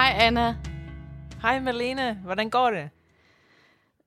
Hej 0.00 0.16
Anna. 0.20 0.56
Hej 1.42 1.60
Malene, 1.60 2.14
hvordan 2.24 2.50
går 2.50 2.70
det? 2.70 2.90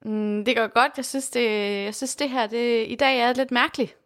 Mm, 0.04 0.44
det 0.44 0.56
går 0.56 0.66
godt. 0.66 0.92
Jeg 0.96 1.04
synes, 1.04 1.30
det, 1.30 1.50
jeg 1.84 1.94
synes 1.94 2.16
det 2.16 2.30
her 2.30 2.46
det, 2.46 2.84
i 2.88 2.94
dag 2.94 3.20
er 3.20 3.32
lidt 3.32 3.50
mærkeligt. 3.50 3.96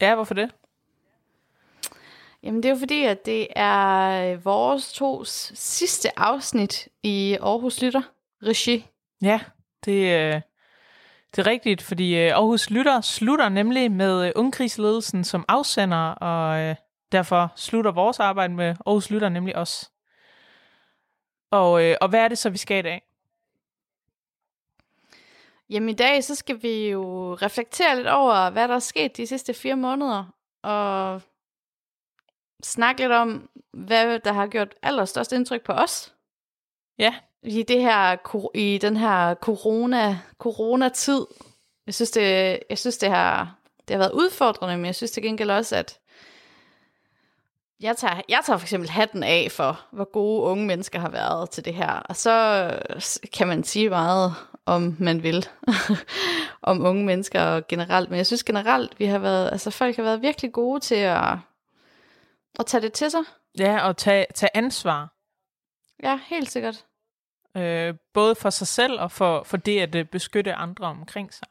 Ja, 0.00 0.14
hvorfor 0.14 0.34
det? 0.34 0.50
Jamen 2.42 2.62
det 2.62 2.68
er 2.68 2.72
jo 2.72 2.78
fordi, 2.78 3.04
at 3.04 3.26
det 3.26 3.46
er 3.56 4.36
vores 4.36 4.92
tos 4.92 5.52
sidste 5.54 6.18
afsnit 6.18 6.88
i 7.02 7.36
Aarhus 7.42 7.82
Lytter 7.82 8.02
regi. 8.42 8.86
Ja, 9.22 9.40
det, 9.84 9.92
øh, 9.92 10.40
det 11.36 11.38
er 11.38 11.46
rigtigt, 11.46 11.82
fordi 11.82 12.16
øh, 12.16 12.32
Aarhus 12.32 12.70
Lytter 12.70 13.00
slutter 13.00 13.48
nemlig 13.48 13.92
med 13.92 14.26
øh, 14.26 14.32
ungkrigsledelsen 14.36 15.24
som 15.24 15.44
afsender, 15.48 16.06
og 16.06 16.60
øh, 16.60 16.76
derfor 17.12 17.52
slutter 17.56 17.92
vores 17.92 18.20
arbejde 18.20 18.54
med 18.54 18.74
Aarhus 18.86 19.10
Lytter 19.10 19.28
nemlig 19.28 19.56
os. 19.56 19.91
Og, 21.52 21.84
øh, 21.84 21.96
og 22.00 22.08
hvad 22.08 22.20
er 22.20 22.28
det 22.28 22.38
så, 22.38 22.50
vi 22.50 22.58
skal 22.58 22.78
i 22.78 22.82
dag? 22.82 23.02
Jamen 25.70 25.88
i 25.88 25.94
dag, 25.94 26.24
så 26.24 26.34
skal 26.34 26.62
vi 26.62 26.88
jo 26.88 27.34
reflektere 27.34 27.96
lidt 27.96 28.06
over, 28.06 28.50
hvad 28.50 28.68
der 28.68 28.74
er 28.74 28.78
sket 28.78 29.16
de 29.16 29.26
sidste 29.26 29.54
fire 29.54 29.76
måneder, 29.76 30.24
og 30.62 31.22
snakke 32.62 33.00
lidt 33.00 33.12
om, 33.12 33.50
hvad 33.72 34.18
der 34.18 34.32
har 34.32 34.46
gjort 34.46 34.74
allerstørst 34.82 35.32
indtryk 35.32 35.62
på 35.62 35.72
os. 35.72 36.14
Ja. 36.98 37.14
I, 37.42 37.62
det 37.62 37.80
her, 37.80 38.16
i 38.56 38.78
den 38.78 38.96
her 38.96 39.34
corona, 39.34 40.18
corona-tid. 40.38 41.26
Jeg 41.86 41.94
synes, 41.94 42.10
det, 42.10 42.58
jeg 42.70 42.78
synes 42.78 42.98
det, 42.98 43.08
har, 43.10 43.58
det 43.88 43.94
har 43.94 43.98
været 43.98 44.12
udfordrende, 44.12 44.76
men 44.76 44.86
jeg 44.86 44.94
synes 44.94 45.10
til 45.10 45.22
gengæld 45.22 45.50
også, 45.50 45.76
at 45.76 46.00
jeg 47.82 47.96
tager, 47.96 48.20
jeg 48.28 48.40
tager 48.44 48.56
for 48.56 48.64
eksempel 48.64 48.90
hatten 48.90 49.22
af 49.22 49.48
for, 49.50 49.80
hvor 49.92 50.12
gode 50.12 50.42
unge 50.42 50.66
mennesker 50.66 50.98
har 51.00 51.10
været 51.10 51.50
til 51.50 51.64
det 51.64 51.74
her. 51.74 51.90
Og 51.90 52.16
så 52.16 52.68
kan 53.32 53.48
man 53.48 53.64
sige 53.64 53.88
meget, 53.88 54.34
om 54.66 54.96
man 54.98 55.22
vil, 55.22 55.48
om 56.62 56.84
unge 56.86 57.04
mennesker 57.04 57.60
generelt. 57.68 58.10
Men 58.10 58.16
jeg 58.16 58.26
synes 58.26 58.44
generelt, 58.44 58.98
vi 58.98 59.04
har 59.04 59.18
været, 59.18 59.52
altså 59.52 59.70
folk 59.70 59.96
har 59.96 60.02
været 60.02 60.22
virkelig 60.22 60.52
gode 60.52 60.80
til 60.80 60.94
at, 60.94 61.32
at 62.58 62.66
tage 62.66 62.80
det 62.80 62.92
til 62.92 63.10
sig. 63.10 63.22
Ja, 63.58 63.86
og 63.86 63.96
tage, 63.96 64.26
tage 64.34 64.56
ansvar. 64.56 65.12
Ja, 66.02 66.18
helt 66.26 66.50
sikkert. 66.50 66.84
Øh, 67.56 67.94
både 68.14 68.34
for 68.34 68.50
sig 68.50 68.66
selv 68.66 69.00
og 69.00 69.12
for, 69.12 69.42
for 69.42 69.56
det 69.56 69.80
at 69.80 69.94
øh, 69.94 70.04
beskytte 70.04 70.54
andre 70.54 70.86
omkring 70.86 71.34
sig. 71.34 71.48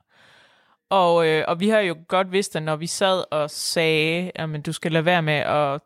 Og, 0.89 1.27
øh, 1.27 1.45
og 1.47 1.59
vi 1.59 1.69
har 1.69 1.79
jo 1.79 1.95
godt 2.07 2.31
vidst, 2.31 2.55
at 2.55 2.63
når 2.63 2.75
vi 2.75 2.87
sad 2.87 3.23
og 3.31 3.49
sagde, 3.49 4.31
at 4.35 4.65
du 4.65 4.73
skal 4.73 4.91
lade 4.91 5.05
være 5.05 5.21
med 5.21 5.33
at 5.33 5.81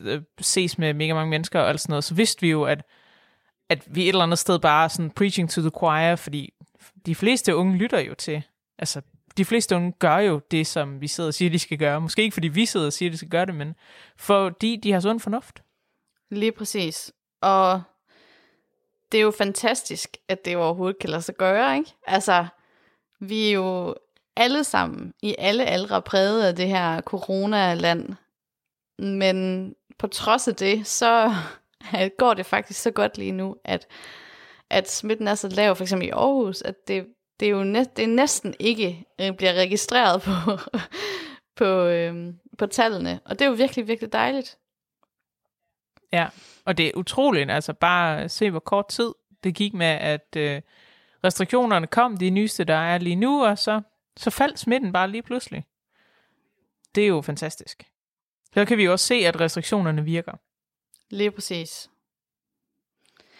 Øh, 0.00 0.22
ses 0.40 0.78
med 0.78 0.94
mega 0.94 1.14
mange 1.14 1.30
mennesker 1.30 1.60
og 1.60 1.68
alt 1.68 1.80
sådan 1.80 1.92
noget, 1.92 2.04
så 2.04 2.14
vidste 2.14 2.40
vi 2.40 2.50
jo, 2.50 2.64
at, 2.64 2.82
at 3.68 3.84
vi 3.86 4.02
et 4.02 4.08
eller 4.08 4.22
andet 4.22 4.38
sted 4.38 4.58
bare 4.58 4.88
sådan 4.88 5.10
preaching 5.10 5.50
to 5.50 5.60
the 5.60 5.70
choir, 5.78 6.16
fordi 6.16 6.52
de 7.06 7.14
fleste 7.14 7.56
unge 7.56 7.76
lytter 7.76 8.00
jo 8.00 8.14
til, 8.14 8.42
altså 8.78 9.02
de 9.36 9.44
fleste 9.44 9.76
unge 9.76 9.92
gør 9.92 10.16
jo 10.16 10.40
det, 10.50 10.66
som 10.66 11.00
vi 11.00 11.06
sidder 11.06 11.28
og 11.28 11.34
siger, 11.34 11.50
de 11.50 11.58
skal 11.58 11.78
gøre. 11.78 12.00
Måske 12.00 12.22
ikke 12.22 12.34
fordi 12.34 12.48
vi 12.48 12.66
sidder 12.66 12.86
og 12.86 12.92
siger, 12.92 13.10
de 13.10 13.16
skal 13.16 13.28
gøre 13.28 13.46
det, 13.46 13.54
men 13.54 13.74
fordi 14.16 14.76
de 14.76 14.92
har 14.92 15.00
sund 15.00 15.20
fornuft. 15.20 15.62
Lige 16.30 16.52
præcis. 16.52 17.12
Og 17.40 17.82
det 19.12 19.18
er 19.18 19.22
jo 19.22 19.30
fantastisk, 19.30 20.16
at 20.28 20.44
det 20.44 20.56
overhovedet 20.56 20.98
kan 20.98 21.10
lade 21.10 21.22
sig 21.22 21.34
gøre, 21.34 21.76
ikke? 21.78 21.90
Altså, 22.06 22.46
vi 23.20 23.48
er 23.48 23.52
jo 23.52 23.94
alle 24.36 24.64
sammen 24.64 25.14
i 25.22 25.34
alle 25.38 25.66
aldre 25.66 26.02
præget 26.02 26.46
af 26.46 26.56
det 26.56 26.68
her 26.68 27.00
coronaland, 27.00 28.08
men 29.00 29.74
på 29.98 30.06
trods 30.06 30.48
af 30.48 30.54
det, 30.54 30.86
så 30.86 31.34
går 32.18 32.34
det 32.34 32.46
faktisk 32.46 32.82
så 32.82 32.90
godt 32.90 33.18
lige 33.18 33.32
nu, 33.32 33.56
at, 33.64 33.86
at 34.70 34.90
smitten 34.90 35.28
er 35.28 35.34
så 35.34 35.48
lav, 35.48 35.76
for 35.76 35.84
eksempel 35.84 36.08
i 36.08 36.10
Aarhus, 36.10 36.62
at 36.62 36.74
det, 36.88 37.06
det, 37.40 37.46
er 37.46 37.50
jo 37.50 37.64
næ- 37.64 37.84
det 37.96 38.02
er 38.02 38.08
næsten 38.08 38.54
ikke 38.58 39.04
øh, 39.20 39.36
bliver 39.36 39.54
registreret 39.54 40.22
på, 40.22 40.58
på, 41.58 41.64
øhm, 41.64 42.38
på 42.58 42.66
tallene. 42.66 43.20
Og 43.24 43.38
det 43.38 43.44
er 43.44 43.48
jo 43.48 43.54
virkelig, 43.54 43.88
virkelig 43.88 44.12
dejligt. 44.12 44.58
Ja, 46.12 46.28
og 46.64 46.78
det 46.78 46.86
er 46.86 46.92
utroligt, 46.96 47.50
altså 47.50 47.72
bare 47.72 48.28
se, 48.28 48.50
hvor 48.50 48.60
kort 48.60 48.88
tid 48.88 49.12
det 49.44 49.54
gik 49.54 49.74
med, 49.74 49.86
at 49.86 50.36
øh, 50.36 50.62
restriktionerne 51.24 51.86
kom, 51.86 52.16
de 52.16 52.30
nyeste, 52.30 52.64
der 52.64 52.76
er 52.76 52.98
lige 52.98 53.16
nu, 53.16 53.44
og 53.44 53.58
så, 53.58 53.80
så 54.16 54.30
faldt 54.30 54.58
smitten 54.58 54.92
bare 54.92 55.10
lige 55.10 55.22
pludselig. 55.22 55.64
Det 56.94 57.04
er 57.04 57.08
jo 57.08 57.20
fantastisk. 57.20 57.84
Så 58.54 58.64
kan 58.64 58.78
vi 58.78 58.84
jo 58.84 58.92
også 58.92 59.06
se, 59.06 59.14
at 59.14 59.40
restriktionerne 59.40 60.04
virker. 60.04 60.32
Lige 61.10 61.30
præcis. 61.30 61.90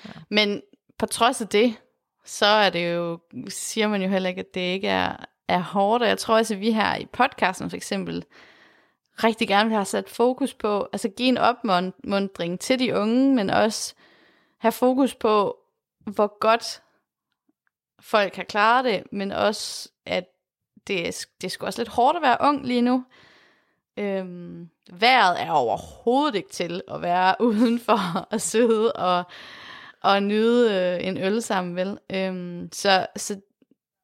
Ja. 0.04 0.10
Men 0.28 0.62
på 0.98 1.06
trods 1.06 1.40
af 1.40 1.48
det, 1.48 1.76
så 2.24 2.46
er 2.46 2.70
det 2.70 2.94
jo, 2.94 3.20
siger 3.48 3.88
man 3.88 4.02
jo 4.02 4.08
heller 4.08 4.28
ikke, 4.28 4.40
at 4.40 4.54
det 4.54 4.60
ikke 4.60 4.88
er, 4.88 5.16
er 5.48 5.58
hårdt. 5.58 6.02
Og 6.02 6.08
jeg 6.08 6.18
tror 6.18 6.36
også, 6.36 6.54
at 6.54 6.60
vi 6.60 6.72
her 6.72 6.96
i 6.96 7.06
podcasten 7.06 7.70
for 7.70 7.76
eksempel, 7.76 8.24
rigtig 9.24 9.48
gerne 9.48 9.68
vil 9.68 9.76
have 9.76 9.84
sat 9.84 10.08
fokus 10.08 10.54
på, 10.54 10.88
altså 10.92 11.08
give 11.08 11.28
en 11.28 11.38
opmundring 11.38 12.60
til 12.60 12.78
de 12.78 12.94
unge, 12.94 13.34
men 13.34 13.50
også 13.50 13.94
have 14.58 14.72
fokus 14.72 15.14
på, 15.14 15.56
hvor 16.04 16.38
godt 16.40 16.82
folk 18.00 18.36
har 18.36 18.44
klaret 18.44 18.84
det, 18.84 19.02
men 19.12 19.32
også, 19.32 19.88
at 20.06 20.24
det 20.86 21.08
er, 21.08 21.26
det 21.40 21.46
er 21.46 21.50
sgu 21.50 21.66
også 21.66 21.80
lidt 21.80 21.88
hårdt 21.88 22.16
at 22.16 22.22
være 22.22 22.36
ung 22.40 22.66
lige 22.66 22.82
nu. 22.82 23.04
Øhm, 24.00 24.68
vejret 24.92 25.42
er 25.42 25.50
overhovedet 25.50 26.34
ikke 26.34 26.48
til 26.48 26.82
at 26.88 27.02
være 27.02 27.34
udenfor 27.48 28.28
og 28.30 28.40
sidde 28.40 28.92
og, 28.92 29.24
og 30.02 30.22
nyde 30.22 30.74
øh, 30.74 31.06
en 31.06 31.18
øl 31.18 31.42
sammen, 31.42 31.76
vel? 31.76 31.98
Øhm, 32.12 32.68
så, 32.72 33.06
så, 33.16 33.40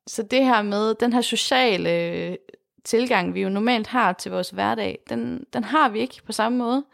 så 0.06 0.22
det 0.22 0.44
her 0.44 0.62
med 0.62 0.94
den 0.94 1.12
her 1.12 1.20
sociale 1.20 1.90
øh, 1.90 2.36
tilgang, 2.84 3.34
vi 3.34 3.42
jo 3.42 3.48
normalt 3.48 3.86
har 3.86 4.12
til 4.12 4.32
vores 4.32 4.50
hverdag, 4.50 4.98
den, 5.08 5.44
den 5.52 5.64
har 5.64 5.88
vi 5.88 6.00
ikke 6.00 6.22
på 6.26 6.32
samme 6.32 6.58
måde. 6.58 6.84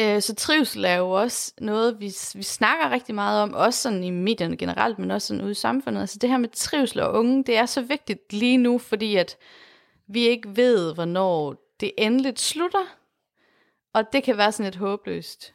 Øh, 0.00 0.22
så 0.22 0.34
trivsel 0.34 0.84
er 0.84 0.94
jo 0.94 1.10
også 1.10 1.52
noget, 1.60 2.00
vi, 2.00 2.12
vi 2.34 2.42
snakker 2.42 2.90
rigtig 2.90 3.14
meget 3.14 3.42
om, 3.42 3.54
også 3.54 3.82
sådan 3.82 4.04
i 4.04 4.10
medierne 4.10 4.56
generelt, 4.56 4.98
men 4.98 5.10
også 5.10 5.28
sådan 5.28 5.42
ude 5.42 5.50
i 5.50 5.54
samfundet. 5.54 6.00
Altså 6.00 6.18
det 6.18 6.30
her 6.30 6.38
med 6.38 6.48
trivsel 6.48 7.00
og 7.00 7.12
unge, 7.12 7.44
det 7.44 7.56
er 7.56 7.66
så 7.66 7.80
vigtigt 7.82 8.32
lige 8.32 8.56
nu, 8.58 8.78
fordi 8.78 9.16
at 9.16 9.36
vi 10.08 10.20
ikke 10.28 10.56
ved, 10.56 10.94
hvornår 10.94 11.54
det 11.80 11.92
endeligt 11.98 12.40
slutter. 12.40 12.84
Og 13.92 14.04
det 14.12 14.24
kan 14.24 14.36
være 14.36 14.52
sådan 14.52 14.64
lidt 14.64 14.76
håbløst. 14.76 15.54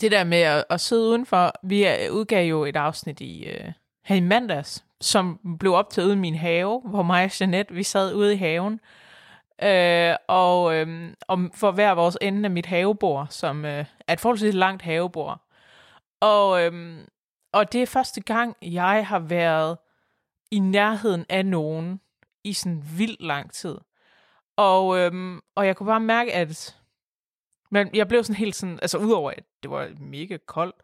Det 0.00 0.12
der 0.12 0.24
med 0.24 0.38
at, 0.38 0.64
at 0.70 0.80
sidde 0.80 1.08
udenfor, 1.08 1.52
vi 1.62 1.86
udgav 2.10 2.46
jo 2.46 2.64
et 2.64 2.76
afsnit 2.76 3.20
i, 3.20 3.48
uh, 3.48 3.72
her 4.04 4.16
i 4.16 4.20
mandags, 4.20 4.84
som 5.00 5.56
blev 5.58 5.72
optaget 5.72 6.06
ude 6.06 6.14
i 6.14 6.18
min 6.18 6.34
have, 6.34 6.80
hvor 6.84 7.02
mig 7.02 7.24
og 7.24 7.30
Jeanette, 7.40 7.74
vi 7.74 7.82
sad 7.82 8.14
ude 8.14 8.32
i 8.32 8.36
haven. 8.36 8.80
Øh, 9.62 10.16
og, 10.28 10.74
øh, 10.74 11.14
og 11.28 11.38
for 11.54 11.70
hver 11.70 11.92
vores 11.92 12.18
ende 12.20 12.44
af 12.44 12.50
mit 12.50 12.66
havebord, 12.66 13.26
som 13.30 13.64
øh, 13.64 13.84
er 14.06 14.12
et 14.12 14.20
forholdsvis 14.20 14.54
langt 14.54 14.82
havebord. 14.82 15.40
Og, 16.20 16.62
øh, 16.62 16.98
og 17.52 17.72
det 17.72 17.82
er 17.82 17.86
første 17.86 18.20
gang, 18.20 18.56
jeg 18.62 19.06
har 19.06 19.18
været 19.18 19.78
i 20.50 20.58
nærheden 20.58 21.26
af 21.28 21.46
nogen 21.46 22.00
i 22.44 22.52
sådan 22.52 22.84
vildt 22.96 23.22
lang 23.22 23.52
tid. 23.52 23.78
Og, 24.56 24.98
øhm, 24.98 25.40
og 25.54 25.66
jeg 25.66 25.76
kunne 25.76 25.86
bare 25.86 26.00
mærke, 26.00 26.34
at 26.34 26.76
men 27.72 27.90
jeg 27.94 28.08
blev 28.08 28.24
sådan 28.24 28.36
helt 28.36 28.56
sådan, 28.56 28.78
altså 28.82 28.98
udover 28.98 29.30
at 29.30 29.44
det 29.62 29.70
var 29.70 29.88
mega 30.00 30.36
koldt, 30.46 30.76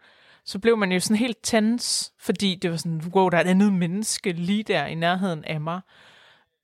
så 0.44 0.58
blev 0.58 0.76
man 0.76 0.92
jo 0.92 1.00
sådan 1.00 1.16
helt 1.16 1.38
tens, 1.42 2.12
fordi 2.20 2.54
det 2.54 2.70
var 2.70 2.76
sådan, 2.76 3.02
wow, 3.14 3.28
der 3.28 3.36
er 3.36 3.40
et 3.40 3.46
andet 3.46 3.72
menneske 3.72 4.32
lige 4.32 4.62
der 4.62 4.86
i 4.86 4.94
nærheden 4.94 5.44
af 5.44 5.60
mig, 5.60 5.80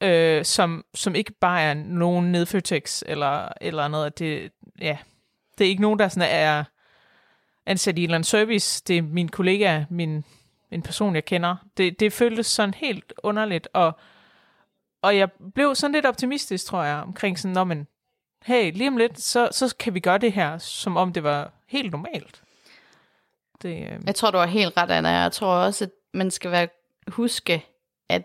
øh, 0.01 0.45
som, 0.45 0.85
som 0.95 1.15
ikke 1.15 1.33
bare 1.33 1.63
er 1.63 1.75
nogen 1.75 2.33
nedføtex 2.33 3.03
eller 3.07 3.49
eller 3.61 3.89
noget. 3.89 4.19
Det, 4.19 4.53
ja, 4.81 4.99
det 5.59 5.65
er 5.65 5.69
ikke 5.69 5.83
nogen, 5.83 5.99
der 5.99 6.09
sådan 6.09 6.31
er 6.33 6.65
ansat 7.67 7.99
i 7.99 8.01
en 8.01 8.05
eller 8.05 8.15
anden 8.15 8.25
service. 8.25 8.83
Det 8.87 8.99
er 8.99 9.03
min 9.03 9.29
kollega, 9.29 9.85
min, 9.91 10.25
en 10.71 10.83
person, 10.83 11.15
jeg 11.15 11.25
kender. 11.25 11.57
Det, 11.77 12.01
det 12.01 12.13
føltes 12.13 12.47
sådan 12.47 12.75
helt 12.75 13.13
underligt, 13.23 13.69
og, 13.73 13.99
og 15.05 15.17
jeg 15.17 15.29
blev 15.55 15.75
sådan 15.75 15.93
lidt 15.93 16.07
optimistisk, 16.07 16.67
tror 16.67 16.83
jeg, 16.83 16.97
omkring 16.97 17.39
sådan, 17.39 17.55
når 17.55 17.65
man, 17.65 17.87
hey, 18.45 18.73
lige 18.73 18.89
om 18.89 18.97
lidt, 18.97 19.21
så, 19.21 19.49
så 19.53 19.75
kan 19.79 19.95
vi 19.95 20.01
gøre 20.01 20.19
det 20.19 20.33
her, 20.33 20.59
som 20.59 20.97
om 20.97 21.13
det 21.13 21.23
var 21.23 21.53
helt 21.67 21.91
normalt. 21.91 22.43
Det, 23.63 23.83
øh... 23.83 24.01
Jeg 24.07 24.15
tror, 24.15 24.31
du 24.31 24.39
har 24.39 24.47
helt 24.47 24.77
ret, 24.77 24.91
Anna. 24.91 25.09
Jeg 25.09 25.33
tror 25.33 25.49
også, 25.49 25.85
at 25.85 25.91
man 26.15 26.31
skal 26.31 26.51
være, 26.51 26.69
huske, 27.09 27.67
at, 28.09 28.23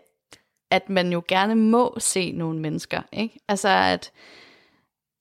at 0.71 0.89
man 0.89 1.11
jo 1.11 1.23
gerne 1.27 1.55
må 1.55 1.97
se 1.99 2.31
nogle 2.31 2.59
mennesker. 2.59 3.01
Ikke? 3.11 3.39
Altså, 3.47 3.69
at, 3.69 4.11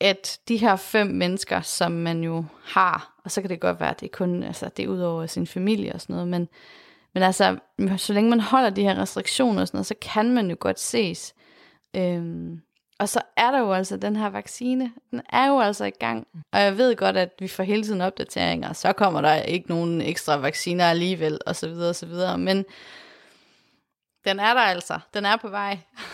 at 0.01 0.39
de 0.49 0.57
her 0.57 0.77
fem 0.77 1.07
mennesker, 1.07 1.61
som 1.61 1.93
man 1.93 2.25
jo 2.25 2.45
har, 2.65 3.21
og 3.25 3.31
så 3.31 3.41
kan 3.41 3.51
det 3.51 3.61
godt 3.61 3.81
være, 3.81 3.91
at 3.91 4.01
det 4.01 4.07
er 4.07 4.17
kun 4.17 4.43
altså, 4.43 4.71
det 4.77 4.85
er 4.85 4.89
ud 4.89 5.01
over 5.01 5.27
sin 5.27 5.47
familie 5.47 5.93
og 5.93 6.01
sådan 6.01 6.15
noget, 6.15 6.29
men, 6.29 6.49
men 7.15 7.23
altså, 7.23 7.59
så 7.97 8.13
længe 8.13 8.31
man 8.31 8.41
holder 8.41 8.71
de 8.71 8.83
her 8.83 8.99
restriktioner 8.99 9.61
og 9.61 9.69
sådan 9.69 9.77
noget, 9.77 9.87
så 9.87 9.95
kan 10.01 10.31
man 10.31 10.51
jo 10.51 10.57
godt 10.61 10.81
ses. 10.81 11.35
Øhm, 11.96 12.61
og 12.99 13.08
så 13.08 13.20
er 13.37 13.50
der 13.50 13.58
jo 13.58 13.73
altså 13.73 13.96
den 13.96 14.17
her 14.17 14.31
vaccine, 14.31 14.93
den 15.11 15.23
er 15.32 15.46
jo 15.46 15.61
altså 15.61 15.85
i 15.85 15.90
gang. 15.90 16.26
Og 16.52 16.61
jeg 16.61 16.79
ved 16.79 16.96
godt, 16.96 17.17
at 17.17 17.31
vi 17.38 17.49
får 17.49 17.62
hele 17.62 17.82
tiden 17.82 18.00
opdateringer, 18.00 18.73
så 18.73 18.93
kommer 18.93 19.20
der 19.20 19.35
ikke 19.35 19.69
nogen 19.69 20.00
ekstra 20.00 20.37
vacciner 20.37 20.85
alligevel, 20.85 21.38
og 21.46 21.56
så 21.56 21.69
videre, 21.69 21.88
og 21.88 21.96
så 21.96 22.06
videre. 22.06 22.38
Men 22.38 22.64
den 24.25 24.40
er 24.40 24.55
der 24.55 24.61
altså. 24.61 24.99
Den 25.14 25.25
er 25.25 25.37
på 25.37 25.49
vej. 25.49 25.79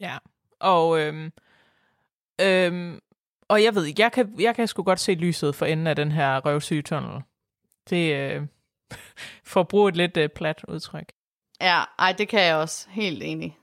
Ja, 0.00 0.18
og, 0.60 1.00
øhm, 1.00 1.32
øhm, 2.40 3.00
og 3.48 3.62
jeg 3.62 3.74
ved 3.74 3.84
ikke, 3.84 4.02
jeg 4.02 4.12
kan, 4.12 4.34
jeg 4.40 4.54
kan 4.54 4.68
sgu 4.68 4.82
godt 4.82 5.00
se 5.00 5.14
lyset 5.14 5.54
for 5.54 5.66
enden 5.66 5.86
af 5.86 5.96
den 5.96 6.12
her 6.12 6.46
røvsyge 6.46 6.82
tunnel. 6.82 7.22
Det 7.90 8.14
øh, 8.16 8.42
for 9.52 9.60
at 9.60 9.68
bruge 9.68 9.88
et 9.88 9.96
lidt 9.96 10.16
øh, 10.16 10.28
plat 10.28 10.64
udtryk. 10.68 11.12
Ja, 11.60 11.82
ej, 11.98 12.12
det 12.12 12.28
kan 12.28 12.40
jeg 12.40 12.56
også. 12.56 12.88
Helt 12.90 13.22
enig. 13.22 13.58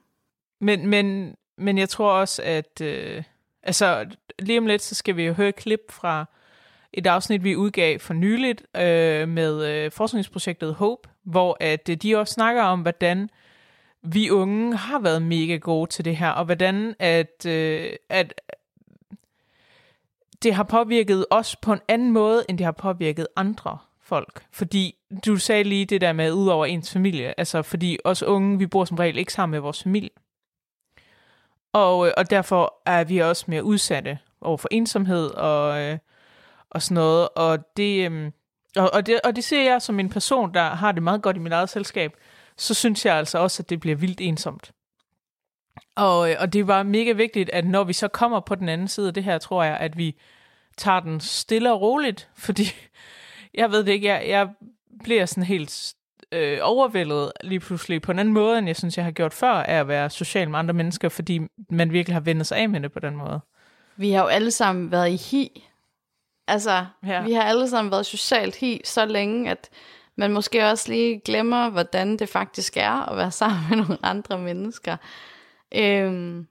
Men, 0.61 0.87
men, 0.87 1.35
men 1.57 1.77
jeg 1.77 1.89
tror 1.89 2.11
også, 2.11 2.41
at 2.45 2.81
øh, 2.81 3.23
altså, 3.63 4.05
lige 4.39 4.59
om 4.59 4.67
lidt, 4.67 4.81
så 4.81 4.95
skal 4.95 5.17
vi 5.17 5.23
jo 5.23 5.33
høre 5.33 5.49
et 5.49 5.55
klip 5.55 5.91
fra 5.91 6.25
et 6.93 7.07
afsnit, 7.07 7.43
vi 7.43 7.55
udgav 7.55 7.99
for 7.99 8.13
nyligt 8.13 8.63
øh, 8.75 9.29
med 9.29 9.65
øh, 9.65 9.91
forskningsprojektet 9.91 10.73
Hope, 10.73 11.09
hvor 11.23 11.57
at 11.59 11.89
øh, 11.89 11.97
de 11.97 12.15
også 12.15 12.33
snakker 12.33 12.63
om, 12.63 12.81
hvordan 12.81 13.29
vi 14.03 14.29
unge 14.29 14.75
har 14.77 14.99
været 14.99 15.21
mega 15.21 15.55
gode 15.55 15.89
til 15.89 16.05
det 16.05 16.17
her, 16.17 16.29
og 16.29 16.45
hvordan 16.45 16.95
at, 16.99 17.45
øh, 17.45 17.93
at 18.09 18.41
det 20.43 20.53
har 20.53 20.63
påvirket 20.63 21.25
os 21.29 21.55
på 21.55 21.73
en 21.73 21.79
anden 21.87 22.11
måde, 22.11 22.45
end 22.49 22.57
det 22.57 22.65
har 22.65 22.71
påvirket 22.71 23.27
andre 23.35 23.77
folk. 24.01 24.45
Fordi 24.51 24.95
du 25.25 25.37
sagde 25.37 25.63
lige 25.63 25.85
det 25.85 26.01
der 26.01 26.13
med 26.13 26.31
ud 26.31 26.47
over 26.47 26.65
ens 26.65 26.93
familie, 26.93 27.39
altså 27.39 27.61
fordi 27.61 27.97
os 28.03 28.23
unge, 28.23 28.59
vi 28.59 28.67
bor 28.67 28.85
som 28.85 28.97
regel 28.97 29.17
ikke 29.17 29.33
sammen 29.33 29.51
med 29.51 29.59
vores 29.59 29.83
familie. 29.83 30.09
Og, 31.75 32.07
øh, 32.07 32.13
og 32.17 32.29
derfor 32.29 32.81
er 32.85 33.03
vi 33.03 33.17
også 33.19 33.45
mere 33.47 33.63
udsatte 33.63 34.19
over 34.41 34.57
for 34.57 34.67
ensomhed 34.71 35.27
og, 35.27 35.81
øh, 35.81 35.97
og 36.69 36.81
sådan 36.81 36.95
noget. 36.95 37.29
Og 37.35 37.77
det, 37.77 38.05
øhm, 38.05 38.33
og, 38.75 38.89
og, 38.93 39.05
det, 39.05 39.21
og 39.23 39.35
det 39.35 39.43
ser 39.43 39.63
jeg 39.63 39.81
som 39.81 39.99
en 39.99 40.09
person, 40.09 40.53
der 40.53 40.63
har 40.63 40.91
det 40.91 41.03
meget 41.03 41.21
godt 41.21 41.35
i 41.35 41.39
mit 41.39 41.51
eget 41.51 41.69
selskab, 41.69 42.11
så 42.57 42.73
synes 42.73 43.05
jeg 43.05 43.15
altså 43.15 43.37
også, 43.37 43.63
at 43.63 43.69
det 43.69 43.79
bliver 43.79 43.95
vildt 43.95 44.21
ensomt. 44.21 44.71
Og, 45.95 46.31
øh, 46.31 46.35
og 46.39 46.53
det 46.53 46.67
var 46.67 46.83
mega 46.83 47.11
vigtigt, 47.11 47.49
at 47.49 47.65
når 47.65 47.83
vi 47.83 47.93
så 47.93 48.07
kommer 48.07 48.39
på 48.39 48.55
den 48.55 48.69
anden 48.69 48.87
side 48.87 49.07
af 49.07 49.13
det 49.13 49.23
her, 49.23 49.37
tror 49.37 49.63
jeg, 49.63 49.77
at 49.77 49.97
vi 49.97 50.19
tager 50.77 50.99
den 50.99 51.19
stille 51.19 51.73
og 51.73 51.81
roligt, 51.81 52.29
fordi 52.45 52.65
jeg 53.53 53.71
ved 53.71 53.83
det 53.83 53.91
ikke, 53.91 54.07
jeg, 54.07 54.25
jeg 54.27 54.49
bliver 55.03 55.25
sådan 55.25 55.43
helt 55.43 55.95
øh, 56.35 56.59
overvældet 56.61 57.31
lige 57.43 57.59
pludselig 57.59 58.01
på 58.01 58.11
en 58.11 58.19
anden 58.19 58.33
måde, 58.33 58.57
end 58.57 58.67
jeg 58.67 58.75
synes, 58.75 58.97
jeg 58.97 59.05
har 59.05 59.11
gjort 59.11 59.33
før, 59.33 59.53
af 59.53 59.79
at 59.79 59.87
være 59.87 60.09
social 60.09 60.49
med 60.49 60.59
andre 60.59 60.73
mennesker, 60.73 61.09
fordi 61.09 61.41
man 61.69 61.91
virkelig 61.91 62.15
har 62.15 62.19
vendt 62.19 62.47
sig 62.47 62.57
af 62.57 62.69
med 62.69 62.81
det 62.81 62.91
på 62.91 62.99
den 62.99 63.15
måde. 63.15 63.39
Vi 63.95 64.11
har 64.11 64.21
jo 64.21 64.27
alle 64.27 64.51
sammen 64.51 64.91
været 64.91 65.09
i 65.09 65.15
hi. 65.15 65.69
Altså, 66.47 66.85
ja. 67.05 67.23
vi 67.23 67.33
har 67.33 67.43
alle 67.43 67.69
sammen 67.69 67.91
været 67.91 68.05
socialt 68.05 68.55
hi 68.55 68.81
så 68.83 69.05
længe, 69.05 69.51
at 69.51 69.69
man 70.15 70.31
måske 70.31 70.65
også 70.65 70.91
lige 70.91 71.19
glemmer, 71.19 71.69
hvordan 71.69 72.17
det 72.17 72.29
faktisk 72.29 72.77
er 72.77 73.09
at 73.11 73.17
være 73.17 73.31
sammen 73.41 73.61
med 73.69 73.77
nogle 73.77 73.97
andre 74.03 74.37
mennesker. 74.37 74.97
Øhm, 75.75 76.47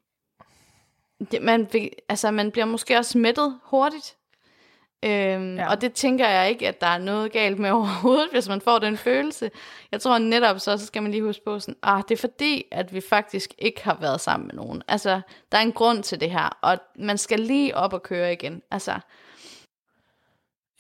det, 1.31 1.43
man, 1.43 1.69
altså, 2.09 2.31
man 2.31 2.51
bliver 2.51 2.65
måske 2.65 2.99
også 2.99 3.19
mættet 3.19 3.59
hurtigt. 3.65 4.17
Øhm, 5.05 5.57
ja. 5.57 5.71
Og 5.71 5.81
det 5.81 5.93
tænker 5.93 6.29
jeg 6.29 6.51
ikke, 6.51 6.69
at 6.69 6.81
der 6.81 6.87
er 6.87 6.99
noget 6.99 7.33
galt 7.33 7.59
med 7.59 7.71
overhovedet, 7.79 8.29
hvis 8.33 8.49
man 8.49 8.61
får 8.61 8.79
den 8.79 8.97
følelse. 8.97 9.51
Jeg 9.93 10.01
tror 10.01 10.19
netop 10.19 10.61
så, 10.61 10.77
så 10.77 10.87
skal 10.87 11.03
man 11.03 11.11
lige 11.11 11.23
huske 11.23 11.45
på 11.45 11.59
sådan, 11.59 11.77
ah, 11.83 12.03
det 12.09 12.15
er 12.15 12.21
fordi, 12.21 12.65
at 12.73 12.95
vi 12.95 13.01
faktisk 13.01 13.55
ikke 13.59 13.85
har 13.85 13.99
været 14.01 14.21
sammen 14.21 14.47
med 14.47 14.55
nogen. 14.55 14.83
Altså, 14.89 15.21
der 15.53 15.59
er 15.59 15.63
en 15.63 15.73
grund 15.73 16.03
til 16.03 16.21
det 16.21 16.31
her, 16.31 16.59
og 16.63 16.79
man 16.99 17.19
skal 17.19 17.41
lige 17.41 17.77
op 17.77 17.93
og 17.93 18.03
køre 18.03 18.33
igen. 18.33 18.63
Altså, 18.71 18.99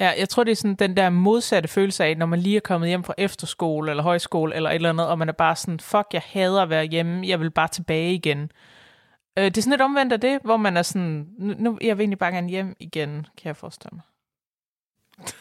Ja, 0.01 0.13
jeg 0.19 0.29
tror, 0.29 0.45
det 0.45 0.53
er 0.53 0.57
sådan 0.57 0.75
den 0.75 0.97
der 0.97 1.11
modsatte 1.11 1.69
følelse 1.69 2.05
af, 2.05 2.17
når 2.17 2.27
man 2.27 2.39
lige 2.39 2.57
er 2.57 2.61
kommet 2.61 2.89
hjem 2.89 3.05
fra 3.05 3.15
efterskole 3.19 3.91
eller 3.91 4.03
højskole 4.03 4.55
eller 4.55 4.71
et 4.71 4.75
eller 4.75 4.89
andet, 4.91 5.09
og 5.09 5.19
man 5.19 5.29
er 5.29 5.33
bare 5.33 5.57
sådan, 5.57 5.81
fuck, 5.81 6.07
jeg 6.13 6.23
hader 6.27 6.63
at 6.63 6.71
være 6.71 6.85
hjemme, 6.85 7.29
jeg 7.29 7.41
vil 7.41 7.51
bare 7.51 7.69
tilbage 7.69 8.15
igen. 8.15 8.51
Øh, 9.39 9.45
det 9.45 9.59
er 9.59 9.63
sådan 9.63 9.73
et 9.73 9.81
omvendt 9.81 10.13
af 10.13 10.21
det, 10.21 10.39
hvor 10.45 10.57
man 10.57 10.77
er 10.77 10.83
sådan, 10.83 11.29
nu, 11.39 11.79
jeg 11.83 11.99
vil 11.99 12.03
egentlig 12.03 12.19
bare 12.19 12.33
gerne 12.33 12.49
hjem 12.49 12.77
igen, 12.81 13.11
kan 13.11 13.47
jeg 13.47 13.57
forestille 13.57 13.91
mig. 13.93 14.03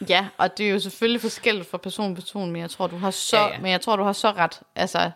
Ja, 0.10 0.28
og 0.38 0.58
det 0.58 0.68
er 0.68 0.72
jo 0.72 0.80
selvfølgelig 0.80 1.22
forskelligt 1.22 1.68
fra 1.68 1.78
person 1.78 2.16
til 2.16 2.22
person, 2.22 2.52
men 2.52 2.62
jeg 2.62 2.70
tror, 2.70 2.88
du 2.88 2.98
har 2.98 3.12
så, 3.12 3.38
ja, 3.38 3.48
ja. 3.48 3.60
men 3.60 3.72
jeg 3.72 3.82
tror, 3.82 3.96
du 3.96 4.04
har 4.04 4.14
så 4.14 4.32
ret. 4.32 4.60
Altså, 4.76 5.12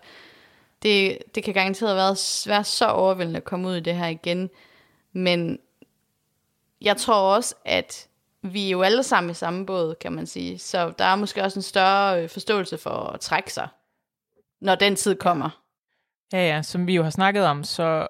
det, 0.83 1.17
det 1.35 1.43
kan 1.43 1.53
garanteret 1.53 1.95
være, 1.95 2.15
være 2.49 2.63
så 2.63 2.85
overvældende 2.85 3.37
at 3.37 3.43
komme 3.43 3.67
ud 3.67 3.75
i 3.75 3.79
det 3.79 3.95
her 3.95 4.07
igen, 4.07 4.49
men 5.13 5.59
jeg 6.81 6.97
tror 6.97 7.35
også, 7.35 7.55
at 7.65 8.07
vi 8.41 8.65
er 8.65 8.69
jo 8.69 8.81
alle 8.81 9.03
sammen 9.03 9.31
i 9.31 9.33
samme 9.33 9.65
båd, 9.65 9.95
kan 9.95 10.11
man 10.11 10.27
sige. 10.27 10.59
Så 10.59 10.93
der 10.99 11.05
er 11.05 11.15
måske 11.15 11.43
også 11.43 11.59
en 11.59 11.63
større 11.63 12.23
øh, 12.23 12.29
forståelse 12.29 12.77
for 12.77 12.89
at 12.89 13.19
trække 13.19 13.53
sig, 13.53 13.67
når 14.61 14.75
den 14.75 14.95
tid 14.95 15.15
kommer. 15.15 15.49
Ja, 16.33 16.47
ja, 16.47 16.61
som 16.61 16.87
vi 16.87 16.95
jo 16.95 17.03
har 17.03 17.09
snakket 17.09 17.45
om, 17.45 17.63
så 17.63 18.07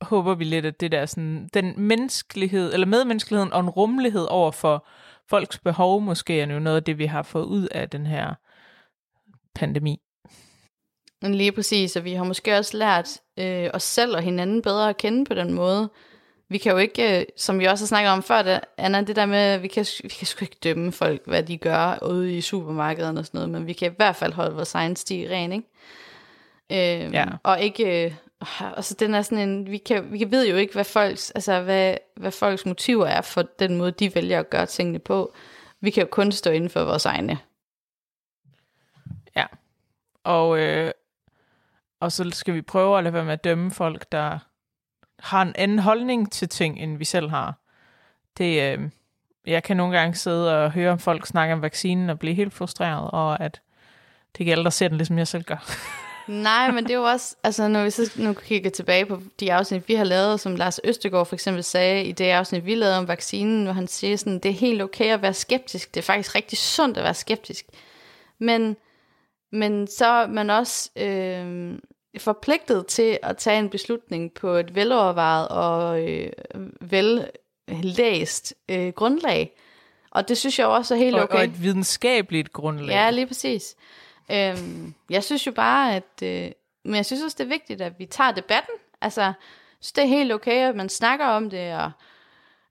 håber 0.00 0.34
vi 0.34 0.44
lidt, 0.44 0.66
at 0.66 0.80
det 0.80 0.92
der 0.92 1.06
sådan, 1.06 1.48
den 1.54 1.74
menneskelighed, 1.80 2.72
eller 2.72 2.86
medmenneskeligheden 2.86 3.52
og 3.52 3.60
en 3.60 3.70
rummelighed 3.70 4.26
over 4.30 4.50
for 4.50 4.86
folks 5.30 5.58
behov, 5.58 6.02
måske 6.02 6.40
er 6.40 6.46
jo 6.46 6.58
noget 6.58 6.76
af 6.76 6.84
det, 6.84 6.98
vi 6.98 7.06
har 7.06 7.22
fået 7.22 7.44
ud 7.44 7.68
af 7.70 7.90
den 7.90 8.06
her 8.06 8.34
pandemi. 9.54 10.00
Men 11.22 11.34
lige 11.34 11.52
præcis, 11.52 11.96
og 11.96 12.04
vi 12.04 12.12
har 12.12 12.24
måske 12.24 12.58
også 12.58 12.76
lært 12.76 13.20
øh, 13.38 13.70
os 13.74 13.82
selv 13.82 14.16
og 14.16 14.22
hinanden 14.22 14.62
bedre 14.62 14.88
at 14.88 14.96
kende 14.96 15.24
på 15.24 15.34
den 15.34 15.52
måde, 15.52 15.90
vi 16.48 16.58
kan 16.58 16.72
jo 16.72 16.78
ikke, 16.78 17.20
øh, 17.20 17.26
som 17.36 17.58
vi 17.58 17.64
også 17.64 17.84
har 17.84 17.86
snakket 17.86 18.12
om 18.12 18.22
før, 18.22 18.42
det, 18.42 18.60
Anna, 18.78 19.00
det 19.00 19.16
der 19.16 19.26
med, 19.26 19.58
vi 19.58 19.68
kan, 19.68 19.86
vi 20.02 20.08
kan 20.08 20.26
sgu 20.26 20.44
ikke 20.44 20.56
dømme 20.64 20.92
folk, 20.92 21.22
hvad 21.26 21.42
de 21.42 21.56
gør 21.56 21.98
ude 22.06 22.36
i 22.36 22.40
supermarkederne 22.40 23.20
og 23.20 23.26
sådan 23.26 23.38
noget, 23.38 23.50
men 23.50 23.66
vi 23.66 23.72
kan 23.72 23.92
i 23.92 23.94
hvert 23.96 24.16
fald 24.16 24.32
holde 24.32 24.54
vores 24.54 24.74
egen 24.74 24.96
sti 24.96 25.28
ren, 25.28 25.52
ikke? 25.52 27.04
Øhm, 27.04 27.14
ja. 27.14 27.26
Og 27.42 27.60
ikke, 27.60 28.04
øh, 28.04 28.14
altså 28.60 28.94
den 28.94 29.14
er 29.14 29.22
sådan 29.22 29.48
en, 29.48 29.70
vi 29.70 29.78
kan, 29.78 30.12
vi 30.12 30.26
ved 30.30 30.48
jo 30.48 30.56
ikke, 30.56 30.72
hvad 30.72 30.84
folks, 30.84 31.30
altså 31.30 31.62
hvad, 31.62 31.96
hvad 32.16 32.30
folks 32.30 32.66
motiver 32.66 33.06
er 33.06 33.20
for 33.20 33.42
den 33.42 33.76
måde, 33.76 33.90
de 33.90 34.14
vælger 34.14 34.38
at 34.40 34.50
gøre 34.50 34.66
tingene 34.66 34.98
på. 34.98 35.34
Vi 35.80 35.90
kan 35.90 36.02
jo 36.02 36.08
kun 36.10 36.32
stå 36.32 36.50
inden 36.50 36.70
for 36.70 36.84
vores 36.84 37.06
egne. 37.06 37.38
Ja, 39.36 39.46
og, 40.24 40.58
øh, 40.58 40.90
og 42.00 42.12
så 42.12 42.30
skal 42.32 42.54
vi 42.54 42.62
prøve 42.62 42.98
at 42.98 43.04
lade 43.04 43.14
være 43.14 43.24
med 43.24 43.32
at 43.32 43.44
dømme 43.44 43.70
folk, 43.70 44.12
der 44.12 44.38
har 45.18 45.42
en 45.42 45.52
anden 45.56 45.78
holdning 45.78 46.32
til 46.32 46.48
ting, 46.48 46.78
end 46.78 46.98
vi 46.98 47.04
selv 47.04 47.30
har. 47.30 47.54
Det, 48.38 48.78
øh, 48.78 48.90
jeg 49.46 49.62
kan 49.62 49.76
nogle 49.76 49.98
gange 49.98 50.14
sidde 50.14 50.64
og 50.64 50.72
høre 50.72 50.92
om 50.92 50.98
folk 50.98 51.26
snakke 51.26 51.54
om 51.54 51.62
vaccinen 51.62 52.10
og 52.10 52.18
blive 52.18 52.34
helt 52.34 52.54
frustreret 52.54 53.10
over, 53.10 53.36
at 53.36 53.60
det 54.38 54.46
gælder 54.46 54.62
der 54.62 54.70
ser 54.70 54.88
den, 54.88 54.96
ligesom 54.96 55.18
jeg 55.18 55.28
selv 55.28 55.44
gør. 55.44 55.70
Nej, 56.28 56.70
men 56.70 56.84
det 56.84 56.90
er 56.90 56.96
jo 56.96 57.02
også, 57.02 57.36
altså 57.42 57.68
når 57.68 57.84
vi 57.84 57.90
så 57.90 58.12
nu 58.16 58.32
kigger 58.32 58.70
tilbage 58.70 59.06
på 59.06 59.20
de 59.40 59.52
afsnit, 59.52 59.88
vi 59.88 59.94
har 59.94 60.04
lavet, 60.04 60.40
som 60.40 60.56
Lars 60.56 60.80
Østegård 60.84 61.26
for 61.26 61.34
eksempel 61.34 61.64
sagde 61.64 62.04
i 62.04 62.12
det 62.12 62.24
afsnit, 62.24 62.66
vi 62.66 62.74
lavede 62.74 62.98
om 62.98 63.08
vaccinen, 63.08 63.64
hvor 63.64 63.72
han 63.72 63.88
siger 63.88 64.16
sådan, 64.16 64.38
det 64.38 64.48
er 64.48 64.52
helt 64.52 64.82
okay 64.82 65.12
at 65.12 65.22
være 65.22 65.34
skeptisk, 65.34 65.94
det 65.94 66.00
er 66.00 66.04
faktisk 66.04 66.34
rigtig 66.34 66.58
sundt 66.58 66.96
at 66.96 67.04
være 67.04 67.14
skeptisk. 67.14 67.66
Men, 68.38 68.76
men 69.52 69.86
så 69.86 70.06
er 70.06 70.26
man 70.26 70.50
også 70.50 70.90
øh, 70.96 71.78
forpligtet 72.18 72.86
til 72.86 73.18
at 73.22 73.36
tage 73.36 73.58
en 73.58 73.70
beslutning 73.70 74.32
på 74.32 74.50
et 74.50 74.74
velovervejet 74.74 75.48
og 75.48 76.02
øh, 76.08 76.32
vellæst 76.80 78.54
øh, 78.68 78.88
grundlag. 78.88 79.56
Og 80.10 80.28
det 80.28 80.38
synes 80.38 80.58
jeg 80.58 80.66
også 80.66 80.94
er 80.94 80.98
helt 80.98 81.16
okay. 81.16 81.34
Og, 81.34 81.38
og 81.38 81.44
et 81.44 81.62
videnskabeligt 81.62 82.52
grundlag. 82.52 82.94
Ja, 82.94 83.10
lige 83.10 83.26
præcis. 83.26 83.76
Øhm, 84.30 84.94
jeg 85.10 85.24
synes 85.24 85.46
jo 85.46 85.52
bare, 85.52 85.96
at... 85.96 86.22
Øh, 86.22 86.50
men 86.84 86.94
jeg 86.94 87.06
synes 87.06 87.22
også, 87.22 87.36
det 87.38 87.44
er 87.44 87.48
vigtigt, 87.48 87.80
at 87.80 87.98
vi 87.98 88.06
tager 88.06 88.32
debatten. 88.32 88.74
Altså, 89.00 89.32
så 89.80 89.92
det 89.96 90.04
er 90.04 90.08
helt 90.08 90.32
okay, 90.32 90.68
at 90.68 90.76
man 90.76 90.88
snakker 90.88 91.26
om 91.26 91.50
det, 91.50 91.74
og 91.74 91.90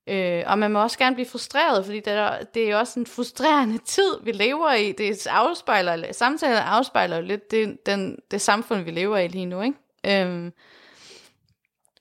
Øh, 0.08 0.44
og 0.48 0.60
man 0.60 0.72
må 0.72 0.82
også 0.82 0.98
gerne 0.98 1.16
blive 1.16 1.28
frustreret, 1.28 1.86
fordi 1.86 2.00
det 2.00 2.14
er, 2.14 2.44
det 2.44 2.66
er 2.66 2.70
jo 2.70 2.80
også 2.80 3.00
en 3.00 3.06
frustrerende 3.06 3.78
tid, 3.96 4.24
vi 4.24 4.32
lever 4.32 4.74
i. 4.74 4.92
Det 4.92 5.28
afspejler, 5.28 6.14
samtalen 6.14 6.58
afspejler 6.58 7.16
jo 7.16 7.22
lidt 7.22 7.52
det, 7.52 7.86
den, 7.86 8.18
det 8.32 8.42
samfund, 8.42 8.82
vi 8.82 8.92
lever 8.92 9.18
i 9.18 9.28
lige 9.28 9.46
nu. 9.46 9.62
Ikke? 9.62 10.22
Øhm, 10.24 10.54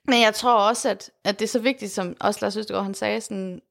men 0.05 0.23
jeg 0.23 0.35
tror 0.35 0.55
også, 0.55 0.89
at, 0.89 1.11
at 1.25 1.39
det 1.39 1.45
er 1.45 1.49
så 1.49 1.59
vigtigt, 1.59 1.93
som 1.93 2.17
også 2.21 2.39
Lars 2.43 2.57
Østegård 2.57 2.83
han 2.83 2.95
sagde, 2.95 3.21
sådan, 3.21 3.63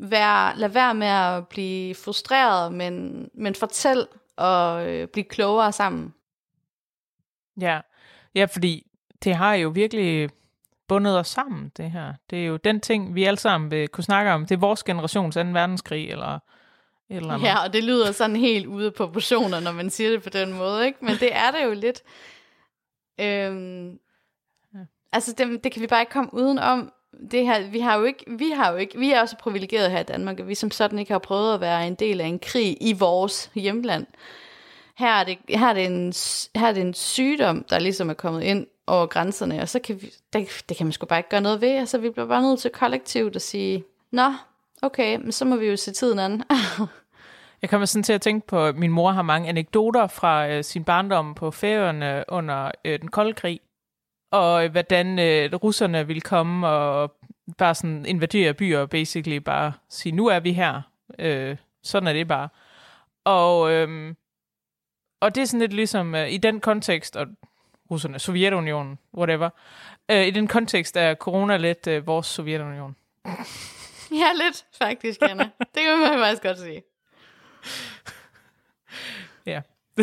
vær, 0.00 0.54
lad 0.56 0.68
være 0.68 0.94
med 0.94 1.06
at 1.06 1.48
blive 1.48 1.94
frustreret, 1.94 2.72
men, 2.72 3.24
men 3.34 3.54
fortæl 3.54 4.06
og 4.40 4.88
øh, 4.88 5.08
blive 5.08 5.24
klogere 5.24 5.72
sammen. 5.72 6.14
Ja. 7.60 7.80
ja, 8.34 8.44
fordi 8.44 8.86
det 9.24 9.34
har 9.34 9.54
jo 9.54 9.68
virkelig 9.68 10.30
bundet 10.88 11.18
os 11.18 11.28
sammen, 11.28 11.72
det 11.76 11.90
her. 11.90 12.14
Det 12.30 12.42
er 12.42 12.46
jo 12.46 12.56
den 12.56 12.80
ting, 12.80 13.14
vi 13.14 13.24
alle 13.24 13.38
sammen 13.38 13.70
vil 13.70 13.88
kunne 13.88 14.04
snakke 14.04 14.32
om. 14.32 14.46
Det 14.46 14.54
er 14.54 14.60
vores 14.60 14.82
generations 14.82 15.34
2. 15.34 15.40
verdenskrig, 15.40 16.10
eller 16.10 16.38
eller 17.08 17.34
andet. 17.34 17.46
Ja, 17.46 17.64
og 17.64 17.72
det 17.72 17.84
lyder 17.84 18.12
sådan 18.12 18.36
helt 18.36 18.66
ude 18.66 18.86
af 18.86 18.94
proportioner, 18.94 19.60
når 19.60 19.72
man 19.72 19.90
siger 19.90 20.10
det 20.10 20.22
på 20.22 20.30
den 20.30 20.52
måde, 20.52 20.86
ikke? 20.86 21.04
Men 21.04 21.14
det 21.14 21.36
er 21.36 21.50
det 21.50 21.64
jo 21.64 21.72
lidt. 21.72 22.02
Øhm, 23.20 23.98
Altså, 25.12 25.34
det, 25.38 25.64
det 25.64 25.72
kan 25.72 25.82
vi 25.82 25.86
bare 25.86 26.00
ikke 26.02 26.12
komme 26.12 26.34
uden 26.34 26.58
om. 26.58 26.92
Det 27.30 27.46
her, 27.46 27.70
vi 27.70 27.80
har 27.80 27.98
jo 27.98 28.04
ikke, 28.04 28.24
vi 28.28 28.50
har 28.50 28.70
jo 28.72 28.76
ikke, 28.76 28.98
vi 28.98 29.12
er 29.12 29.20
også 29.20 29.36
privilegeret 29.36 29.90
her 29.90 30.00
i 30.00 30.02
Danmark, 30.02 30.40
og 30.40 30.48
vi 30.48 30.54
som 30.54 30.70
sådan 30.70 30.98
ikke 30.98 31.12
har 31.12 31.18
prøvet 31.18 31.54
at 31.54 31.60
være 31.60 31.86
en 31.86 31.94
del 31.94 32.20
af 32.20 32.26
en 32.26 32.38
krig 32.38 32.76
i 32.80 32.92
vores 32.92 33.50
hjemland. 33.54 34.06
Her 34.98 35.12
er 35.12 35.24
det, 35.24 35.38
her 35.48 35.68
er 35.68 35.72
det, 35.72 35.84
en, 35.84 36.12
her 36.56 36.68
er 36.68 36.72
det 36.72 36.80
en 36.80 36.94
sygdom, 36.94 37.64
der 37.70 37.78
ligesom 37.78 38.10
er 38.10 38.14
kommet 38.14 38.42
ind 38.42 38.66
over 38.86 39.06
grænserne, 39.06 39.62
og 39.62 39.68
så 39.68 39.78
kan 39.78 40.02
vi, 40.02 40.12
det, 40.32 40.64
det 40.68 40.76
kan 40.76 40.86
man 40.86 40.92
sgu 40.92 41.06
bare 41.06 41.18
ikke 41.18 41.28
gøre 41.28 41.40
noget 41.40 41.60
ved, 41.60 41.68
altså 41.68 41.98
vi 41.98 42.10
bliver 42.10 42.26
bare 42.26 42.42
nødt 42.42 42.60
til 42.60 42.70
kollektivt 42.70 43.36
at 43.36 43.42
sige, 43.42 43.84
nå, 44.12 44.32
okay, 44.82 45.16
men 45.16 45.32
så 45.32 45.44
må 45.44 45.56
vi 45.56 45.66
jo 45.66 45.76
se 45.76 45.92
tiden 45.92 46.18
an. 46.18 46.42
Jeg 47.62 47.70
kommer 47.70 47.86
sådan 47.86 48.02
til 48.02 48.12
at 48.12 48.20
tænke 48.20 48.46
på, 48.46 48.66
at 48.66 48.76
min 48.76 48.90
mor 48.90 49.10
har 49.10 49.22
mange 49.22 49.48
anekdoter 49.48 50.06
fra 50.06 50.48
øh, 50.48 50.64
sin 50.64 50.84
barndom 50.84 51.34
på 51.34 51.50
færøerne 51.50 52.24
under 52.28 52.70
øh, 52.84 53.00
den 53.00 53.08
kolde 53.08 53.32
krig, 53.32 53.60
og 54.30 54.68
hvordan 54.68 55.18
øh, 55.18 55.54
russerne 55.54 56.06
ville 56.06 56.20
komme 56.20 56.68
og 56.68 57.14
bare 57.58 57.74
sådan 57.74 58.06
invadere 58.06 58.54
byer, 58.54 58.86
basically 58.86 59.36
bare 59.36 59.72
sige, 59.88 60.12
nu 60.12 60.26
er 60.26 60.40
vi 60.40 60.52
her. 60.52 60.82
Øh, 61.18 61.56
sådan 61.82 62.06
er 62.06 62.12
det 62.12 62.28
bare. 62.28 62.48
Og, 63.24 63.72
øh, 63.72 64.14
og 65.20 65.34
det 65.34 65.40
er 65.40 65.44
sådan 65.44 65.60
lidt 65.60 65.72
ligesom, 65.72 66.14
øh, 66.14 66.32
i 66.32 66.36
den 66.36 66.60
kontekst, 66.60 67.16
og 67.16 67.26
russerne, 67.90 68.18
Sovjetunionen, 68.18 68.98
whatever, 69.14 69.50
øh, 70.10 70.26
i 70.26 70.30
den 70.30 70.48
kontekst 70.48 70.96
er 70.96 71.14
corona 71.14 71.56
lidt 71.56 71.86
øh, 71.86 72.06
vores 72.06 72.26
Sovjetunion. 72.26 72.96
ja, 74.20 74.32
lidt 74.44 74.66
faktisk, 74.78 75.22
Anna. 75.22 75.50
det 75.58 75.82
kan 75.82 75.98
man 75.98 76.18
faktisk 76.18 76.42
godt 76.42 76.58
sige. 76.58 76.82
ja. 79.46 79.60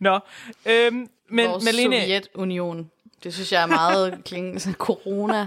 Nå, 0.00 0.20
øhm, 0.66 1.10
men 1.28 1.48
Vores 1.48 1.64
Malene... 1.64 2.00
Sovjetunion. 2.00 2.90
Det 3.24 3.34
synes 3.34 3.52
jeg 3.52 3.62
er 3.62 3.66
meget 3.66 4.24
klingende. 4.24 4.60
Sådan 4.60 4.74
corona 4.74 5.46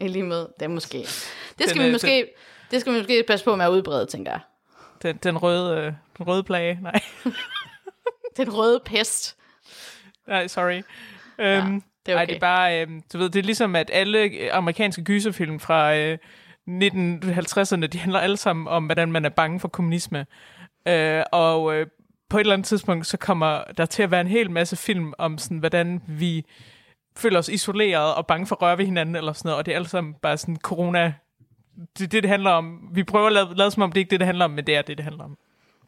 lige 0.00 0.22
med. 0.22 0.38
Det 0.38 0.62
er 0.62 0.68
måske... 0.68 0.98
Det 0.98 1.08
skal, 1.58 1.74
Den, 1.74 1.80
vi 1.82 1.86
øh, 1.86 1.92
måske, 1.92 2.26
det 2.70 2.80
skal 2.80 2.92
vi 2.92 2.98
måske 2.98 3.24
passe 3.26 3.44
på 3.44 3.56
med 3.56 3.64
at 3.64 3.70
udbrede, 3.70 4.06
tænker 4.06 4.32
jeg. 4.32 4.40
Den, 5.02 5.16
den, 5.16 5.38
røde, 5.38 5.76
øh, 5.76 5.92
den 6.18 6.26
røde 6.26 6.42
plage, 6.42 6.78
nej. 6.82 7.00
Den 8.36 8.54
røde 8.54 8.80
pest. 8.84 9.36
nej, 10.28 10.46
sorry. 10.46 10.82
Øhm, 11.38 11.82
det 12.06 12.12
er 12.12 12.16
Ej, 12.16 12.22
okay. 12.22 12.26
det 12.26 12.36
er 12.36 12.40
bare, 12.40 12.80
øh, 12.80 12.88
du 13.12 13.18
ved, 13.18 13.30
det 13.30 13.38
er 13.38 13.42
ligesom, 13.42 13.76
at 13.76 13.90
alle 13.92 14.52
amerikanske 14.52 15.04
gyserfilm 15.04 15.60
fra 15.60 15.96
øh, 15.96 16.18
1950'erne, 16.68 17.86
de 17.86 17.98
handler 17.98 18.18
alle 18.18 18.36
sammen 18.36 18.68
om, 18.68 18.84
hvordan 18.84 19.12
man 19.12 19.24
er 19.24 19.28
bange 19.28 19.60
for 19.60 19.68
kommunisme. 19.68 20.26
Øh, 20.88 21.22
og 21.32 21.74
øh, 21.74 21.86
på 22.28 22.36
et 22.36 22.40
eller 22.40 22.54
andet 22.54 22.66
tidspunkt, 22.66 23.06
så 23.06 23.16
kommer 23.16 23.64
der 23.76 23.86
til 23.86 24.02
at 24.02 24.10
være 24.10 24.20
en 24.20 24.26
hel 24.26 24.50
masse 24.50 24.76
film 24.76 25.12
om, 25.18 25.38
sådan, 25.38 25.58
hvordan 25.58 26.02
vi 26.08 26.46
føler 27.16 27.38
os 27.38 27.48
isoleret 27.48 28.14
og 28.14 28.26
bange 28.26 28.46
for 28.46 28.56
at 28.56 28.62
røre 28.62 28.78
ved 28.78 28.84
hinanden, 28.84 29.16
eller 29.16 29.32
sådan 29.32 29.48
noget, 29.48 29.58
og 29.58 29.66
det 29.66 29.72
er 29.72 29.76
alle 29.76 29.88
sammen 29.88 30.14
bare 30.14 30.38
sådan 30.38 30.56
corona... 30.56 31.14
Det 31.98 32.04
er 32.04 32.08
det, 32.08 32.22
det 32.22 32.30
handler 32.30 32.50
om. 32.50 32.88
Vi 32.92 33.04
prøver 33.04 33.26
at 33.26 33.32
lade, 33.32 33.54
lade 33.54 33.70
som 33.70 33.82
om, 33.82 33.92
det 33.92 34.00
ikke 34.00 34.08
er 34.08 34.10
det, 34.10 34.20
det 34.20 34.26
handler 34.26 34.44
om, 34.44 34.50
men 34.50 34.66
det 34.66 34.76
er 34.76 34.82
det, 34.82 34.98
det 34.98 35.04
handler 35.04 35.24
om. 35.24 35.38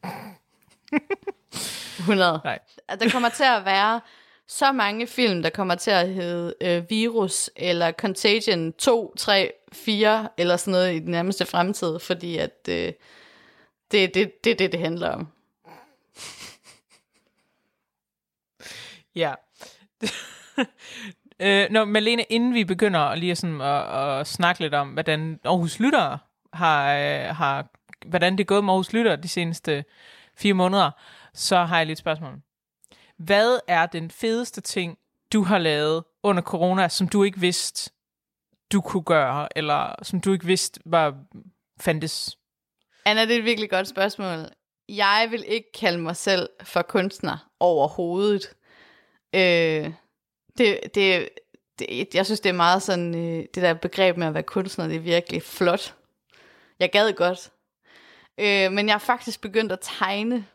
100. 1.99 2.41
Nej. 2.45 2.59
Der 3.01 3.11
kommer 3.11 3.29
til 3.29 3.45
at 3.45 3.65
være 3.65 4.01
så 4.47 4.73
mange 4.73 5.07
film, 5.07 5.43
der 5.43 5.51
kommer 5.51 5.75
til 5.75 5.91
at 5.91 6.09
hedde 6.09 6.55
øh, 6.61 6.91
Virus 6.91 7.51
eller 7.57 7.93
Contagion 7.93 8.73
2, 8.73 9.15
3, 9.17 9.53
4 9.73 10.29
eller 10.37 10.57
sådan 10.57 10.73
noget 10.73 10.95
i 10.95 10.99
den 10.99 11.11
nærmeste 11.11 11.47
fremtid, 11.47 11.99
fordi 11.99 12.39
at 12.39 12.69
øh, 12.69 12.93
det 13.91 14.05
er 14.05 14.09
det, 14.09 14.15
det, 14.15 14.45
det, 14.45 14.59
det, 14.59 14.73
det 14.73 14.81
handler 14.81 15.11
om. 15.11 15.29
Ja. 19.15 19.35
øh, 21.41 21.67
nå, 21.71 21.85
Malene, 21.85 22.23
inden 22.23 22.55
vi 22.55 22.65
begynder 22.65 23.15
lige 23.15 23.37
sådan 23.37 23.61
at, 23.61 24.21
at 24.21 24.27
snakke 24.27 24.61
lidt 24.61 24.75
om, 24.75 24.89
hvordan 24.89 25.41
Aarhus 25.45 25.79
Lytter 25.81 26.19
har, 26.53 26.95
øh, 26.95 27.37
har, 27.37 27.67
hvordan 28.07 28.33
det 28.33 28.41
er 28.41 28.45
gået 28.45 28.65
med 28.65 28.73
Aarhus 28.73 28.93
Lytter 28.93 29.17
de 29.17 29.29
seneste 29.29 29.85
fire 30.37 30.55
måneder, 30.55 30.91
så 31.35 31.65
har 31.65 31.77
jeg 31.77 31.87
lidt 31.87 31.99
spørgsmål. 31.99 32.41
Hvad 33.17 33.59
er 33.69 33.87
den 33.87 34.11
fedeste 34.11 34.61
ting, 34.61 34.99
du 35.33 35.43
har 35.43 35.59
lavet 35.59 36.05
under 36.23 36.43
corona, 36.43 36.89
som 36.89 37.09
du 37.09 37.23
ikke 37.23 37.41
vidste, 37.41 37.91
du 38.73 38.81
kunne 38.81 39.03
gøre, 39.03 39.49
eller 39.59 39.95
som 40.03 40.21
du 40.21 40.33
ikke 40.33 40.47
vidste 40.47 40.81
var 40.85 41.17
fandtes? 41.81 42.39
Anna, 43.05 43.23
det 43.23 43.35
er 43.35 43.39
et 43.39 43.45
virkelig 43.45 43.71
godt 43.71 43.89
spørgsmål. 43.89 44.47
Jeg 44.89 45.29
vil 45.31 45.45
ikke 45.47 45.73
kalde 45.73 45.99
mig 45.99 46.17
selv 46.17 46.49
for 46.63 46.83
kunstner 46.83 47.51
overhovedet. 47.61 48.55
Øh, 49.35 49.93
det, 50.59 50.81
det, 50.95 51.29
det, 51.79 52.15
jeg 52.15 52.27
synes, 52.27 52.41
det 52.41 52.49
er 52.49 52.55
meget 52.55 52.83
sådan, 52.83 53.15
øh, 53.15 53.45
det 53.55 53.63
der 53.63 53.75
begreb 53.75 54.17
med 54.17 54.27
at 54.27 54.35
være 54.35 54.43
kunstner, 54.43 54.87
det 54.87 54.97
er 54.97 55.01
virkelig 55.01 55.43
flot. 55.43 55.95
Jeg 56.79 56.91
gad 56.91 57.13
godt. 57.13 57.51
Øh, 58.39 58.73
men 58.73 58.87
jeg 58.87 58.95
har 58.95 58.99
faktisk 58.99 59.41
begyndt 59.41 59.73
at 59.73 59.79
tegne. 59.83 60.47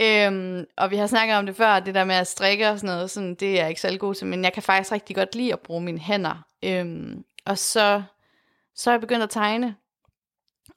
Øhm, 0.00 0.66
og 0.76 0.90
vi 0.90 0.96
har 0.96 1.06
snakket 1.06 1.36
om 1.36 1.46
det 1.46 1.56
før, 1.56 1.80
det 1.80 1.94
der 1.94 2.04
med 2.04 2.14
at 2.14 2.26
strikke 2.26 2.70
og 2.70 2.78
sådan 2.78 2.94
noget, 2.94 3.10
sådan, 3.10 3.34
det 3.34 3.50
er 3.50 3.60
jeg 3.60 3.68
ikke 3.68 3.80
særlig 3.80 4.00
god 4.00 4.14
til, 4.14 4.26
men 4.26 4.44
jeg 4.44 4.52
kan 4.52 4.62
faktisk 4.62 4.92
rigtig 4.92 5.16
godt 5.16 5.34
lide 5.34 5.52
at 5.52 5.60
bruge 5.60 5.82
mine 5.82 5.98
hænder. 5.98 6.46
Øhm, 6.64 7.24
og 7.46 7.58
så, 7.58 8.02
så 8.74 8.90
er 8.90 8.94
jeg 8.94 9.00
begyndt 9.00 9.22
at 9.22 9.30
tegne. 9.30 9.76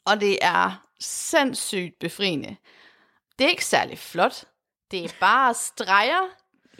Og 0.06 0.22
det 0.22 0.38
er 0.42 0.88
sindssygt 1.00 2.00
befriende. 2.00 2.56
Det 3.40 3.46
er 3.46 3.50
ikke 3.50 3.66
særlig 3.66 4.00
flot. 4.00 4.44
Det 4.92 5.06
er 5.06 5.10
bare 5.20 5.54
streger 5.54 6.30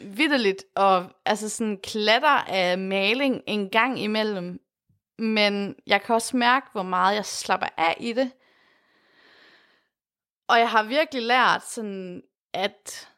vidderligt 0.00 0.64
og 0.76 1.06
altså 1.24 1.48
sådan 1.48 1.78
klatter 1.82 2.44
af 2.48 2.78
maling 2.78 3.42
en 3.46 3.70
gang 3.70 4.00
imellem. 4.00 4.60
Men 5.18 5.76
jeg 5.86 6.02
kan 6.02 6.14
også 6.14 6.36
mærke, 6.36 6.66
hvor 6.72 6.82
meget 6.82 7.14
jeg 7.14 7.26
slapper 7.26 7.66
af 7.76 7.96
i 8.00 8.12
det. 8.12 8.30
Og 10.48 10.58
jeg 10.58 10.70
har 10.70 10.82
virkelig 10.82 11.22
lært 11.22 11.66
sådan, 11.66 12.22
at, 12.54 13.08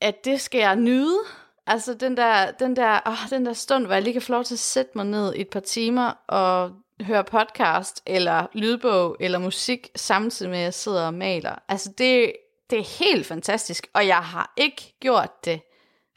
at 0.00 0.24
det 0.24 0.40
skal 0.40 0.58
jeg 0.58 0.76
nyde. 0.76 1.18
Altså 1.66 1.94
den 1.94 2.16
der, 2.16 2.50
den, 2.50 2.76
der, 2.76 3.00
åh, 3.06 3.30
den 3.30 3.46
der 3.46 3.52
stund, 3.52 3.86
hvor 3.86 3.94
jeg 3.94 4.02
lige 4.02 4.12
kan 4.12 4.22
få 4.22 4.32
lov 4.32 4.44
til 4.44 4.54
at 4.54 4.58
sætte 4.58 4.92
mig 4.94 5.06
ned 5.06 5.34
i 5.34 5.40
et 5.40 5.48
par 5.48 5.60
timer 5.60 6.12
og 6.26 6.72
høre 7.00 7.24
podcast, 7.24 8.02
eller 8.06 8.46
lydbog, 8.52 9.16
eller 9.20 9.38
musik, 9.38 9.88
samtidig 9.96 10.50
med 10.50 10.58
at 10.58 10.64
jeg 10.64 10.74
sidder 10.74 11.06
og 11.06 11.14
maler. 11.14 11.54
Altså 11.68 11.92
det, 11.98 12.32
det 12.70 12.78
er 12.78 13.04
helt 13.04 13.26
fantastisk, 13.26 13.86
og 13.94 14.06
jeg 14.06 14.24
har 14.24 14.52
ikke 14.56 14.94
gjort 15.00 15.44
det 15.44 15.60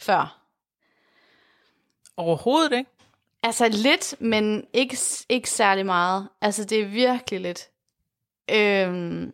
før. 0.01 0.41
Overhovedet 2.17 2.77
ikke. 2.77 2.89
Altså 3.43 3.67
lidt, 3.67 4.15
men 4.21 4.67
ikke, 4.73 4.97
ikke 5.29 5.49
særlig 5.49 5.85
meget. 5.85 6.29
Altså 6.41 6.65
det 6.65 6.81
er 6.81 6.85
virkelig 6.85 7.41
lidt. 7.41 7.69
Øhm, 8.51 9.33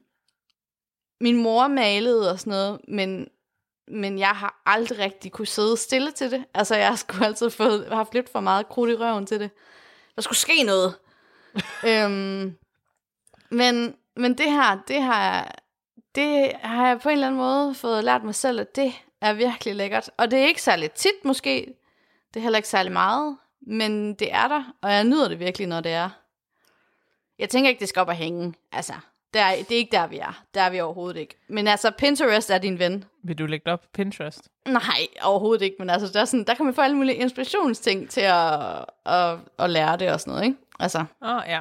min 1.21 1.37
mor 1.37 1.67
malede 1.67 2.31
og 2.31 2.39
sådan 2.39 2.51
noget, 2.51 2.81
men, 2.87 3.27
men 3.87 4.19
jeg 4.19 4.29
har 4.29 4.61
aldrig 4.65 4.99
rigtig 4.99 5.31
kunne 5.31 5.47
sidde 5.47 5.77
stille 5.77 6.11
til 6.11 6.31
det. 6.31 6.45
Altså 6.53 6.75
jeg 6.75 6.87
har 6.87 6.95
sgu 6.95 7.23
altid 7.23 7.49
fået, 7.49 7.87
haft 7.91 8.13
lidt 8.13 8.29
for 8.29 8.39
meget 8.39 8.69
krudt 8.69 8.89
i 8.89 8.95
røven 8.95 9.25
til 9.25 9.39
det. 9.39 9.51
Der 10.15 10.21
skulle 10.21 10.37
ske 10.37 10.63
noget. 10.63 10.95
øhm, 11.89 12.57
men, 13.49 13.95
men 14.15 14.37
det 14.37 14.51
her, 14.51 14.79
det 14.87 15.01
har, 15.01 15.55
det 16.15 16.53
har 16.61 16.87
jeg 16.87 16.99
på 16.99 17.09
en 17.09 17.13
eller 17.13 17.27
anden 17.27 17.41
måde 17.41 17.75
fået 17.75 18.03
lært 18.03 18.23
mig 18.23 18.35
selv, 18.35 18.59
at 18.59 18.75
det 18.75 18.93
er 19.21 19.33
virkelig 19.33 19.75
lækkert. 19.75 20.09
Og 20.17 20.31
det 20.31 20.39
er 20.39 20.45
ikke 20.47 20.61
særlig 20.61 20.91
tit 20.91 21.25
måske. 21.25 21.73
Det 22.33 22.39
er 22.39 22.43
heller 22.43 22.57
ikke 22.57 22.69
særlig 22.69 22.91
meget. 22.91 23.37
Men 23.61 24.13
det 24.13 24.33
er 24.33 24.47
der, 24.47 24.63
og 24.81 24.91
jeg 24.91 25.03
nyder 25.03 25.27
det 25.27 25.39
virkelig, 25.39 25.67
når 25.67 25.81
det 25.81 25.91
er. 25.91 26.09
Jeg 27.39 27.49
tænker 27.49 27.69
ikke, 27.69 27.79
det 27.79 27.89
skal 27.89 27.99
op 27.99 28.07
og 28.07 28.15
hænge. 28.15 28.53
Altså, 28.71 28.93
det 29.33 29.41
er, 29.41 29.49
det 29.55 29.71
er 29.71 29.77
ikke 29.77 29.91
der, 29.91 30.07
vi 30.07 30.17
er. 30.17 30.43
Der 30.53 30.61
er 30.61 30.69
vi 30.69 30.79
overhovedet 30.79 31.19
ikke. 31.19 31.35
Men 31.47 31.67
altså, 31.67 31.91
Pinterest 31.91 32.49
er 32.49 32.57
din 32.57 32.79
ven. 32.79 33.03
Vil 33.23 33.37
du 33.37 33.45
lægge 33.45 33.63
det 33.65 33.73
op 33.73 33.81
på 33.81 33.87
Pinterest? 33.93 34.49
Nej, 34.67 35.07
overhovedet 35.21 35.65
ikke. 35.65 35.75
Men 35.79 35.89
altså, 35.89 36.07
der, 36.13 36.21
er 36.21 36.25
sådan, 36.25 36.43
der 36.43 36.53
kan 36.53 36.65
man 36.65 36.73
få 36.73 36.81
alle 36.81 36.95
mulige 36.97 37.15
inspirationsting 37.15 38.09
til 38.09 38.21
at, 38.21 38.85
at, 39.05 39.37
at 39.59 39.69
lære 39.69 39.97
det 39.97 40.11
og 40.11 40.19
sådan 40.19 40.31
noget, 40.31 40.45
ikke? 40.45 40.57
Altså, 40.79 41.05
Åh, 41.21 41.35
oh, 41.35 41.43
ja. 41.47 41.59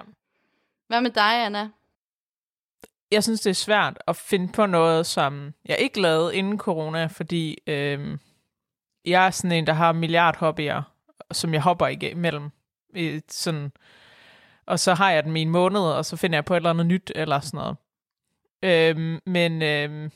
hvad 0.89 1.01
med 1.01 1.11
dig, 1.11 1.45
Anna? 1.45 1.69
Jeg 3.11 3.25
synes, 3.25 3.41
det 3.41 3.51
er 3.51 3.55
svært 3.55 3.99
at 4.07 4.17
finde 4.17 4.53
på 4.53 4.67
noget, 4.67 5.07
som 5.07 5.55
jeg 5.65 5.79
ikke 5.79 6.01
lavede 6.01 6.37
inden 6.37 6.59
corona, 6.59 7.07
fordi 7.07 7.59
øh, 7.67 8.19
jeg 9.05 9.27
er 9.27 9.31
sådan 9.31 9.53
en, 9.53 9.67
der 9.67 9.73
har 9.73 9.93
milliard 9.93 10.37
hobbyer, 10.37 10.83
som 11.33 11.55
jeg 11.55 11.63
hopper 11.63 11.87
imellem. 11.87 12.51
I, 12.95 13.21
sådan, 13.29 13.73
og 14.67 14.79
så 14.79 14.95
har 14.95 15.11
jeg 15.11 15.25
dem 15.25 15.37
i 15.37 15.43
en 15.43 15.51
måned, 15.51 15.81
og 15.81 16.05
så 16.05 16.17
finder 16.17 16.37
jeg 16.37 16.45
på 16.45 16.55
et 16.55 16.57
eller 16.57 16.71
andet 16.71 16.87
nyt, 16.87 17.13
eller 17.15 17.41
sådan 17.41 17.59
noget. 17.59 17.77
Øh, 18.63 19.21
men 19.27 19.63
øh, 19.63 20.11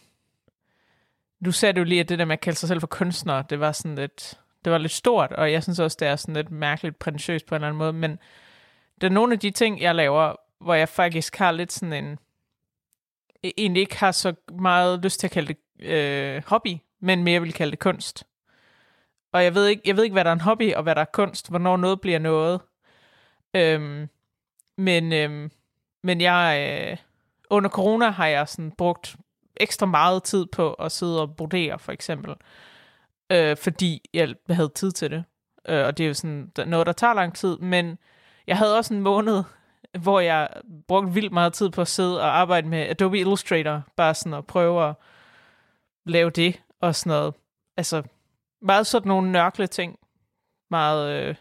du 1.44 1.52
sagde 1.52 1.78
jo 1.78 1.84
lige, 1.84 2.00
at 2.00 2.08
det 2.08 2.18
der 2.18 2.24
med 2.24 2.32
at 2.32 2.40
kalde 2.40 2.58
sig 2.58 2.68
selv 2.68 2.80
for 2.80 2.86
kunstner, 2.86 3.42
det 3.42 3.60
var 3.60 3.72
sådan 3.72 3.94
lidt, 3.94 4.40
det 4.64 4.72
var 4.72 4.78
lidt 4.78 4.92
stort, 4.92 5.32
og 5.32 5.52
jeg 5.52 5.62
synes 5.62 5.78
også, 5.78 5.96
det 6.00 6.08
er 6.08 6.16
sådan 6.16 6.34
lidt 6.34 6.50
mærkeligt 6.50 6.98
prætentiøst 6.98 7.46
på 7.46 7.54
en 7.54 7.56
eller 7.56 7.68
anden 7.68 7.78
måde, 7.78 7.92
men 7.92 8.18
det 9.00 9.06
er 9.06 9.10
nogle 9.10 9.32
af 9.32 9.38
de 9.38 9.50
ting, 9.50 9.80
jeg 9.80 9.94
laver, 9.94 10.36
hvor 10.60 10.74
jeg 10.74 10.88
faktisk 10.88 11.36
har 11.36 11.52
lidt 11.52 11.72
sådan 11.72 12.04
en, 12.04 12.18
E-, 13.46 13.52
egentlig 13.56 13.80
ikke 13.80 13.98
har 13.98 14.12
så 14.12 14.34
meget 14.60 15.04
lyst 15.04 15.20
til 15.20 15.26
at 15.26 15.30
kalde 15.30 15.54
det 15.54 15.86
øh, 15.88 16.42
hobby, 16.46 16.76
men 17.00 17.24
mere 17.24 17.40
vil 17.40 17.52
kalde 17.52 17.70
det 17.70 17.78
kunst. 17.78 18.24
og 19.32 19.44
jeg 19.44 19.54
ved, 19.54 19.66
ikke, 19.66 19.82
jeg 19.86 19.96
ved 19.96 20.04
ikke, 20.04 20.14
hvad 20.14 20.24
der 20.24 20.30
er 20.30 20.34
en 20.34 20.40
hobby, 20.40 20.74
og 20.74 20.82
hvad 20.82 20.94
der 20.94 21.00
er 21.00 21.12
kunst, 21.12 21.48
hvornår 21.48 21.76
noget 21.76 22.00
bliver 22.00 22.18
noget. 22.18 22.60
Øhm, 23.56 24.08
men, 24.78 25.12
øhm, 25.12 25.50
men 26.02 26.20
jeg, 26.20 26.68
øh, 26.90 26.96
under 27.50 27.70
corona 27.70 28.10
har 28.10 28.26
jeg 28.26 28.48
sådan 28.48 28.72
brugt 28.78 29.16
ekstra 29.56 29.86
meget 29.86 30.22
tid 30.22 30.46
på 30.46 30.74
at 30.74 30.92
sidde 30.92 31.22
og 31.22 31.36
brodere, 31.36 31.78
for 31.78 31.92
eksempel. 31.92 32.34
Øh, 33.32 33.56
fordi 33.56 34.02
jeg 34.14 34.34
havde 34.50 34.68
tid 34.74 34.92
til 34.92 35.10
det. 35.10 35.24
Øh, 35.68 35.86
og 35.86 35.98
det 35.98 36.04
er 36.04 36.08
jo 36.08 36.14
sådan 36.14 36.52
noget, 36.66 36.86
der 36.86 36.92
tager 36.92 37.14
lang 37.14 37.34
tid. 37.34 37.58
Men 37.58 37.98
jeg 38.46 38.58
havde 38.58 38.76
også 38.76 38.94
en 38.94 39.00
måned, 39.00 39.42
hvor 39.98 40.20
jeg 40.20 40.48
brugte 40.88 41.12
vildt 41.12 41.32
meget 41.32 41.52
tid 41.52 41.70
på 41.70 41.80
at 41.80 41.88
sidde 41.88 42.20
og 42.20 42.38
arbejde 42.38 42.68
med 42.68 42.78
Adobe 42.78 43.18
Illustrator. 43.18 43.82
Bare 43.96 44.14
sådan 44.14 44.34
at 44.34 44.46
prøve 44.46 44.88
at 44.88 44.94
lave 46.06 46.30
det 46.30 46.60
og 46.80 46.94
sådan 46.94 47.10
noget. 47.10 47.34
Altså, 47.76 48.02
meget 48.62 48.86
sådan 48.86 49.08
nogle 49.08 49.32
nørkle 49.32 49.66
ting. 49.66 49.98
Meget 50.70 51.28
øh, 51.28 51.34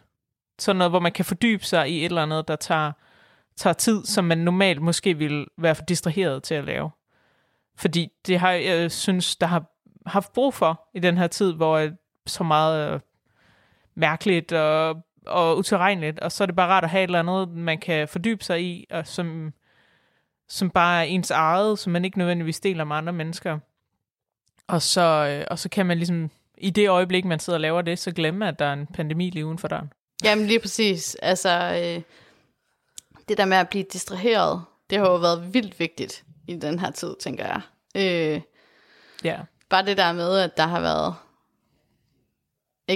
sådan 0.59 0.77
noget, 0.77 0.91
hvor 0.91 0.99
man 0.99 1.11
kan 1.11 1.25
fordybe 1.25 1.65
sig 1.65 1.89
i 1.89 1.99
et 1.99 2.05
eller 2.05 2.23
andet, 2.23 2.47
der 2.47 2.55
tager, 2.55 2.91
tager 3.55 3.73
tid, 3.73 4.05
som 4.05 4.25
man 4.25 4.37
normalt 4.37 4.81
måske 4.81 5.17
ville 5.17 5.45
være 5.57 5.75
for 5.75 5.83
distraheret 5.83 6.43
til 6.43 6.55
at 6.55 6.63
lave. 6.63 6.91
Fordi 7.75 8.11
det 8.27 8.39
har 8.39 8.51
jeg 8.51 8.91
synes, 8.91 9.35
der 9.35 9.47
har 9.47 9.65
haft 10.05 10.33
brug 10.33 10.53
for 10.53 10.89
i 10.93 10.99
den 10.99 11.17
her 11.17 11.27
tid, 11.27 11.53
hvor 11.53 11.89
så 12.25 12.43
meget 12.43 12.93
øh, 12.93 12.99
mærkeligt 13.95 14.51
og, 14.51 15.03
og 15.25 15.57
utilregneligt, 15.57 16.19
og 16.19 16.31
så 16.31 16.43
er 16.43 16.45
det 16.45 16.55
bare 16.55 16.69
rart 16.69 16.83
at 16.83 16.89
have 16.89 17.03
et 17.03 17.07
eller 17.07 17.19
andet, 17.19 17.49
man 17.49 17.77
kan 17.77 18.07
fordybe 18.07 18.43
sig 18.43 18.63
i, 18.63 18.87
og 18.89 19.07
som, 19.07 19.53
som 20.47 20.69
bare 20.69 20.99
er 20.99 21.03
ens 21.03 21.31
eget, 21.31 21.79
som 21.79 21.93
man 21.93 22.05
ikke 22.05 22.17
nødvendigvis 22.17 22.59
deler 22.59 22.83
med 22.83 22.95
andre 22.95 23.13
mennesker. 23.13 23.59
Og 24.67 24.81
så, 24.81 25.01
øh, 25.01 25.45
og 25.51 25.59
så 25.59 25.69
kan 25.69 25.85
man 25.85 25.97
ligesom, 25.97 26.29
i 26.57 26.69
det 26.69 26.89
øjeblik, 26.89 27.25
man 27.25 27.39
sidder 27.39 27.57
og 27.57 27.61
laver 27.61 27.81
det, 27.81 27.99
så 27.99 28.11
glemme, 28.11 28.47
at 28.47 28.59
der 28.59 28.65
er 28.65 28.73
en 28.73 28.87
pandemi 28.87 29.29
lige 29.29 29.45
uden 29.45 29.57
for 29.57 29.67
døren. 29.67 29.93
Jamen 30.23 30.47
lige 30.47 30.59
præcis. 30.59 31.15
Altså, 31.15 31.49
øh, 31.49 32.01
det 33.29 33.37
der 33.37 33.45
med 33.45 33.57
at 33.57 33.69
blive 33.69 33.85
distraheret, 33.93 34.63
det 34.89 34.97
har 34.97 35.05
jo 35.05 35.15
været 35.15 35.53
vildt 35.53 35.79
vigtigt 35.79 36.23
i 36.47 36.55
den 36.55 36.79
her 36.79 36.91
tid, 36.91 37.15
tænker 37.19 37.45
jeg. 37.45 37.61
Øh, 37.95 38.41
ja. 39.23 39.39
Bare 39.69 39.85
det 39.85 39.97
der 39.97 40.13
med, 40.13 40.37
at 40.37 40.57
der 40.57 40.67
har 40.67 40.79
været 40.79 41.15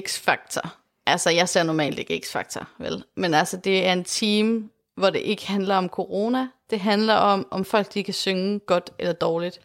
X-faktor. 0.07 0.75
Altså, 1.05 1.29
jeg 1.29 1.49
ser 1.49 1.63
normalt 1.63 1.99
ikke 1.99 2.21
X-Factor, 2.25 2.65
vel? 2.77 3.03
Men 3.15 3.33
altså, 3.33 3.57
det 3.57 3.87
er 3.87 3.93
en 3.93 4.03
team, 4.03 4.71
hvor 4.95 5.09
det 5.09 5.19
ikke 5.19 5.47
handler 5.47 5.75
om 5.75 5.89
corona. 5.89 6.47
Det 6.69 6.79
handler 6.79 7.13
om, 7.13 7.47
om 7.51 7.65
folk 7.65 7.93
de 7.93 8.03
kan 8.03 8.13
synge 8.13 8.59
godt 8.59 8.91
eller 8.99 9.13
dårligt. 9.13 9.59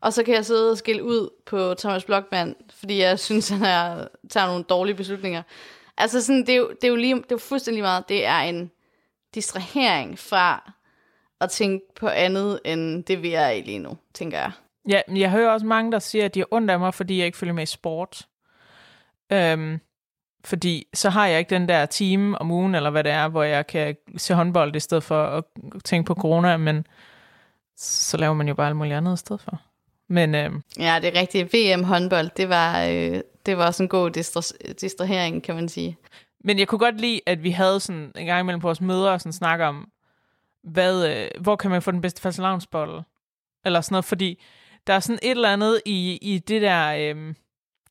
Og 0.00 0.12
så 0.12 0.22
kan 0.22 0.34
jeg 0.34 0.46
sidde 0.46 0.70
og 0.70 0.78
skille 0.78 1.04
ud 1.04 1.30
på 1.46 1.74
Thomas 1.74 2.04
Blockman, 2.04 2.54
fordi 2.70 3.00
jeg 3.00 3.18
synes, 3.18 3.48
han 3.48 3.62
er, 3.62 4.08
tager 4.30 4.46
nogle 4.46 4.64
dårlige 4.64 4.94
beslutninger. 4.94 5.42
Altså 5.98 6.22
sådan, 6.24 6.40
det 6.40 6.48
er 6.48 6.56
jo, 6.56 6.68
det 6.68 6.84
er 6.84 6.88
jo, 6.88 6.96
lige, 6.96 7.14
det 7.14 7.22
er 7.22 7.26
jo 7.30 7.38
fuldstændig 7.38 7.82
meget, 7.82 8.08
det 8.08 8.26
er 8.26 8.38
en 8.38 8.70
distrahering 9.34 10.18
fra 10.18 10.72
at 11.40 11.50
tænke 11.50 11.86
på 11.94 12.08
andet, 12.08 12.60
end 12.64 13.04
det 13.04 13.22
vi 13.22 13.32
er 13.32 13.48
i 13.48 13.60
lige 13.60 13.78
nu, 13.78 13.98
tænker 14.14 14.38
jeg. 14.38 14.50
Ja, 14.88 15.00
men 15.08 15.16
jeg 15.16 15.30
hører 15.30 15.50
også 15.50 15.66
mange, 15.66 15.92
der 15.92 15.98
siger, 15.98 16.24
at 16.24 16.34
de 16.34 16.40
er 16.40 16.44
ondt 16.50 16.70
af 16.70 16.78
mig, 16.78 16.94
fordi 16.94 17.18
jeg 17.18 17.26
ikke 17.26 17.38
følger 17.38 17.54
med 17.54 17.62
i 17.62 17.66
sport. 17.66 18.26
Øhm, 19.32 19.80
fordi 20.46 20.86
så 20.94 21.10
har 21.10 21.26
jeg 21.26 21.38
ikke 21.38 21.50
den 21.50 21.68
der 21.68 21.86
time 21.86 22.38
om 22.38 22.50
ugen, 22.50 22.74
eller 22.74 22.90
hvad 22.90 23.04
det 23.04 23.12
er, 23.12 23.28
hvor 23.28 23.42
jeg 23.42 23.66
kan 23.66 23.96
se 24.16 24.34
håndbold 24.34 24.76
i 24.76 24.80
stedet 24.80 25.02
for 25.02 25.24
at 25.24 25.44
tænke 25.84 26.06
på 26.06 26.14
corona, 26.14 26.56
men 26.56 26.86
så 27.76 28.16
laver 28.16 28.34
man 28.34 28.48
jo 28.48 28.54
bare 28.54 28.66
alt 28.66 28.76
muligt 28.76 28.96
andet 28.96 29.14
i 29.14 29.16
stedet 29.16 29.40
for. 29.40 29.60
Men, 30.08 30.34
øhm, 30.34 30.62
ja, 30.78 30.98
det 31.02 31.16
er 31.16 31.20
rigtigt. 31.20 31.54
VM 31.54 31.84
håndbold, 31.84 32.30
det 32.36 32.48
var, 32.48 32.84
øh, 32.84 33.20
det 33.46 33.58
var 33.58 33.66
også 33.66 33.82
en 33.82 33.88
god 33.88 34.16
distra- 34.16 34.72
distrahering, 34.80 35.42
kan 35.42 35.54
man 35.54 35.68
sige. 35.68 35.96
Men 36.44 36.58
jeg 36.58 36.68
kunne 36.68 36.78
godt 36.78 37.00
lide, 37.00 37.20
at 37.26 37.42
vi 37.42 37.50
havde 37.50 37.80
sådan 37.80 38.12
en 38.16 38.26
gang 38.26 38.40
imellem 38.40 38.60
på 38.60 38.68
vores 38.68 38.80
møder 38.80 39.10
og 39.10 39.20
sådan 39.20 39.32
snak 39.32 39.60
om, 39.60 39.88
hvad, 40.62 41.08
øh, 41.08 41.42
hvor 41.42 41.56
kan 41.56 41.70
man 41.70 41.82
få 41.82 41.90
den 41.90 42.00
bedste 42.00 42.22
fastelavnsbolle? 42.22 43.02
Eller 43.64 43.80
sådan 43.80 43.94
noget, 43.94 44.04
fordi 44.04 44.42
der 44.86 44.92
er 44.92 45.00
sådan 45.00 45.18
et 45.22 45.30
eller 45.30 45.52
andet 45.52 45.80
i, 45.86 46.18
i 46.22 46.38
det 46.38 46.62
der, 46.62 46.92
øh, 46.92 47.34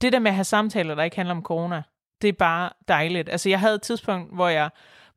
det 0.02 0.14
der 0.14 0.20
med 0.20 0.32
at 0.32 0.36
have 0.36 0.44
samtaler, 0.44 0.96
der 0.96 1.04
ikke 1.04 1.16
handler 1.16 1.36
om 1.36 1.44
corona. 1.44 1.84
Det 2.26 2.30
er 2.30 2.38
bare 2.38 2.70
dejligt. 2.88 3.30
Altså 3.30 3.50
jeg 3.50 3.60
havde 3.60 3.76
et 3.76 3.82
tidspunkt, 3.82 4.36
hvor 4.36 4.48
jeg 4.48 4.70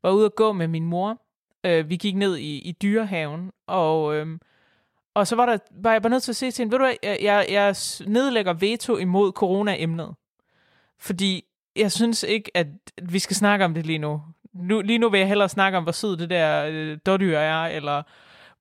var 0.03 0.11
ude 0.11 0.25
at 0.25 0.35
gå 0.35 0.53
med 0.53 0.67
min 0.67 0.85
mor. 0.85 1.21
Øh, 1.63 1.89
vi 1.89 1.95
gik 1.95 2.15
ned 2.15 2.37
i, 2.37 2.57
i 2.57 2.71
dyrehaven, 2.71 3.51
og, 3.67 4.15
øh, 4.15 4.27
og 5.13 5.27
så 5.27 5.35
var, 5.35 5.45
der, 5.45 5.57
var 5.71 5.91
jeg 5.91 6.01
bare 6.01 6.09
nødt 6.09 6.23
til 6.23 6.31
at 6.31 6.35
sige 6.35 6.51
til 6.51 6.63
hende, 6.63 6.71
ved 6.71 6.79
du 6.79 6.85
hvad, 6.85 7.17
jeg, 7.21 7.47
jeg, 7.51 7.75
nedlægger 8.07 8.53
veto 8.53 8.97
imod 8.97 9.31
corona-emnet. 9.31 10.15
Fordi 10.99 11.43
jeg 11.75 11.91
synes 11.91 12.23
ikke, 12.23 12.51
at 12.53 12.67
vi 13.01 13.19
skal 13.19 13.35
snakke 13.35 13.65
om 13.65 13.73
det 13.73 13.85
lige 13.85 13.99
nu. 13.99 14.21
nu 14.53 14.81
lige 14.81 14.99
nu 14.99 15.09
vil 15.09 15.17
jeg 15.19 15.27
hellere 15.27 15.49
snakke 15.49 15.77
om, 15.77 15.83
hvor 15.83 15.91
sød 15.91 16.17
det 16.17 16.29
der 16.29 16.65
øh, 16.71 16.97
dårdyr 17.05 17.37
er, 17.37 17.65
eller 17.65 18.03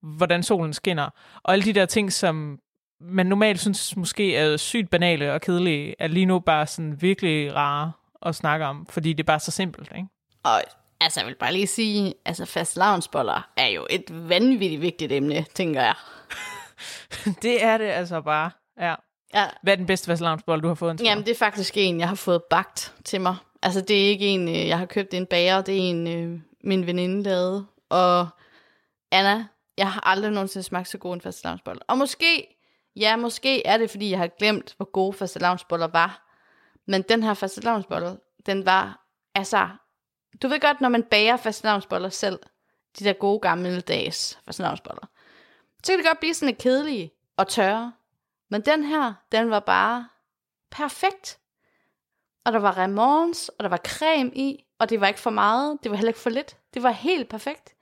hvordan 0.00 0.42
solen 0.42 0.72
skinner. 0.72 1.08
Og 1.42 1.52
alle 1.52 1.64
de 1.64 1.72
der 1.72 1.86
ting, 1.86 2.12
som 2.12 2.60
man 3.00 3.26
normalt 3.26 3.60
synes 3.60 3.96
måske 3.96 4.36
er 4.36 4.56
sygt 4.56 4.90
banale 4.90 5.32
og 5.32 5.40
kedelige, 5.40 5.94
er 5.98 6.06
lige 6.06 6.26
nu 6.26 6.38
bare 6.38 6.66
sådan 6.66 7.02
virkelig 7.02 7.54
rare 7.54 7.92
at 8.22 8.34
snakke 8.34 8.66
om, 8.66 8.86
fordi 8.86 9.12
det 9.12 9.20
er 9.20 9.26
bare 9.26 9.40
så 9.40 9.50
simpelt, 9.50 9.92
ikke? 9.96 10.08
Og 10.44 10.62
altså, 11.00 11.20
jeg 11.20 11.26
vil 11.26 11.34
bare 11.34 11.52
lige 11.52 11.66
sige, 11.66 12.14
altså 12.24 12.44
fast 12.44 12.76
lavnsboller 12.76 13.50
er 13.56 13.66
jo 13.66 13.86
et 13.90 14.28
vanvittigt 14.28 14.80
vigtigt 14.80 15.12
emne, 15.12 15.46
tænker 15.54 15.82
jeg. 15.82 15.94
det 17.42 17.64
er 17.64 17.78
det 17.78 17.84
altså 17.84 18.20
bare, 18.20 18.50
ja. 18.80 18.94
Ja. 19.34 19.46
Hvad 19.62 19.72
er 19.72 19.76
den 19.76 19.86
bedste 19.86 20.06
fastelavnsbolle, 20.06 20.62
du 20.62 20.68
har 20.68 20.74
fået? 20.74 21.00
En 21.00 21.06
Jamen, 21.06 21.24
det 21.24 21.30
er 21.30 21.38
faktisk 21.38 21.76
en, 21.76 22.00
jeg 22.00 22.08
har 22.08 22.14
fået 22.14 22.42
bagt 22.50 22.94
til 23.04 23.20
mig. 23.20 23.36
Altså, 23.62 23.80
det 23.80 24.04
er 24.04 24.08
ikke 24.08 24.26
en, 24.26 24.48
øh, 24.48 24.68
jeg 24.68 24.78
har 24.78 24.86
købt 24.86 25.14
en 25.14 25.26
bager, 25.26 25.60
det 25.60 25.74
er 25.74 25.90
en, 25.90 26.06
øh, 26.06 26.40
min 26.64 26.86
veninde 26.86 27.22
lavede. 27.22 27.66
Og 27.90 28.28
Anna, 29.12 29.46
jeg 29.78 29.92
har 29.92 30.08
aldrig 30.08 30.30
nogensinde 30.30 30.66
smagt 30.66 30.88
så 30.88 30.98
god 30.98 31.14
en 31.14 31.20
fastelavnsbolle. 31.20 31.82
Og 31.82 31.98
måske, 31.98 32.56
ja, 32.96 33.16
måske 33.16 33.66
er 33.66 33.78
det, 33.78 33.90
fordi 33.90 34.10
jeg 34.10 34.18
har 34.18 34.30
glemt, 34.38 34.74
hvor 34.76 34.90
gode 34.92 35.12
fastelavnsboller 35.12 35.86
var. 35.86 36.27
Men 36.88 37.02
den 37.02 37.22
her 37.22 37.34
fastelavnsbolle, 37.34 38.18
den 38.46 38.66
var, 38.66 39.06
altså, 39.34 39.68
du 40.42 40.48
ved 40.48 40.60
godt, 40.60 40.80
når 40.80 40.88
man 40.88 41.02
bager 41.02 41.36
fastelavnsboller 41.36 42.08
selv, 42.08 42.38
de 42.98 43.04
der 43.04 43.12
gode 43.12 43.40
gamle 43.40 43.80
dages 43.80 44.38
fastelavnsboller, 44.44 45.06
så 45.84 45.92
kan 45.92 45.98
det 45.98 46.06
godt 46.06 46.20
blive 46.20 46.34
sådan 46.34 46.48
lidt 46.48 46.62
kedelige 46.62 47.12
og 47.36 47.48
tørre. 47.48 47.92
Men 48.50 48.60
den 48.60 48.84
her, 48.84 49.14
den 49.32 49.50
var 49.50 49.60
bare 49.60 50.08
perfekt. 50.70 51.38
Og 52.44 52.52
der 52.52 52.58
var 52.58 52.78
remons, 52.78 53.48
og 53.48 53.62
der 53.64 53.68
var 53.68 53.80
creme 53.86 54.30
i, 54.34 54.64
og 54.78 54.90
det 54.90 55.00
var 55.00 55.06
ikke 55.06 55.20
for 55.20 55.30
meget, 55.30 55.78
det 55.82 55.90
var 55.90 55.96
heller 55.96 56.10
ikke 56.10 56.20
for 56.20 56.30
lidt. 56.30 56.56
Det 56.74 56.82
var 56.82 56.90
helt 56.90 57.28
perfekt. 57.28 57.74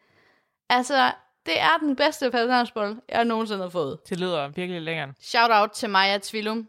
Altså, 0.68 1.12
det 1.46 1.60
er 1.60 1.78
den 1.80 1.96
bedste 1.96 2.32
fastelavnsbolle, 2.32 3.00
jeg 3.08 3.24
nogensinde 3.24 3.62
har 3.62 3.70
fået. 3.70 3.98
Det 4.08 4.20
lyder 4.20 4.48
virkelig 4.48 4.82
længere. 4.82 5.12
Shout 5.20 5.50
out 5.50 5.70
til 5.70 5.90
Maja 5.90 6.18
Tvilum. 6.22 6.68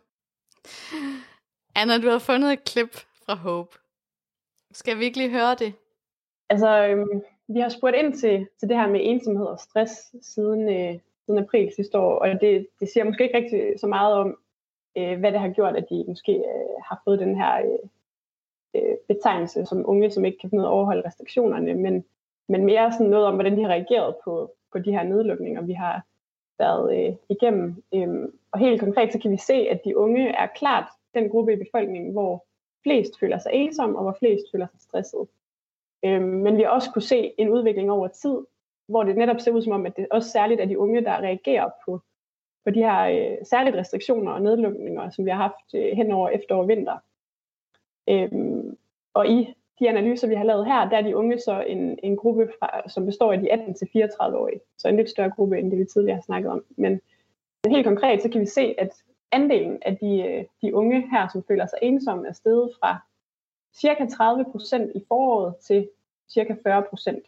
Anna, 1.80 1.98
du 1.98 2.10
har 2.10 2.20
fundet 2.20 2.54
et 2.54 2.64
klip 2.64 2.94
fra 3.26 3.36
Hope. 3.36 3.78
Skal 4.72 5.00
vi 5.00 5.04
ikke 5.06 5.18
lige 5.18 5.30
høre 5.30 5.56
det? 5.56 5.74
Altså, 6.50 6.88
øhm, 6.88 7.22
vi 7.48 7.60
har 7.60 7.70
spurgt 7.70 7.96
ind 7.96 8.14
til, 8.14 8.48
til 8.60 8.70
det 8.70 8.78
her 8.78 8.88
med 8.88 9.00
ensomhed 9.04 9.46
og 9.46 9.60
stress 9.60 10.16
siden, 10.22 10.70
øh, 10.70 11.00
siden 11.26 11.44
april 11.44 11.72
sidste 11.76 12.00
år, 12.00 12.20
og 12.20 12.42
det, 12.42 12.68
det 12.80 12.90
siger 12.90 13.04
måske 13.04 13.24
ikke 13.24 13.38
rigtig 13.38 13.80
så 13.80 13.88
meget 13.88 14.14
om, 14.14 14.38
øh, 14.98 15.20
hvad 15.20 15.32
det 15.32 15.40
har 15.40 15.50
gjort, 15.50 15.76
at 15.76 15.86
de 15.90 16.06
måske 16.08 16.32
øh, 16.32 16.78
har 16.88 17.02
fået 17.04 17.20
den 17.20 17.36
her 17.36 17.54
øh, 17.58 17.90
øh 18.76 18.96
betegnelse 19.08 19.66
som 19.66 19.90
unge, 19.90 20.12
som 20.12 20.26
ikke 20.26 20.38
kan 20.38 20.50
finde 20.50 20.62
ud 20.62 20.66
af 20.66 20.70
at 20.70 20.74
overholde 20.74 21.08
restriktionerne, 21.08 21.74
men, 21.74 22.06
men 22.50 22.66
mere 22.66 22.92
sådan 22.94 23.08
noget 23.08 23.26
om, 23.26 23.34
hvordan 23.34 23.58
de 23.58 23.62
har 23.62 23.70
reageret 23.70 24.16
på, 24.24 24.52
på 24.72 24.80
de 24.80 24.92
her 24.92 25.04
nedlukninger, 25.04 25.62
vi 25.62 25.74
har 25.74 26.06
været 26.60 26.98
øh, 26.98 27.16
igennem. 27.30 27.84
Øh, 27.94 28.30
og 28.52 28.60
helt 28.60 28.80
konkret 28.80 29.14
så 29.14 29.20
kan 29.20 29.32
vi 29.32 29.38
se, 29.38 29.54
at 29.54 29.82
de 29.86 29.98
unge 29.98 30.30
er 30.30 30.48
klart 30.48 30.88
den 31.22 31.30
gruppe 31.30 31.54
i 31.54 31.64
befolkningen, 31.64 32.12
hvor 32.12 32.46
flest 32.84 33.20
føler 33.20 33.38
sig 33.38 33.52
ensomme, 33.54 33.98
og 33.98 34.04
hvor 34.04 34.16
flest 34.20 34.46
føler 34.52 34.68
sig 34.72 34.82
stresset. 34.82 35.28
Øh, 36.06 36.22
men 36.22 36.58
vi 36.58 36.62
har 36.62 36.70
også 36.70 36.92
kunne 36.92 37.02
se 37.02 37.34
en 37.38 37.50
udvikling 37.50 37.92
over 37.92 38.08
tid, 38.08 38.38
hvor 38.88 39.04
det 39.04 39.18
netop 39.18 39.40
ser 39.40 39.52
ud 39.52 39.62
som 39.62 39.74
om, 39.74 39.86
at 39.86 39.98
det 39.98 40.08
også 40.12 40.30
særligt 40.30 40.62
er 40.62 40.66
de 40.66 40.80
unge, 40.80 41.02
der 41.02 41.22
reagerer 41.22 41.70
på, 41.86 42.02
på 42.66 42.72
de 42.72 42.80
her 42.80 43.02
øh, 43.04 43.38
særligt 43.44 43.76
restriktioner 43.76 44.32
og 44.32 44.42
nedlukninger, 44.42 45.10
som 45.10 45.26
vi 45.26 45.30
har 45.30 45.38
haft 45.38 45.76
øh, 45.76 45.98
hen 45.98 46.12
over 46.12 46.30
efterår 46.30 46.62
og 46.62 46.68
vinter. 46.68 46.98
Øhm, 48.10 48.78
og 49.14 49.28
i 49.28 49.54
de 49.80 49.90
analyser, 49.90 50.28
vi 50.28 50.36
har 50.36 50.44
lavet 50.44 50.66
her, 50.66 50.90
der 50.90 50.98
er 50.98 51.02
de 51.02 51.16
unge 51.16 51.40
så 51.40 51.62
en, 51.68 52.00
en 52.04 52.16
gruppe, 52.18 52.50
fra, 52.60 52.90
som 52.90 53.06
består 53.06 53.34
af 53.34 53.40
de 53.40 53.54
18-34-årige. 53.54 54.60
Så 54.78 54.88
en 54.88 54.98
lidt 54.98 55.10
større 55.10 55.30
gruppe, 55.30 55.60
end 55.60 55.72
det 55.72 55.80
vi 55.80 55.86
tidligere 55.86 56.16
har 56.16 56.22
snakket 56.22 56.52
om. 56.52 56.64
Men, 56.70 57.02
men 57.64 57.76
helt 57.76 57.88
konkret, 57.88 58.22
så 58.22 58.30
kan 58.30 58.42
vi 58.42 58.46
se, 58.46 58.76
at 58.78 59.04
andelen 59.32 59.80
af 59.82 59.98
de, 59.98 60.24
øh, 60.24 60.46
de 60.62 60.76
unge 60.76 61.10
her, 61.12 61.28
som 61.28 61.44
føler 61.48 61.66
sig 61.66 61.80
ensomme, 61.82 62.28
er 62.28 62.34
steget 62.34 62.72
fra 62.80 62.98
cirka 63.74 64.06
30 64.06 64.46
procent 64.52 64.92
i 64.96 65.04
foråret 65.08 65.56
til 65.58 65.90
cirka 66.30 66.56
40 66.64 66.84
procent 66.90 67.26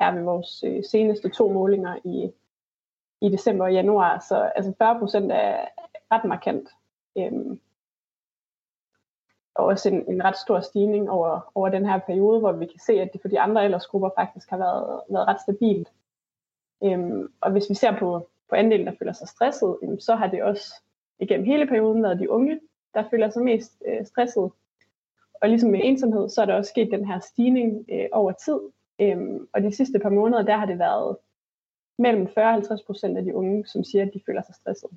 her 0.00 0.14
ved 0.14 0.22
vores 0.22 0.64
øh, 0.66 0.84
seneste 0.84 1.28
to 1.28 1.52
målinger 1.52 1.96
i, 2.04 2.32
i 3.20 3.28
december 3.28 3.64
og 3.64 3.72
januar. 3.72 4.24
Så 4.28 4.36
altså 4.56 4.72
40 4.78 4.98
procent 4.98 5.32
er 5.32 5.64
ret 6.12 6.24
markant. 6.24 6.68
Øhm, 7.18 7.60
og 9.54 9.64
også 9.64 9.88
en, 9.88 10.04
en 10.08 10.24
ret 10.24 10.36
stor 10.36 10.60
stigning 10.60 11.10
over, 11.10 11.52
over 11.54 11.68
den 11.68 11.86
her 11.86 11.98
periode, 11.98 12.40
hvor 12.40 12.52
vi 12.52 12.66
kan 12.66 12.80
se, 12.86 12.92
at 12.92 13.12
det 13.12 13.20
for 13.20 13.28
de 13.28 13.40
andre 13.40 13.64
aldersgrupper 13.64 14.10
faktisk 14.18 14.50
har 14.50 14.56
været, 14.56 15.00
været 15.10 15.28
ret 15.28 15.40
stabilt. 15.40 15.88
Øhm, 16.84 17.32
og 17.40 17.52
hvis 17.52 17.70
vi 17.70 17.74
ser 17.74 17.98
på, 17.98 18.28
på 18.48 18.54
andelen, 18.54 18.86
der 18.86 18.92
føler 18.98 19.12
sig 19.12 19.28
stresset, 19.28 19.78
så 20.00 20.14
har 20.14 20.26
det 20.26 20.42
også 20.42 20.82
igennem 21.20 21.46
hele 21.46 21.66
perioden 21.66 22.02
været 22.02 22.20
de 22.20 22.30
unge, 22.30 22.60
der 22.94 23.08
føler 23.10 23.30
sig 23.30 23.42
mest 23.42 23.82
øh, 23.86 24.06
stresset. 24.06 24.50
Og 25.40 25.48
ligesom 25.48 25.70
med 25.70 25.80
ensomhed, 25.82 26.28
så 26.28 26.42
er 26.42 26.46
der 26.46 26.54
også 26.54 26.70
sket 26.70 26.90
den 26.90 27.04
her 27.04 27.20
stigning 27.20 27.84
øh, 27.92 28.08
over 28.12 28.32
tid. 28.32 28.60
Øhm, 29.00 29.48
og 29.52 29.62
de 29.62 29.72
sidste 29.72 29.98
par 29.98 30.08
måneder, 30.08 30.42
der 30.42 30.56
har 30.56 30.66
det 30.66 30.78
været 30.78 31.16
mellem 31.98 32.28
40 32.28 32.46
og 32.46 32.52
50 32.52 32.82
procent 32.82 33.18
af 33.18 33.24
de 33.24 33.34
unge, 33.34 33.66
som 33.66 33.84
siger, 33.84 34.06
at 34.06 34.14
de 34.14 34.20
føler 34.26 34.42
sig 34.42 34.54
stresset. 34.54 34.90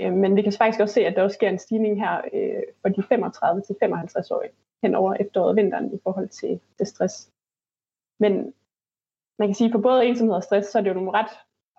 Øh, 0.00 0.12
men 0.12 0.36
vi 0.36 0.42
kan 0.42 0.52
faktisk 0.52 0.80
også 0.80 0.94
se, 0.94 1.06
at 1.06 1.16
der 1.16 1.22
også 1.22 1.34
sker 1.34 1.48
en 1.48 1.58
stigning 1.58 2.00
her 2.00 2.20
øh, 2.32 2.62
for 2.82 2.88
de 2.88 3.02
35 3.02 3.62
til 3.62 3.76
55 3.80 4.30
årige 4.30 4.52
hen 4.82 4.94
over 4.94 5.14
efteråret 5.14 5.50
og 5.50 5.56
vinteren 5.56 5.94
i 5.94 5.98
forhold 6.02 6.28
til, 6.28 6.60
til 6.76 6.86
stress. 6.86 7.32
Men 8.18 8.54
man 9.38 9.48
kan 9.48 9.54
sige, 9.54 9.68
at 9.68 9.72
for 9.72 9.80
både 9.80 10.06
ensomhed 10.06 10.34
og 10.34 10.42
stress, 10.42 10.68
så 10.68 10.78
er 10.78 10.82
det 10.82 10.90
jo 10.90 10.94
nogle 10.94 11.12
ret 11.12 11.30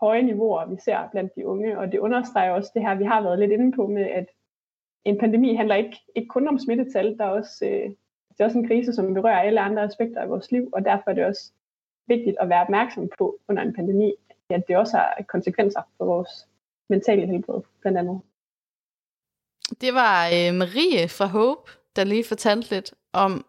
høje 0.02 0.24
niveauer, 0.24 0.66
vi 0.66 0.76
ser 0.86 1.10
blandt 1.12 1.36
de 1.36 1.48
unge, 1.48 1.80
og 1.80 1.92
det 1.92 2.00
understreger 2.00 2.52
også 2.52 2.72
det 2.74 2.82
her, 2.82 2.96
vi 2.96 3.04
har 3.04 3.22
været 3.22 3.40
lidt 3.40 3.52
inde 3.52 3.72
på 3.76 3.88
med, 3.88 4.04
at 4.04 4.28
en 5.06 5.18
pandemi 5.18 5.54
handler 5.56 5.76
ikke, 5.76 5.98
ikke 6.16 6.28
kun 6.28 6.48
om 6.48 6.60
smittetal, 6.60 7.18
der 7.18 7.26
er 7.26 7.30
også, 7.30 7.66
øh, 7.66 7.90
det 8.30 8.40
er 8.40 8.46
også 8.46 8.58
en 8.58 8.68
krise, 8.68 8.94
som 8.94 9.14
berører 9.14 9.40
alle 9.40 9.62
andre 9.62 9.84
aspekter 9.84 10.22
af 10.22 10.30
vores 10.30 10.52
liv, 10.52 10.70
og 10.74 10.86
derfor 10.86 11.12
er 11.12 11.14
det 11.16 11.26
også 11.26 11.52
vigtigt 12.08 12.38
at 12.40 12.50
være 12.50 12.62
opmærksom 12.62 13.10
på 13.18 13.40
under 13.48 13.62
en 13.64 13.74
pandemi, 13.74 14.14
at 14.50 14.68
det 14.68 14.78
også 14.78 14.98
har 14.98 15.26
konsekvenser 15.28 15.82
for 15.98 16.06
vores 16.06 16.48
mentale 16.90 17.28
helbred, 17.28 17.62
blandt 17.82 17.98
andet. 17.98 18.22
Det 19.82 19.94
var 19.94 20.28
øh, 20.28 20.54
Marie 20.56 21.08
fra 21.08 21.26
Hope, 21.26 21.72
der 21.96 22.04
lige 22.04 22.24
fortalte 22.24 22.70
lidt 22.72 22.94
om, 23.14 23.46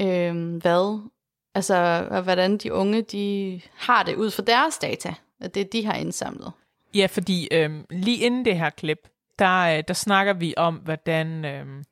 øh, 0.00 0.56
hvad, 0.62 1.08
altså, 1.54 1.76
hvordan 2.24 2.58
de 2.58 2.72
unge 2.72 3.02
de 3.02 3.60
har 3.74 4.02
det 4.02 4.16
ud 4.16 4.30
fra 4.30 4.42
deres 4.42 4.78
data, 4.78 5.14
at 5.40 5.54
det 5.54 5.72
de 5.72 5.86
har 5.86 5.94
indsamlet. 5.94 6.52
Ja, 6.94 7.06
fordi 7.06 7.48
øhm, 7.52 7.86
lige 7.90 8.16
inden 8.16 8.44
det 8.44 8.58
her 8.58 8.70
klip, 8.70 9.08
der, 9.38 9.76
øh, 9.76 9.82
der 9.88 9.94
snakker 9.94 10.32
vi 10.32 10.54
om, 10.56 10.74
hvordan, 10.74 11.44
øhm, 11.44 11.84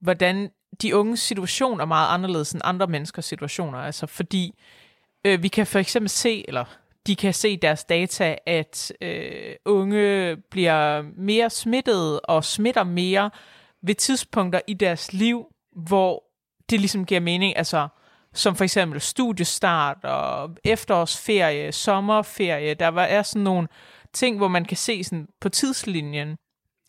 hvordan 0.00 0.50
de 0.82 0.96
unges 0.96 1.20
situation 1.20 1.80
er 1.80 1.84
meget 1.84 2.14
anderledes 2.14 2.52
end 2.52 2.62
andre 2.64 2.86
menneskers 2.86 3.24
situationer. 3.24 3.78
Altså 3.78 4.06
fordi 4.06 4.54
øh, 5.24 5.42
vi 5.42 5.48
kan 5.48 5.66
for 5.66 5.78
eksempel 5.78 6.08
se, 6.08 6.44
eller 6.48 6.64
de 7.06 7.16
kan 7.16 7.34
se 7.34 7.56
deres 7.56 7.84
data, 7.84 8.36
at 8.46 8.92
øh, 9.00 9.54
unge 9.64 10.36
bliver 10.50 11.02
mere 11.16 11.50
smittet 11.50 12.20
og 12.24 12.44
smitter 12.44 12.84
mere 12.84 13.30
ved 13.82 13.94
tidspunkter 13.94 14.60
i 14.66 14.74
deres 14.74 15.12
liv, 15.12 15.46
hvor 15.76 16.24
det 16.70 16.80
ligesom 16.80 17.06
giver 17.06 17.20
mening, 17.20 17.56
altså 17.56 17.88
som 18.34 18.56
for 18.56 18.64
eksempel 18.64 19.00
studiestart 19.00 19.96
og 20.04 20.50
efterårsferie, 20.64 21.72
sommerferie, 21.72 22.74
der 22.74 22.88
var, 22.88 23.04
er 23.04 23.22
sådan 23.22 23.42
nogle 23.42 23.68
ting, 24.12 24.36
hvor 24.36 24.48
man 24.48 24.64
kan 24.64 24.76
se 24.76 25.04
sådan 25.04 25.28
på 25.40 25.48
tidslinjen, 25.48 26.36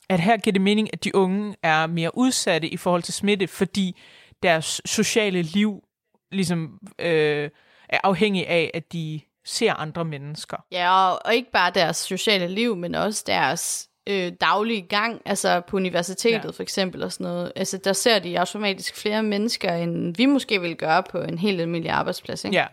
at 0.09 0.19
her 0.19 0.37
giver 0.37 0.51
det 0.51 0.61
mening, 0.61 0.89
at 0.93 1.03
de 1.03 1.15
unge 1.15 1.55
er 1.63 1.87
mere 1.87 2.17
udsatte 2.17 2.67
i 2.67 2.77
forhold 2.77 3.03
til 3.03 3.13
smitte, 3.13 3.47
fordi 3.47 4.01
deres 4.43 4.81
sociale 4.85 5.41
liv 5.41 5.83
ligesom 6.31 6.79
øh, 6.99 7.49
er 7.89 7.99
afhængig 8.03 8.47
af, 8.47 8.71
at 8.73 8.93
de 8.93 9.21
ser 9.45 9.73
andre 9.73 10.05
mennesker. 10.05 10.57
Ja, 10.71 11.11
og, 11.11 11.19
og 11.25 11.35
ikke 11.35 11.51
bare 11.51 11.71
deres 11.71 11.97
sociale 11.97 12.47
liv, 12.47 12.75
men 12.75 12.95
også 12.95 13.23
deres 13.27 13.89
øh, 14.07 14.31
daglige 14.41 14.81
gang, 14.81 15.21
altså 15.25 15.61
på 15.67 15.77
universitetet 15.77 16.43
ja. 16.45 16.49
for 16.49 16.63
eksempel 16.63 17.03
og 17.03 17.11
sådan 17.11 17.23
noget. 17.23 17.51
Altså 17.55 17.77
der 17.77 17.93
ser 17.93 18.19
de 18.19 18.39
automatisk 18.39 18.95
flere 18.95 19.23
mennesker, 19.23 19.73
end 19.73 20.15
vi 20.17 20.25
måske 20.25 20.61
vil 20.61 20.75
gøre 20.75 21.03
på 21.03 21.21
en 21.21 21.37
helt 21.37 21.61
almindelig 21.61 21.91
arbejdsplads. 21.91 22.45
Ikke? 22.45 22.57
Ja, 22.57 22.65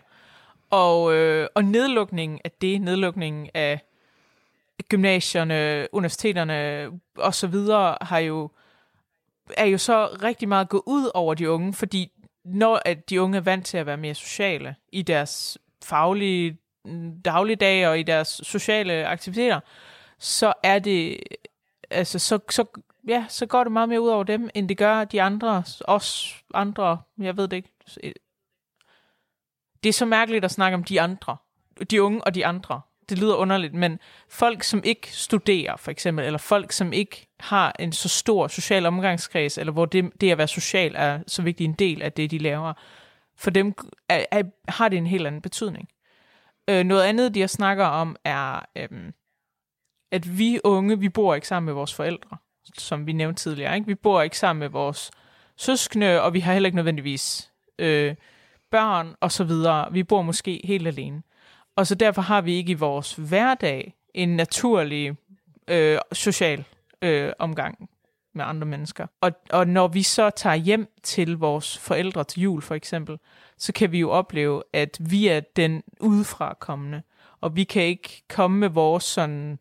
og, 0.69 1.13
øh, 1.13 1.47
og 1.55 1.63
nedlukningen 1.63 2.39
af 2.43 2.51
det, 2.51 2.81
nedlukningen 2.81 3.49
af 3.53 3.79
gymnasierne, 4.89 5.87
universiteterne 5.91 6.89
og 7.17 7.33
så 7.33 7.47
videre, 7.47 7.97
har 8.01 8.19
jo, 8.19 8.49
er 9.57 9.65
jo 9.65 9.77
så 9.77 10.17
rigtig 10.23 10.47
meget 10.47 10.69
gået 10.69 10.83
ud 10.85 11.11
over 11.13 11.33
de 11.33 11.49
unge, 11.49 11.73
fordi 11.73 12.11
når 12.45 12.81
at 12.85 13.09
de 13.09 13.21
unge 13.21 13.37
er 13.37 13.41
vant 13.41 13.65
til 13.65 13.77
at 13.77 13.85
være 13.85 13.97
mere 13.97 14.15
sociale 14.15 14.75
i 14.91 15.01
deres 15.01 15.57
faglige 15.83 16.57
dagligdag 17.25 17.87
og 17.87 17.99
i 17.99 18.03
deres 18.03 18.41
sociale 18.43 19.07
aktiviteter, 19.07 19.59
så 20.21 20.53
er 20.63 20.79
det, 20.79 21.19
altså, 21.89 22.19
så, 22.19 22.39
så, 22.49 22.65
ja, 23.07 23.25
så 23.29 23.45
går 23.45 23.63
det 23.63 23.71
meget 23.71 23.89
mere 23.89 24.01
ud 24.01 24.09
over 24.09 24.23
dem, 24.23 24.49
end 24.55 24.69
det 24.69 24.77
gør 24.77 25.03
de 25.03 25.21
andre, 25.21 25.63
os 25.85 26.35
andre, 26.53 27.01
jeg 27.17 27.37
ved 27.37 27.47
det 27.47 27.57
ikke. 27.57 27.73
Det 29.83 29.89
er 29.89 29.93
så 29.93 30.05
mærkeligt 30.05 30.45
at 30.45 30.51
snakke 30.51 30.75
om 30.75 30.83
de 30.83 31.01
andre, 31.01 31.37
de 31.91 32.03
unge 32.03 32.23
og 32.23 32.35
de 32.35 32.45
andre. 32.45 32.81
Det 33.09 33.19
lyder 33.19 33.35
underligt, 33.35 33.73
men 33.73 33.99
folk, 34.29 34.63
som 34.63 34.81
ikke 34.83 35.13
studerer, 35.13 35.77
for 35.77 35.91
eksempel, 35.91 36.25
eller 36.25 36.39
folk, 36.39 36.71
som 36.71 36.93
ikke 36.93 37.27
har 37.39 37.75
en 37.79 37.91
så 37.91 38.09
stor 38.09 38.47
social 38.47 38.85
omgangskreds, 38.85 39.57
eller 39.57 39.73
hvor 39.73 39.85
det, 39.85 40.21
det 40.21 40.31
at 40.31 40.37
være 40.37 40.47
social 40.47 40.93
er 40.95 41.19
så 41.27 41.41
vigtig 41.41 41.65
en 41.65 41.73
del 41.73 42.01
af 42.01 42.13
det, 42.13 42.31
de 42.31 42.37
laver, 42.37 42.73
for 43.37 43.49
dem 43.49 43.73
er, 44.09 44.25
er, 44.31 44.43
har 44.67 44.89
det 44.89 44.97
en 44.97 45.07
helt 45.07 45.27
anden 45.27 45.41
betydning. 45.41 45.89
Øh, 46.69 46.83
noget 46.83 47.03
andet, 47.03 47.35
de 47.35 47.47
snakker 47.47 47.85
om, 47.85 48.15
er, 48.23 48.65
Øh, 48.75 48.89
at 50.11 50.37
vi 50.37 50.59
unge, 50.63 50.99
vi 50.99 51.09
bor 51.09 51.35
ikke 51.35 51.47
sammen 51.47 51.65
med 51.65 51.73
vores 51.73 51.93
forældre, 51.93 52.37
som 52.77 53.07
vi 53.07 53.13
nævnte 53.13 53.43
tidligere. 53.43 53.75
Ikke? 53.75 53.87
Vi 53.87 53.95
bor 53.95 54.21
ikke 54.21 54.37
sammen 54.37 54.59
med 54.59 54.69
vores 54.69 55.11
søskende, 55.57 56.21
og 56.21 56.33
vi 56.33 56.39
har 56.39 56.53
heller 56.53 56.67
ikke 56.67 56.75
nødvendigvis 56.75 57.51
øh, 57.79 58.15
børn 58.71 59.15
og 59.19 59.31
så 59.31 59.43
videre. 59.43 59.93
Vi 59.93 60.03
bor 60.03 60.21
måske 60.21 60.61
helt 60.63 60.87
alene. 60.87 61.21
Og 61.75 61.87
så 61.87 61.95
derfor 61.95 62.21
har 62.21 62.41
vi 62.41 62.53
ikke 62.53 62.71
i 62.71 62.75
vores 62.75 63.13
hverdag 63.13 63.95
en 64.13 64.35
naturlig 64.35 65.15
øh, 65.67 65.97
social 66.11 66.63
øh, 67.01 67.33
omgang 67.39 67.89
med 68.33 68.45
andre 68.45 68.67
mennesker. 68.67 69.07
Og, 69.21 69.31
og 69.49 69.67
når 69.67 69.87
vi 69.87 70.03
så 70.03 70.29
tager 70.29 70.55
hjem 70.55 70.87
til 71.03 71.37
vores 71.37 71.77
forældre 71.77 72.23
til 72.23 72.41
jul 72.41 72.61
for 72.61 72.75
eksempel, 72.75 73.17
så 73.57 73.73
kan 73.73 73.91
vi 73.91 73.99
jo 73.99 74.09
opleve, 74.09 74.63
at 74.73 74.97
vi 74.99 75.27
er 75.27 75.39
den 75.39 75.83
udefra 75.99 76.57
kommende, 76.59 77.01
og 77.41 77.55
vi 77.55 77.63
kan 77.63 77.83
ikke 77.83 78.23
komme 78.29 78.59
med 78.59 78.69
vores 78.69 79.03
sådan... 79.03 79.59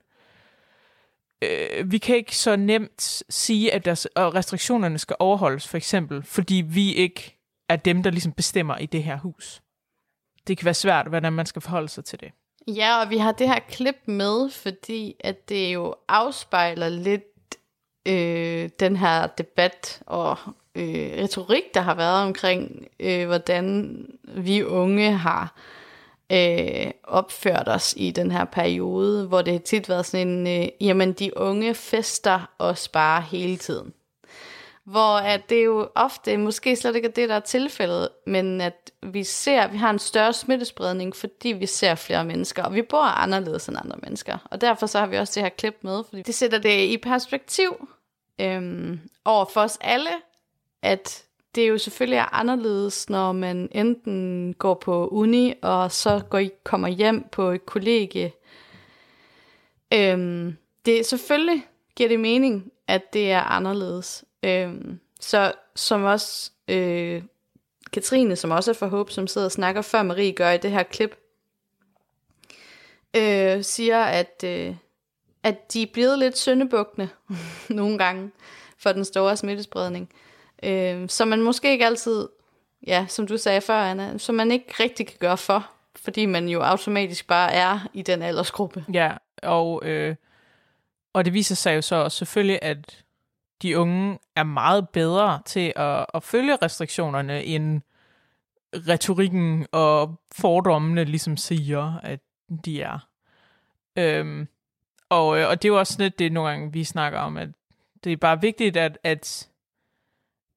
Øh, 1.43 1.93
vi 1.93 1.99
kan 1.99 2.17
ikke 2.17 2.37
så 2.37 2.57
nemt 2.57 3.23
sige, 3.29 3.73
at 3.73 3.85
der, 3.85 4.35
restriktionerne 4.35 4.99
skal 4.99 5.17
overholdes, 5.19 5.69
for 5.69 5.77
eksempel, 5.77 6.23
fordi 6.23 6.55
vi 6.55 6.95
ikke 6.95 7.37
er 7.69 7.77
dem, 7.77 8.03
der 8.03 8.11
ligesom 8.11 8.33
bestemmer 8.33 8.77
i 8.77 8.87
det 8.87 9.03
her 9.03 9.19
hus. 9.19 9.63
Det 10.47 10.59
kan 10.59 10.65
være 10.65 10.75
svært, 10.75 11.09
hvordan 11.09 11.33
man 11.33 11.47
skal 11.47 11.63
forholde 11.63 11.89
sig 11.89 12.05
til 12.05 12.21
det. 12.21 12.33
Ja, 12.69 13.03
og 13.03 13.11
vi 13.11 13.19
har 13.19 13.33
det 13.33 13.49
her 13.49 13.59
klip 13.69 13.97
med, 14.07 14.51
fordi 14.51 15.15
at 15.21 15.49
det 15.49 15.75
jo 15.75 15.95
afspejler 16.09 16.89
lidt 16.89 17.57
øh, 18.09 18.71
den 18.81 18.97
her 18.97 19.27
debat 19.27 20.03
og 20.07 20.37
øh, 20.75 21.23
retorik, 21.23 21.63
der 21.75 21.81
har 21.81 21.95
været 21.95 22.23
omkring, 22.23 22.87
øh, 23.01 23.27
hvordan 23.27 24.07
vi 24.37 24.65
unge 24.65 25.13
har 25.13 25.55
øh, 25.57 25.80
øh, 26.33 26.91
opført 27.05 27.69
os 27.69 27.95
i 27.97 28.11
den 28.11 28.31
her 28.31 28.45
periode, 28.45 29.27
hvor 29.27 29.43
det 29.43 29.53
har 29.53 29.61
tit 29.61 29.89
været 29.89 30.07
sådan 30.07 30.29
en, 30.29 30.63
øh, 30.63 30.69
jamen 30.81 31.13
de 31.13 31.37
unge 31.37 31.75
fester 31.75 32.51
os 32.59 32.89
bare 32.89 33.23
hele 33.23 33.57
tiden. 33.57 33.93
Hvor 34.85 35.17
at 35.17 35.51
det 35.51 35.65
jo 35.65 35.89
ofte, 35.95 36.37
måske 36.37 36.77
slet 36.77 36.97
ikke 36.97 37.09
er 37.09 37.13
det, 37.13 37.29
der 37.29 37.35
er 37.35 37.41
tilfældet, 37.41 38.09
men 38.27 38.61
at 38.61 38.91
vi 39.03 39.25
ser, 39.25 39.63
at 39.63 39.73
vi 39.73 39.77
har 39.77 39.91
en 39.91 39.99
større 39.99 40.33
smittespredning, 40.33 41.17
fordi 41.17 41.49
vi 41.49 41.67
ser 41.67 41.95
flere 41.95 42.25
mennesker, 42.25 42.63
og 42.63 42.75
vi 42.75 42.83
bor 42.83 43.03
anderledes 43.03 43.69
end 43.69 43.77
andre 43.85 43.99
mennesker. 44.03 44.39
Og 44.51 44.61
derfor 44.61 44.87
så 44.87 44.99
har 44.99 45.07
vi 45.07 45.17
også 45.17 45.33
det 45.35 45.43
her 45.43 45.51
klip 45.51 45.77
med, 45.83 46.05
fordi 46.09 46.23
det 46.23 46.35
sætter 46.35 46.59
det 46.59 46.85
i 46.85 46.97
perspektiv 46.97 47.89
øhm, 48.41 49.01
over 49.25 49.45
for 49.45 49.61
os 49.61 49.79
alle, 49.81 50.11
at 50.83 51.25
det 51.55 51.65
er 51.65 51.69
jo 51.69 51.79
selvfølgelig 51.79 52.27
anderledes, 52.33 53.11
når 53.11 53.33
man 53.33 53.69
enten 53.73 54.55
går 54.59 54.75
på 54.75 55.09
uni, 55.09 55.55
og 55.63 55.93
så 55.93 56.23
går 56.31 56.39
I, 56.39 56.51
kommer 56.65 56.89
hjem 56.89 57.25
på 57.33 57.51
et 57.51 57.67
kollegie. 57.67 58.33
Øhm, 59.95 60.57
det 60.87 61.07
selvfølgelig 61.07 61.67
giver 61.97 62.09
det 62.09 62.21
mening, 62.21 62.73
at 62.87 63.13
det 63.13 63.33
er 63.33 63.41
anderledes. 63.41 64.25
Øhm, 64.43 65.01
så 65.21 65.53
som 65.77 66.05
også 66.05 66.51
øh, 66.69 67.23
Katrine, 67.93 68.37
som 68.37 68.51
også 68.51 68.71
er 68.71 68.75
fra 68.75 68.87
Håb, 68.87 69.11
som 69.11 69.27
sidder 69.27 69.45
og 69.45 69.53
snakker, 69.53 69.83
før 69.83 70.03
Marie 70.03 70.33
gør 70.33 70.51
i 70.51 70.59
det 70.59 70.71
her 70.71 70.83
klip, 70.83 71.17
øh, 73.17 73.65
siger, 73.65 74.05
at, 74.05 74.45
øh, 74.45 74.75
at 75.43 75.73
de 75.73 75.83
er 75.83 75.87
blevet 75.93 76.19
lidt 76.19 76.39
syndebugtende 76.39 77.09
nogle 77.69 77.99
gange 77.99 78.31
for 78.79 78.93
den 78.93 79.05
store 79.05 79.37
smittespredning. 79.37 80.11
Øh, 80.13 80.31
øh, 80.63 81.09
så 81.09 81.25
man 81.25 81.43
måske 81.43 81.73
ikke 81.73 81.87
altid, 81.87 82.29
ja, 82.87 83.07
som 83.09 83.27
du 83.27 83.37
sagde 83.37 83.61
før, 83.61 83.75
Anna, 83.75 84.19
så 84.19 84.33
man 84.33 84.51
ikke 84.51 84.75
rigtig 84.81 85.07
kan 85.07 85.17
gøre 85.21 85.39
for, 85.39 85.71
fordi 85.97 86.27
man 86.27 86.49
jo 86.49 86.61
automatisk 86.61 87.27
bare 87.27 87.53
er 87.53 87.89
i 87.95 88.03
den 88.03 88.23
aldersgruppe. 88.23 88.85
Ja, 88.95 89.13
og, 89.43 89.83
øh, 89.85 90.17
og 91.13 91.25
det 91.25 91.33
viser 91.33 91.55
sig 91.55 91.77
jo 91.77 91.83
så 91.83 91.97
også 91.97 92.19
selvfølgelig, 92.19 92.59
at 92.63 93.05
de 93.63 93.79
unge 93.79 94.19
er 94.37 94.43
meget 94.43 94.89
bedre 94.89 95.41
til 95.47 95.73
at, 95.77 96.07
at 96.15 96.23
følge 96.23 96.57
restriktionerne, 96.57 97.45
end 97.45 97.81
retorikken 98.75 99.67
og 99.73 100.21
fordommene 100.33 101.05
ligesom 101.05 101.37
siger, 101.37 102.01
at 102.03 102.21
de 102.65 102.83
er. 102.83 103.09
Øhm, 103.97 104.49
og, 105.09 105.39
øh, 105.39 105.49
og 105.49 105.63
det 105.63 105.69
er 105.69 105.73
jo 105.73 105.79
også 105.79 105.97
lidt 105.99 106.19
det, 106.19 106.33
nogle 106.33 106.51
gange 106.51 106.73
vi 106.73 106.85
snakker 106.85 107.19
om, 107.19 107.37
at 107.37 107.49
det 108.05 108.13
er 108.13 108.17
bare 108.17 108.41
vigtigt, 108.41 108.77
at, 108.77 108.99
at 109.05 109.49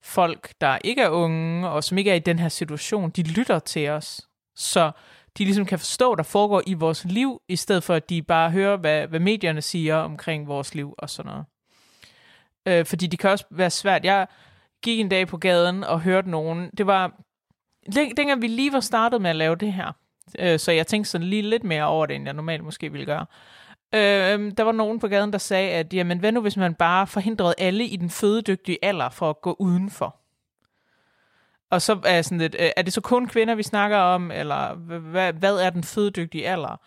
folk, 0.03 0.53
der 0.61 0.77
ikke 0.83 1.01
er 1.01 1.09
unge, 1.09 1.69
og 1.69 1.83
som 1.83 1.97
ikke 1.97 2.11
er 2.11 2.15
i 2.15 2.19
den 2.19 2.39
her 2.39 2.49
situation, 2.49 3.09
de 3.09 3.23
lytter 3.23 3.59
til 3.59 3.89
os. 3.89 4.21
Så 4.55 4.91
de 5.37 5.43
ligesom 5.43 5.65
kan 5.65 5.79
forstå, 5.79 6.15
der 6.15 6.23
foregår 6.23 6.61
i 6.67 6.73
vores 6.73 7.05
liv, 7.05 7.41
i 7.47 7.55
stedet 7.55 7.83
for 7.83 7.93
at 7.93 8.09
de 8.09 8.21
bare 8.21 8.51
hører, 8.51 8.77
hvad, 8.77 9.07
hvad 9.07 9.19
medierne 9.19 9.61
siger 9.61 9.95
omkring 9.95 10.47
vores 10.47 10.75
liv 10.75 10.95
og 10.97 11.09
sådan 11.09 11.31
noget. 11.31 11.45
Øh, 12.65 12.85
fordi 12.85 13.07
det 13.07 13.19
kan 13.19 13.29
også 13.29 13.45
være 13.51 13.69
svært. 13.69 14.05
Jeg 14.05 14.27
gik 14.83 14.99
en 14.99 15.09
dag 15.09 15.27
på 15.27 15.37
gaden 15.37 15.83
og 15.83 16.01
hørte 16.01 16.29
nogen. 16.29 16.69
Det 16.77 16.87
var, 16.87 17.21
dengang 17.95 18.41
vi 18.41 18.47
lige 18.47 18.73
var 18.73 18.79
startet 18.79 19.21
med 19.21 19.29
at 19.29 19.35
lave 19.35 19.55
det 19.55 19.73
her, 19.73 19.91
øh, 20.39 20.59
så 20.59 20.71
jeg 20.71 20.87
tænkte 20.87 21.11
sådan 21.11 21.27
lige 21.27 21.41
lidt 21.41 21.63
mere 21.63 21.83
over 21.83 22.05
det, 22.05 22.15
end 22.15 22.25
jeg 22.25 22.33
normalt 22.33 22.63
måske 22.63 22.91
ville 22.91 23.05
gøre. 23.05 23.21
Øh, 23.21 23.27
Øh, 23.93 24.51
der 24.57 24.63
var 24.63 24.71
nogen 24.71 24.99
på 24.99 25.07
gaden, 25.07 25.31
der 25.31 25.37
sagde, 25.37 25.71
at 25.71 25.93
jamen, 25.93 26.19
hvad 26.19 26.31
nu 26.31 26.41
hvis 26.41 26.57
man 26.57 26.75
bare 26.75 27.07
forhindrede 27.07 27.55
alle 27.57 27.85
i 27.85 27.95
den 27.95 28.09
fødedygtige 28.09 28.85
alder 28.85 29.09
for 29.09 29.29
at 29.29 29.41
gå 29.41 29.55
udenfor? 29.59 30.15
Og 31.69 31.81
så 31.81 31.99
er 32.05 32.21
sådan 32.21 32.37
lidt, 32.37 32.55
øh, 32.59 32.69
er 32.77 32.81
det 32.81 32.93
så 32.93 33.01
kun 33.01 33.27
kvinder, 33.27 33.55
vi 33.55 33.63
snakker 33.63 33.97
om, 33.97 34.31
eller 34.31 34.75
hvad, 34.99 35.33
hvad 35.33 35.57
er 35.57 35.69
den 35.69 35.83
fødedygtige 35.83 36.47
alder? 36.47 36.81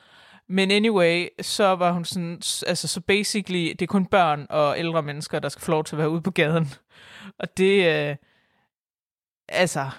Men 0.48 0.70
anyway, 0.70 1.28
så 1.40 1.64
var 1.64 1.92
hun 1.92 2.04
sådan, 2.04 2.40
altså 2.66 2.88
så 2.88 3.00
basically, 3.00 3.68
det 3.68 3.82
er 3.82 3.86
kun 3.86 4.06
børn 4.06 4.46
og 4.50 4.78
ældre 4.78 5.02
mennesker, 5.02 5.38
der 5.38 5.48
skal 5.48 5.62
få 5.62 5.70
lov 5.70 5.84
til 5.84 5.94
at 5.94 5.98
være 5.98 6.10
ude 6.10 6.22
på 6.22 6.30
gaden. 6.30 6.68
Og 7.40 7.56
det, 7.56 8.08
øh, 8.10 8.16
altså, 9.48 9.90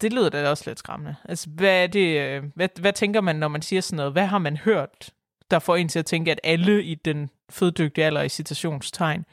det 0.00 0.12
lyder 0.12 0.28
da 0.28 0.50
også 0.50 0.64
lidt 0.66 0.78
skræmmende. 0.78 1.16
Altså, 1.24 1.50
hvad 1.50 1.82
er 1.82 1.86
det, 1.86 2.20
øh, 2.20 2.44
hvad, 2.54 2.68
hvad 2.80 2.92
tænker 2.92 3.20
man, 3.20 3.36
når 3.36 3.48
man 3.48 3.62
siger 3.62 3.80
sådan 3.80 3.96
noget? 3.96 4.12
Hvad 4.12 4.26
har 4.26 4.38
man 4.38 4.56
hørt, 4.56 5.10
der 5.50 5.58
får 5.58 5.76
en 5.76 5.88
til 5.88 5.98
at 5.98 6.06
tænke, 6.06 6.30
at 6.30 6.40
alle 6.44 6.84
i 6.84 6.94
den 6.94 7.30
føddygtige 7.50 8.04
alder 8.04 8.22
i 8.22 8.28
citationstegn 8.28 9.24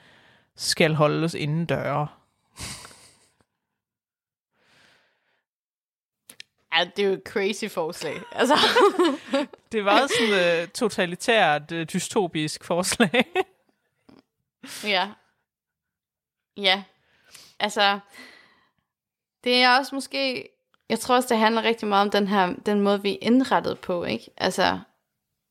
skal 0.56 0.94
holdes 0.94 1.34
inden 1.34 1.66
døre? 1.66 2.08
Ja, 6.74 6.86
det 6.96 7.04
er 7.04 7.08
jo 7.08 7.14
et 7.14 7.24
crazy 7.26 7.66
forslag. 7.66 8.22
Altså. 8.32 8.56
det 9.72 9.86
var 9.86 10.08
sådan 10.08 10.34
et 10.34 10.64
uh, 10.64 10.70
totalitært, 10.70 11.72
uh, 11.72 11.82
dystopisk 11.82 12.64
forslag. 12.64 13.26
ja. 14.84 15.12
Ja. 16.58 16.84
Altså, 17.60 18.00
det 19.44 19.62
er 19.62 19.78
også 19.78 19.96
måske, 19.96 20.50
jeg 20.90 21.00
tror 21.00 21.16
også, 21.16 21.30
det 21.30 21.38
handler 21.38 21.64
rigtig 21.64 21.88
meget 21.88 22.02
om 22.02 22.12
den 22.12 22.28
her, 22.28 22.54
den 22.66 22.82
måde, 22.82 23.02
vi 23.02 23.14
er 23.14 23.18
indrettet 23.22 23.80
på, 23.80 24.04
ikke? 24.04 24.32
Altså, 24.38 24.80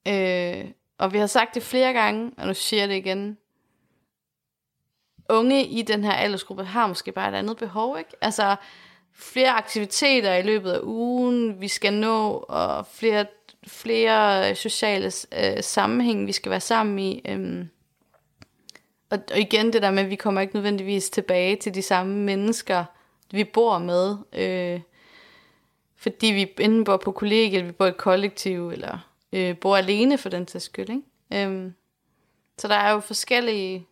øh, 0.09 0.71
og 0.99 1.13
vi 1.13 1.19
har 1.19 1.27
sagt 1.27 1.55
det 1.55 1.63
flere 1.63 1.93
gange, 1.93 2.31
og 2.37 2.47
nu 2.47 2.55
siger 2.55 2.83
jeg 2.83 2.89
det 2.89 2.95
igen. 2.95 3.39
Unge 5.29 5.65
i 5.65 5.83
den 5.83 6.05
her 6.05 6.13
aldersgruppe 6.13 6.65
har 6.65 6.87
måske 6.87 7.13
bare 7.13 7.29
et 7.29 7.35
andet 7.35 7.57
behov, 7.57 7.99
ikke? 7.99 8.11
Altså, 8.21 8.57
flere 9.15 9.51
aktiviteter 9.51 10.35
i 10.35 10.43
løbet 10.43 10.71
af 10.71 10.81
ugen, 10.83 11.61
vi 11.61 11.69
skal 11.69 11.93
nå, 11.93 12.31
og 12.49 12.87
flere, 12.87 13.27
flere 13.67 14.55
sociale 14.55 15.13
øh, 15.39 15.63
sammenhæng, 15.63 16.27
vi 16.27 16.33
skal 16.33 16.51
være 16.51 16.61
sammen 16.61 16.99
i. 16.99 17.23
Øh. 17.29 17.67
Og, 19.11 19.19
og 19.33 19.39
igen 19.39 19.73
det 19.73 19.83
der 19.83 19.91
med, 19.91 20.03
at 20.03 20.11
vi 20.11 20.17
kommer 20.17 20.41
ikke 20.41 20.55
nødvendigvis 20.55 21.11
tilbage 21.11 21.57
til 21.57 21.75
de 21.75 21.83
samme 21.83 22.17
mennesker, 22.17 22.85
vi 23.31 23.45
bor 23.45 23.79
med. 23.79 24.17
Øh, 24.33 24.81
fordi 25.97 26.27
vi 26.27 26.53
enten 26.65 26.85
bor 26.85 26.97
på 26.97 27.13
kollegie, 27.13 27.59
eller 27.59 27.67
vi 27.67 27.73
bor 27.73 27.87
i 27.87 27.89
et 27.89 27.97
kollektiv, 27.97 28.69
eller 28.69 29.10
øh, 29.33 29.59
bor 29.59 29.77
alene 29.77 30.19
for 30.19 30.29
den 30.29 30.47
til 30.47 30.61
skyld. 30.61 30.90
Ikke? 30.90 31.47
Øhm. 31.47 31.75
Så 32.59 32.69
der 32.69 32.75
er 32.75 32.90
jo 32.90 33.01
forskellige 33.01 33.87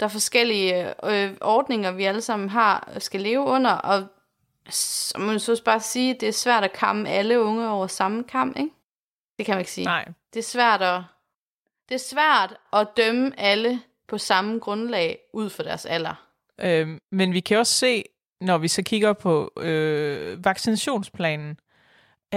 der 0.00 0.06
er 0.06 0.10
forskellige 0.10 0.94
øh, 1.04 1.36
ordninger, 1.40 1.90
vi 1.90 2.04
alle 2.04 2.20
sammen 2.20 2.48
har 2.48 2.92
skal 2.98 3.20
leve 3.20 3.42
under, 3.42 3.70
og 3.70 4.06
så 4.70 5.18
må 5.18 5.26
man 5.26 5.40
så 5.40 5.62
bare 5.64 5.80
sige, 5.80 6.14
det 6.14 6.28
er 6.28 6.32
svært 6.32 6.64
at 6.64 6.72
kamme 6.72 7.08
alle 7.08 7.40
unge 7.40 7.68
over 7.68 7.86
samme 7.86 8.24
kam, 8.24 8.54
ikke? 8.56 8.70
Det 9.38 9.46
kan 9.46 9.52
man 9.52 9.60
ikke 9.60 9.70
sige. 9.70 9.84
Nej. 9.84 10.08
Det 10.34 10.38
er 10.38 10.44
svært 10.44 10.82
at, 10.82 11.02
det 11.88 11.94
er 11.94 11.98
svært 11.98 12.56
at 12.72 12.88
dømme 12.96 13.40
alle 13.40 13.80
på 14.08 14.18
samme 14.18 14.58
grundlag 14.58 15.18
ud 15.32 15.50
for 15.50 15.62
deres 15.62 15.86
alder. 15.86 16.26
Øhm, 16.60 16.98
men 17.12 17.32
vi 17.32 17.40
kan 17.40 17.58
også 17.58 17.72
se, 17.72 18.04
når 18.40 18.58
vi 18.58 18.68
så 18.68 18.82
kigger 18.82 19.12
på 19.12 19.52
øh, 19.56 20.44
vaccinationsplanen, 20.44 21.58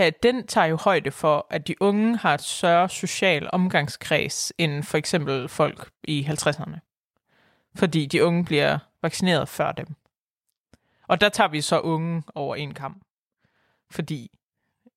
at 0.06 0.24
den 0.24 0.48
tager 0.48 0.68
jo 0.68 0.76
højde 0.76 1.12
for, 1.12 1.48
at 1.50 1.68
de 1.68 1.76
unge 1.82 2.18
har 2.18 2.34
et 2.34 2.42
større 2.42 2.90
social 2.90 3.50
omgangskreds 3.54 4.54
end 4.58 4.84
for 4.84 4.98
eksempel 4.98 5.50
folk 5.50 5.90
i 6.04 6.28
50'erne 6.30 6.80
fordi 7.76 8.06
de 8.06 8.26
unge 8.26 8.46
bliver 8.46 8.80
vaccineret 9.02 9.50
før 9.50 9.72
dem. 9.72 9.88
Og 11.08 11.22
der 11.22 11.30
tager 11.30 11.48
vi 11.48 11.62
så 11.62 11.80
unge 11.80 12.24
over 12.36 12.56
en 12.56 12.74
kamp. 12.74 13.04
Fordi, 13.92 14.32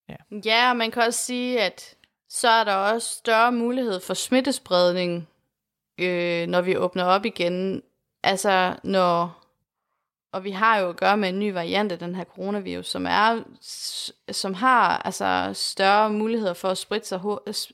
ja. 0.09 0.17
Ja, 0.45 0.71
og 0.71 0.77
man 0.77 0.91
kan 0.91 1.03
også 1.03 1.25
sige, 1.25 1.61
at 1.61 1.95
så 2.29 2.49
er 2.49 2.65
der 2.65 2.75
også 2.75 3.09
større 3.09 3.53
mulighed 3.53 4.01
for 4.01 4.15
smittespredning, 4.15 5.29
øh, 5.99 6.47
når 6.47 6.61
vi 6.61 6.77
åbner 6.77 7.05
op 7.05 7.25
igen. 7.25 7.83
Altså, 8.23 8.77
når... 8.85 9.42
Og 10.33 10.45
vi 10.45 10.51
har 10.51 10.79
jo 10.79 10.89
at 10.89 10.97
gøre 10.97 11.17
med 11.17 11.29
en 11.29 11.39
ny 11.39 11.53
variant 11.53 11.93
af 11.93 11.99
den 11.99 12.15
her 12.15 12.25
coronavirus, 12.25 12.89
som 12.89 13.07
er 13.07 13.43
som 14.31 14.55
har 14.55 14.99
altså 15.05 15.51
større 15.55 16.11
muligheder 16.11 16.55
for 16.55 16.69
at 16.69 16.79
sprede 16.79 17.05
sig, 17.05 17.21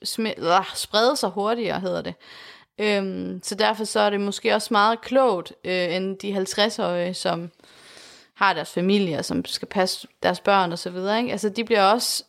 sm- 0.04 0.44
øh, 0.46 0.74
sprede 0.74 1.16
sig 1.16 1.30
hurtigere, 1.30 1.80
hedder 1.80 2.02
det. 2.02 2.14
Øhm, 2.78 3.40
så 3.42 3.54
derfor 3.54 3.84
så 3.84 4.00
er 4.00 4.10
det 4.10 4.20
måske 4.20 4.54
også 4.54 4.68
meget 4.70 5.00
klogt, 5.00 5.52
øh, 5.64 5.94
end 5.94 6.18
de 6.18 6.36
50-årige, 6.36 7.14
som 7.14 7.50
har 8.34 8.52
deres 8.54 8.72
familier, 8.72 9.22
som 9.22 9.44
skal 9.44 9.68
passe 9.68 10.08
deres 10.22 10.40
børn 10.40 10.72
og 10.72 10.78
så 10.78 10.90
videre. 10.90 11.18
Ikke? 11.18 11.32
Altså 11.32 11.48
de 11.48 11.64
bliver 11.64 11.82
også, 11.82 12.24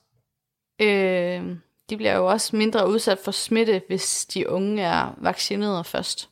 øh, 0.82 1.56
de 1.90 1.98
bliver 1.98 2.16
jo 2.16 2.26
også 2.26 2.56
mindre 2.56 2.90
udsat 2.90 3.20
for 3.24 3.32
smitte, 3.32 3.82
hvis 3.88 4.26
de 4.26 4.50
unge 4.50 4.82
er 4.82 5.14
vaccineret 5.18 5.86
først. 5.86 6.30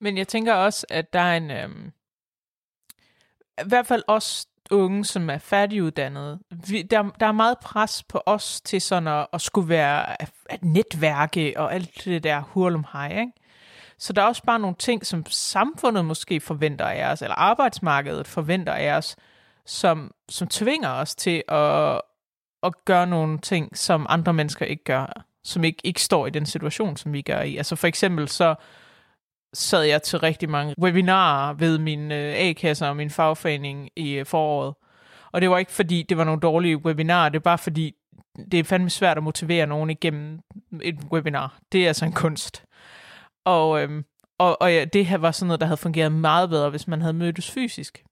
Men 0.00 0.18
jeg 0.18 0.28
tænker 0.28 0.54
også, 0.54 0.86
at 0.88 1.12
der 1.12 1.20
er 1.20 1.36
en, 1.36 1.50
øh, 1.50 1.68
i 3.58 3.68
hvert 3.68 3.86
fald 3.86 4.02
os 4.06 4.46
unge, 4.70 5.04
som 5.04 5.30
er 5.30 5.38
færdiguddannede. 5.38 6.38
Vi, 6.68 6.82
der, 6.82 7.02
der 7.20 7.26
er 7.26 7.32
meget 7.32 7.58
pres 7.58 8.02
på 8.02 8.22
os 8.26 8.60
til 8.60 8.80
sådan 8.80 9.08
at, 9.08 9.26
at 9.32 9.40
skulle 9.40 9.68
være 9.68 10.22
at, 10.22 10.30
at 10.50 10.64
netværke 10.64 11.54
og 11.56 11.74
alt 11.74 12.04
det 12.04 12.24
der 12.24 12.40
hurlum 12.40 12.84
hej, 12.92 13.20
ikke? 13.20 13.32
Så 13.98 14.12
der 14.12 14.22
er 14.22 14.26
også 14.26 14.42
bare 14.42 14.58
nogle 14.58 14.76
ting, 14.78 15.06
som 15.06 15.24
samfundet 15.28 16.04
måske 16.04 16.40
forventer 16.40 16.84
af 16.84 17.12
os, 17.12 17.22
eller 17.22 17.34
arbejdsmarkedet 17.34 18.26
forventer 18.26 18.72
af 18.72 18.96
os, 18.96 19.16
som, 19.66 20.14
som 20.28 20.48
tvinger 20.48 20.90
os 20.90 21.14
til 21.14 21.42
at, 21.48 22.00
at 22.62 22.84
gøre 22.84 23.06
nogle 23.06 23.38
ting, 23.38 23.78
som 23.78 24.06
andre 24.08 24.32
mennesker 24.32 24.66
ikke 24.66 24.84
gør, 24.84 25.24
som 25.44 25.64
ikke, 25.64 25.80
ikke 25.84 26.02
står 26.02 26.26
i 26.26 26.30
den 26.30 26.46
situation, 26.46 26.96
som 26.96 27.12
vi 27.12 27.22
gør 27.22 27.40
i. 27.40 27.56
Altså 27.56 27.76
for 27.76 27.86
eksempel 27.86 28.28
så 28.28 28.54
sad 29.54 29.82
jeg 29.82 30.02
til 30.02 30.18
rigtig 30.18 30.50
mange 30.50 30.74
webinarer 30.78 31.52
ved 31.52 31.78
min 31.78 32.12
øh, 32.12 32.34
A-kasse 32.36 32.86
og 32.86 32.96
min 32.96 33.10
fagforening 33.10 33.90
i 33.96 34.12
øh, 34.12 34.26
foråret. 34.26 34.74
Og 35.32 35.40
det 35.40 35.50
var 35.50 35.58
ikke 35.58 35.72
fordi, 35.72 36.02
det 36.02 36.16
var 36.16 36.24
nogle 36.24 36.40
dårlige 36.40 36.76
webinarer, 36.76 37.28
det 37.28 37.36
er 37.36 37.42
bare 37.42 37.58
fordi, 37.58 37.94
det 38.52 38.60
er 38.60 38.64
fandme 38.64 38.90
svært 38.90 39.16
at 39.16 39.22
motivere 39.22 39.66
nogen 39.66 39.90
igennem 39.90 40.40
et 40.82 40.98
webinar. 41.12 41.58
Det 41.72 41.84
er 41.84 41.88
altså 41.88 42.04
en 42.04 42.12
kunst. 42.12 42.64
Og, 43.44 43.82
øhm, 43.82 44.04
og, 44.38 44.62
og 44.62 44.72
ja, 44.72 44.84
det 44.84 45.06
her 45.06 45.18
var 45.18 45.30
sådan 45.30 45.46
noget, 45.46 45.60
der 45.60 45.66
havde 45.66 45.76
fungeret 45.76 46.12
meget 46.12 46.50
bedre, 46.50 46.70
hvis 46.70 46.88
man 46.88 47.00
havde 47.00 47.12
mødtes 47.12 47.50
fysisk. 47.50 48.04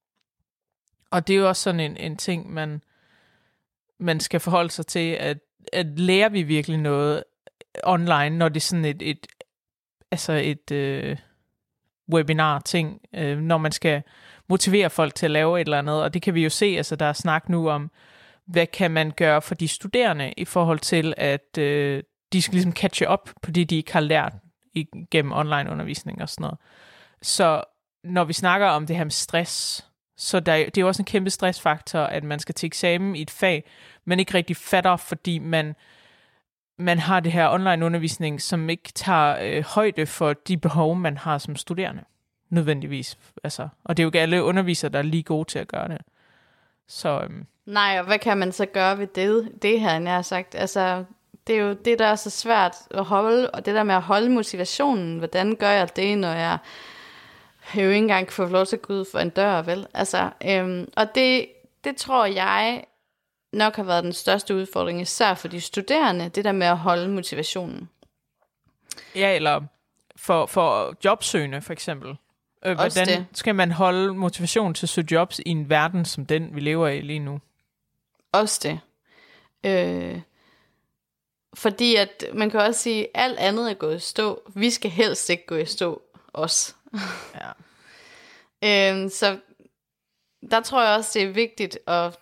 Og 1.11 1.27
det 1.27 1.35
er 1.35 1.39
jo 1.39 1.49
også 1.49 1.63
sådan 1.63 1.81
en, 1.81 1.97
en 1.97 2.17
ting, 2.17 2.53
man, 2.53 2.83
man 4.01 4.21
skal 4.21 4.41
forholde 4.41 4.71
sig 4.71 4.87
til, 4.87 5.11
at, 5.13 5.39
at 5.73 5.87
lærer 5.99 6.29
vi 6.29 6.43
virkelig 6.43 6.79
noget 6.79 7.25
online, 7.85 8.31
når 8.31 8.49
det 8.49 8.57
er 8.57 8.61
sådan 8.61 8.85
et, 8.85 9.03
et 9.03 9.27
altså 10.11 10.33
et, 10.33 10.71
øh, 10.71 11.17
webinar-ting, 12.13 13.01
øh, 13.15 13.39
når 13.39 13.59
man 13.59 13.73
skal 13.73 14.03
motivere 14.49 14.91
folk 14.91 15.15
til 15.15 15.27
at 15.27 15.31
lave 15.31 15.61
et 15.61 15.65
eller 15.65 15.79
andet. 15.79 16.03
Og 16.03 16.15
det 16.15 16.23
kan 16.23 16.35
vi 16.35 16.43
jo 16.43 16.51
se, 16.51 16.67
altså 16.67 16.97
der 16.97 17.07
er 17.07 17.13
snak 17.13 17.49
nu 17.49 17.71
om, 17.71 17.91
hvad 18.47 18.67
kan 18.67 18.91
man 18.91 19.11
gøre 19.11 19.43
for 19.43 19.55
de 19.55 19.69
studerende 19.69 20.33
i 20.37 20.45
forhold 20.45 20.79
til, 20.79 21.15
at 21.17 21.59
øh, 21.59 22.03
de 22.33 22.43
skal 22.43 22.55
ligesom 22.55 22.73
catche 22.73 23.09
op 23.09 23.31
på 23.43 23.51
det, 23.51 23.71
de 23.71 23.77
ikke 23.77 23.93
har 23.93 24.01
lært 24.01 24.33
igennem 24.75 25.33
online 25.33 25.71
undervisning 25.71 26.23
og 26.23 26.29
sådan 26.29 26.43
noget. 26.43 26.59
Så 27.23 27.65
når 28.05 28.25
vi 28.25 28.33
snakker 28.33 28.67
om 28.67 28.87
det 28.87 28.97
her 28.97 29.05
med 29.05 29.11
stress, 29.11 29.87
så 30.17 30.41
der, 30.41 30.57
det 30.57 30.79
er 30.79 30.83
jo 30.83 30.89
også 30.89 31.03
en 31.03 31.07
kæmpe 31.07 31.31
stressfaktor, 31.31 32.01
at 32.01 32.25
man 32.25 32.39
skal 32.39 32.55
til 32.55 32.67
eksamen 32.67 33.17
i 33.17 33.23
et 33.23 33.31
fag, 33.31 33.71
man 34.05 34.21
ikke 34.21 34.35
rigtig 34.35 34.57
fatter, 34.57 34.97
fordi 34.97 35.39
man 35.39 35.75
man 36.79 36.99
har 36.99 37.21
det 37.21 37.33
her 37.33 37.49
online 37.49 37.87
undervisning, 37.87 38.43
som 38.43 38.71
ikke 38.71 38.93
tager 38.95 39.37
øh, 39.43 39.65
højde 39.65 40.07
for 40.07 40.33
de 40.33 40.57
behov, 40.57 40.97
man 40.97 41.17
har 41.17 41.39
som 41.39 41.57
studerende. 41.57 42.05
Nødvendigvis. 42.51 43.19
Altså, 43.45 43.69
og 43.85 43.97
det 43.97 44.03
er 44.03 44.05
jo 44.05 44.09
ikke 44.09 44.21
alle 44.21 44.43
undervisere, 44.43 44.91
der 44.91 44.99
er 44.99 45.03
lige 45.03 45.23
gode 45.23 45.49
til 45.49 45.59
at 45.59 45.69
gøre 45.69 45.89
det. 45.89 45.99
Så, 46.89 47.21
øhm, 47.25 47.47
Nej, 47.67 47.97
og 47.99 48.07
hvad 48.07 48.19
kan 48.19 48.39
man 48.39 48.53
så 48.53 48.67
gøre 48.67 48.99
ved 48.99 49.07
det, 49.07 49.53
det 49.63 49.81
her, 49.81 50.01
jeg 50.01 50.15
har 50.15 50.23
sagt? 50.23 50.55
Altså, 50.55 51.05
det 51.47 51.57
er 51.57 51.61
jo 51.61 51.73
det, 51.73 51.99
der 51.99 52.07
er 52.07 52.15
så 52.15 52.31
svært 52.31 52.77
at 52.91 53.05
holde, 53.05 53.51
og 53.51 53.67
det 53.67 53.75
der 53.75 53.83
med 53.83 53.95
at 53.95 54.03
holde 54.03 54.31
motivationen, 54.31 55.19
hvordan 55.19 55.57
gør 55.57 55.71
jeg 55.71 55.97
det, 55.97 56.19
når 56.19 56.33
jeg 56.33 56.59
jo 57.75 57.81
ikke 57.81 57.97
engang 57.97 58.27
kan 58.27 58.33
få 58.33 58.47
lov 58.47 58.67
til 58.67 58.77
at 58.77 58.83
gå 58.83 58.93
ud 58.93 59.05
for 59.13 59.19
en 59.19 59.31
dør, 59.31 59.63
vel? 59.63 59.87
Altså, 59.95 60.31
øhm, 60.45 60.89
og 60.97 61.15
det, 61.15 61.47
det 61.85 61.97
tror 61.97 62.27
jeg 62.27 62.85
nok 63.53 63.77
har 63.77 63.83
været 63.83 64.05
den 64.05 64.13
største 64.13 64.55
udfordring, 64.55 65.01
især 65.01 65.35
for 65.35 65.49
de 65.49 65.61
studerende, 65.61 66.29
det 66.29 66.45
der 66.45 66.53
med 66.53 66.67
at 66.67 66.79
holde 66.79 67.09
motivationen. 67.09 67.89
Ja, 69.15 69.35
eller 69.35 69.61
for, 70.17 70.47
for 70.47 70.97
jobsøgende 71.05 71.63
for 71.63 71.73
eksempel. 71.73 72.17
Øh, 72.65 72.75
hvordan 72.75 73.07
det. 73.07 73.27
skal 73.33 73.55
man 73.55 73.73
holde 73.73 74.15
motivation 74.15 74.75
til 74.75 74.87
at 74.87 74.91
søge 74.91 75.09
jobs 75.11 75.39
i 75.39 75.49
en 75.51 75.71
verden 75.71 76.05
som 76.05 76.27
den, 76.27 76.55
vi 76.55 76.61
lever 76.61 76.89
i 76.89 77.01
lige 77.01 77.19
nu? 77.19 77.41
Også 78.33 78.61
det. 78.63 78.81
Øh, 79.65 80.21
fordi 81.55 81.97
at 81.97 82.25
man 82.35 82.51
kan 82.51 82.61
også 82.61 82.81
sige, 82.81 83.05
at 83.05 83.11
alt 83.15 83.39
andet 83.39 83.71
er 83.71 83.75
gået 83.75 83.97
i 83.97 83.99
stå. 83.99 84.43
Vi 84.55 84.71
skal 84.71 84.91
helst 84.91 85.31
ikke 85.31 85.47
gå 85.47 85.57
i 85.57 85.67
stå, 85.67 86.03
os. 86.33 86.77
Ja. 87.35 87.51
Øh, 88.65 89.11
så 89.11 89.39
der 90.51 90.61
tror 90.61 90.85
jeg 90.85 90.97
også, 90.97 91.19
det 91.19 91.23
er 91.29 91.33
vigtigt 91.33 91.79
at 91.87 92.19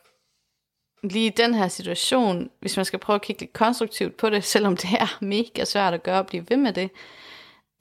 lige 1.03 1.27
i 1.27 1.35
den 1.37 1.55
her 1.55 1.69
situation, 1.69 2.51
hvis 2.61 2.77
man 2.77 2.85
skal 2.85 2.99
prøve 2.99 3.15
at 3.15 3.23
kigge 3.23 3.41
lidt 3.41 3.53
konstruktivt 3.53 4.17
på 4.17 4.31
det, 4.31 4.45
selvom 4.55 4.77
det 4.77 4.91
er 4.91 5.19
mega 5.21 5.65
svært 5.65 5.95
at 5.95 6.03
gøre, 6.03 6.19
og 6.19 6.27
blive 6.27 6.47
ved 6.49 6.57
med 6.57 6.73
det. 6.73 6.91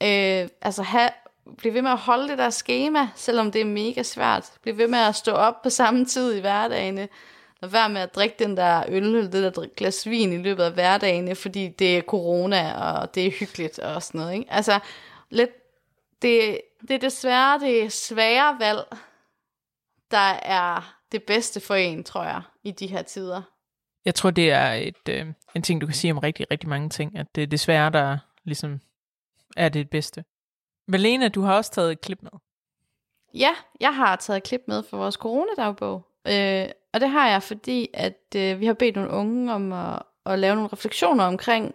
Øh, 0.02 0.48
altså 0.62 0.82
have, 0.82 1.10
blive 1.58 1.74
ved 1.74 1.82
med 1.82 1.90
at 1.90 1.98
holde 1.98 2.28
det 2.28 2.38
der 2.38 2.50
schema, 2.50 3.08
selvom 3.14 3.52
det 3.52 3.60
er 3.60 3.64
mega 3.64 4.02
svært. 4.02 4.52
Bliv 4.62 4.78
ved 4.78 4.88
med 4.88 4.98
at 4.98 5.14
stå 5.14 5.32
op 5.32 5.62
på 5.62 5.70
samme 5.70 6.04
tid 6.04 6.34
i 6.34 6.40
hverdagene. 6.40 7.08
Lad 7.62 7.70
være 7.70 7.88
med 7.88 8.00
at 8.00 8.14
drikke 8.14 8.36
den 8.38 8.56
der 8.56 8.82
øl, 8.88 9.04
eller 9.04 9.30
det 9.30 9.56
der 9.56 9.66
glas 9.76 10.06
vin 10.06 10.32
i 10.32 10.36
løbet 10.36 10.62
af 10.62 10.72
hverdagene, 10.72 11.34
fordi 11.34 11.68
det 11.68 11.96
er 11.96 12.02
corona, 12.02 12.72
og 12.72 13.14
det 13.14 13.26
er 13.26 13.30
hyggeligt 13.30 13.78
og 13.78 14.02
sådan 14.02 14.20
noget. 14.20 14.34
Ikke? 14.34 14.52
Altså, 14.52 14.78
lidt, 15.30 15.50
det, 16.22 16.60
det 16.80 16.90
er 16.90 16.98
desværre 16.98 17.58
det 17.58 17.92
svære 17.92 18.56
valg, 18.58 18.84
der 20.10 20.38
er 20.42 20.96
det 21.12 21.22
bedste 21.22 21.60
for 21.60 21.74
en, 21.74 22.04
tror 22.04 22.22
jeg, 22.22 22.42
i 22.66 22.70
de 22.70 22.86
her 22.86 23.02
tider. 23.02 23.42
Jeg 24.04 24.14
tror, 24.14 24.30
det 24.30 24.50
er 24.50 24.72
et, 24.72 25.08
øh, 25.08 25.26
en 25.54 25.62
ting, 25.62 25.80
du 25.80 25.86
kan 25.86 25.94
sige 25.94 26.12
om 26.12 26.18
rigtig, 26.18 26.46
rigtig 26.50 26.68
mange 26.68 26.88
ting, 26.88 27.18
at 27.18 27.26
det 27.34 27.50
desværre, 27.50 27.90
der 27.90 28.18
ligesom 28.44 28.80
er 29.56 29.68
det 29.68 29.90
bedste. 29.90 30.24
Malene, 30.88 31.28
du 31.28 31.42
har 31.42 31.56
også 31.56 31.70
taget 31.70 31.92
et 31.92 32.00
klip 32.00 32.22
med. 32.22 32.30
Ja, 33.34 33.50
jeg 33.80 33.96
har 33.96 34.16
taget 34.16 34.36
et 34.36 34.42
klip 34.42 34.62
med 34.66 34.82
for 34.82 34.96
vores 34.96 35.14
coronadagbog. 35.14 36.06
Øh, 36.26 36.68
og 36.92 37.00
det 37.00 37.10
har 37.10 37.28
jeg, 37.28 37.42
fordi 37.42 37.88
at 37.94 38.22
øh, 38.36 38.60
vi 38.60 38.66
har 38.66 38.74
bedt 38.74 38.96
nogle 38.96 39.10
unge 39.10 39.52
om 39.52 39.72
at, 39.72 40.02
at 40.26 40.38
lave 40.38 40.54
nogle 40.54 40.70
refleksioner 40.72 41.24
omkring 41.24 41.74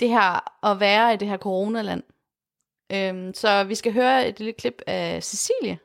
det 0.00 0.08
her 0.08 0.64
at 0.66 0.80
være 0.80 1.14
i 1.14 1.16
det 1.16 1.28
her 1.28 1.36
coronaland. 1.36 2.02
Øh, 2.92 3.34
så 3.34 3.64
vi 3.64 3.74
skal 3.74 3.92
høre 3.92 4.28
et 4.28 4.38
lille 4.38 4.52
klip 4.52 4.82
af 4.86 5.22
Cecilie, 5.22 5.78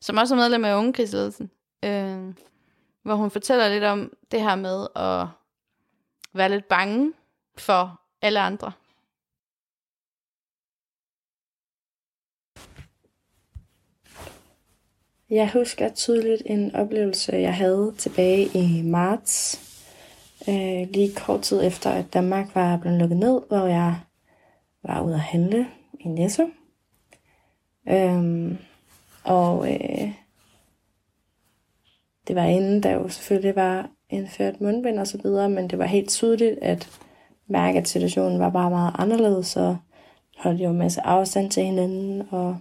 som 0.00 0.16
også 0.16 0.34
er 0.34 0.38
medlem 0.38 0.64
af 0.64 0.76
Ungekrigsledelsen, 0.76 1.50
øh, 1.86 2.34
hvor 3.02 3.14
hun 3.14 3.30
fortæller 3.30 3.68
lidt 3.68 3.84
om 3.84 4.12
det 4.30 4.42
her 4.42 4.56
med 4.56 4.86
at 4.96 5.26
være 6.32 6.48
lidt 6.48 6.68
bange 6.68 7.12
for 7.58 8.00
alle 8.22 8.40
andre. 8.40 8.72
Jeg 15.30 15.52
husker 15.52 15.94
tydeligt 15.94 16.42
en 16.46 16.74
oplevelse, 16.74 17.32
jeg 17.32 17.54
havde 17.54 17.94
tilbage 17.98 18.50
i 18.54 18.82
marts. 18.82 19.60
Øh, 20.48 20.88
lige 20.90 21.14
kort 21.16 21.42
tid 21.42 21.66
efter, 21.66 21.90
at 21.90 22.12
Danmark 22.12 22.54
var 22.54 22.76
blevet 22.76 22.98
lukket 22.98 23.16
ned, 23.16 23.40
hvor 23.48 23.66
jeg 23.66 24.00
var 24.82 25.00
ude 25.00 25.14
at 25.14 25.20
handle 25.20 25.66
i 26.00 26.08
Netto. 26.08 26.50
Øhm, 27.88 28.58
og 29.24 29.72
øh, 29.72 30.12
det 32.28 32.36
var 32.36 32.44
inden, 32.44 32.82
der 32.82 32.90
jo 32.90 33.08
selvfølgelig 33.08 33.56
var 33.56 33.90
indført 34.10 34.60
mundbind 34.60 34.98
og 34.98 35.06
så 35.06 35.18
videre, 35.22 35.48
men 35.50 35.70
det 35.70 35.78
var 35.78 35.84
helt 35.84 36.08
tydeligt 36.08 36.58
at 36.62 37.00
mærke, 37.46 37.78
at 37.78 37.88
situationen 37.88 38.40
var 38.40 38.50
bare 38.50 38.70
meget 38.70 38.94
anderledes, 38.98 39.56
og 39.56 39.76
holdt 40.36 40.60
jo 40.60 40.70
en 40.70 40.78
masse 40.78 41.00
afstand 41.00 41.50
til 41.50 41.62
hinanden, 41.64 42.22
og 42.30 42.58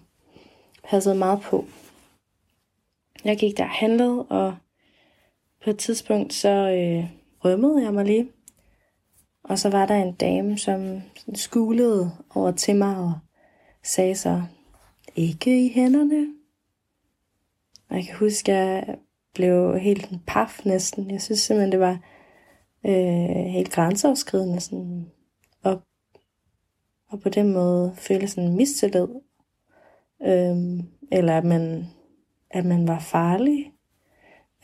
passede 0.83 1.15
meget 1.15 1.41
på. 1.41 1.65
Jeg 3.25 3.37
gik 3.37 3.57
der 3.57 3.63
og 3.63 3.69
handlede, 3.69 4.23
og 4.23 4.55
på 5.63 5.69
et 5.69 5.77
tidspunkt 5.77 6.33
så 6.33 6.49
øh, 6.49 7.09
rømmede 7.45 7.83
jeg 7.83 7.93
mig 7.93 8.05
lige. 8.05 8.27
Og 9.43 9.59
så 9.59 9.69
var 9.69 9.85
der 9.85 9.95
en 9.95 10.13
dame, 10.13 10.57
som 10.57 11.01
skulede 11.33 12.11
over 12.35 12.51
til 12.51 12.75
mig 12.75 12.97
og 12.97 13.13
sagde 13.83 14.15
så, 14.15 14.43
ikke 15.15 15.65
i 15.65 15.69
hænderne. 15.73 16.27
Og 17.89 17.95
jeg 17.95 18.05
kan 18.05 18.15
huske, 18.15 18.51
at 18.51 18.87
jeg 18.87 18.97
blev 19.35 19.79
helt 19.79 20.09
en 20.09 20.21
paf 20.27 20.65
næsten. 20.65 21.11
Jeg 21.11 21.21
synes 21.21 21.39
simpelthen, 21.39 21.71
det 21.71 21.79
var 21.79 21.99
øh, 22.85 23.45
helt 23.45 23.71
grænseoverskridende. 23.71 24.59
Sådan, 24.59 25.11
og, 25.63 25.81
og 27.09 27.21
på 27.21 27.29
den 27.29 27.53
måde 27.53 27.93
føle 27.95 28.27
sådan 28.27 28.49
en 28.49 28.55
mistillid. 28.55 29.07
Øhm, 30.21 30.81
eller 31.11 31.37
at 31.37 31.43
man 31.43 31.85
at 32.55 32.65
man 32.65 32.87
var 32.87 32.99
farlig, 32.99 33.73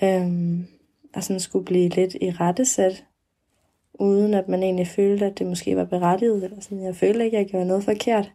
øhm, 0.04 0.68
og 1.14 1.24
sådan 1.24 1.40
skulle 1.40 1.66
blive 1.66 1.90
lidt 1.90 2.16
i 2.22 2.32
rettesat 2.32 3.06
uden 3.94 4.34
at 4.34 4.48
man 4.48 4.64
egentlig 4.64 4.88
følte, 4.88 5.26
at 5.26 5.40
det 5.40 5.48
måske 5.48 5.76
var 5.76 5.86
berettiget, 5.86 6.44
eller 6.44 6.60
sådan. 6.60 6.84
Jeg 6.84 6.96
følte 6.96 7.26
ikke, 7.26 7.38
at 7.38 7.44
jeg 7.44 7.50
gjorde 7.50 7.68
noget 7.68 7.84
forkert. 7.84 8.32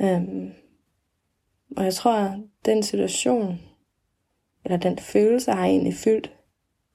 Øhm, 0.00 0.52
og 1.76 1.84
jeg 1.84 1.94
tror, 1.94 2.12
at 2.12 2.40
den 2.64 2.82
situation, 2.82 3.60
eller 4.64 4.76
den 4.76 4.98
følelse, 4.98 5.52
har 5.52 5.64
egentlig 5.64 5.94
fyldt 5.94 6.32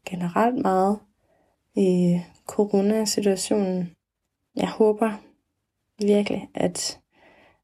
generelt 0.05 0.61
meget 0.61 0.99
i 1.75 2.19
coronasituationen. 2.45 3.95
Jeg 4.55 4.69
håber 4.69 5.11
virkelig, 5.99 6.49
at 6.53 6.99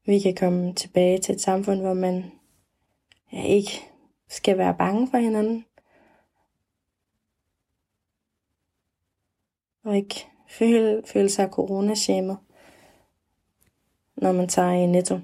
vi 0.06 0.18
kan 0.18 0.34
komme 0.34 0.74
tilbage 0.74 1.18
til 1.18 1.34
et 1.34 1.40
samfund, 1.40 1.80
hvor 1.80 1.94
man 1.94 2.32
ja, 3.32 3.42
ikke 3.42 3.70
skal 4.28 4.58
være 4.58 4.74
bange 4.78 5.08
for 5.10 5.18
hinanden. 5.18 5.64
Og 9.84 9.96
ikke 9.96 10.26
føle, 10.48 11.02
føle 11.06 11.28
sig 11.28 11.48
coronashamed, 11.48 12.36
når 14.16 14.32
man 14.32 14.48
tager 14.48 14.72
i 14.72 14.86
netto. 14.86 15.18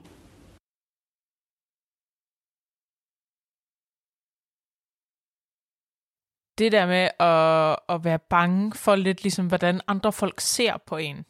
Det 6.59 6.73
der 6.73 6.87
med 6.87 7.09
at, 7.21 7.95
at 7.97 8.05
være 8.05 8.19
bange 8.19 8.73
for 8.75 8.95
lidt 8.97 9.23
ligesom, 9.23 9.47
hvordan 9.47 9.81
andre 9.88 10.12
folk 10.12 10.40
ser 10.40 10.77
på 10.87 10.97
en, 10.97 11.25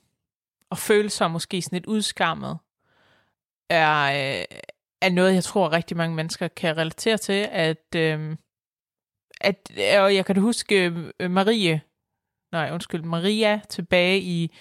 og 0.71 0.79
føle 0.79 1.11
sig 1.11 1.31
måske 1.31 1.63
sådan 1.63 1.77
lidt 1.77 1.87
udskammet, 1.87 2.59
er, 3.71 4.05
øh, 4.05 4.45
er 5.03 5.11
noget, 5.11 5.35
jeg 5.35 5.45
tror 5.45 5.73
rigtig 5.73 5.97
mange 5.97 6.17
mennesker 6.17 6.49
kan 6.49 6.77
relatere 6.77 7.17
til, 7.17 7.49
at, 7.53 7.95
øh, 7.97 8.37
at 9.41 9.71
øh, 9.79 10.03
og 10.03 10.15
jeg 10.15 10.27
kan 10.27 10.37
huske 10.37 10.93
øh, 11.21 11.31
Marie, 11.31 11.81
nej 12.53 12.71
undskyld, 12.73 13.03
Maria 13.03 13.61
tilbage 13.69 14.21
i, 14.21 14.57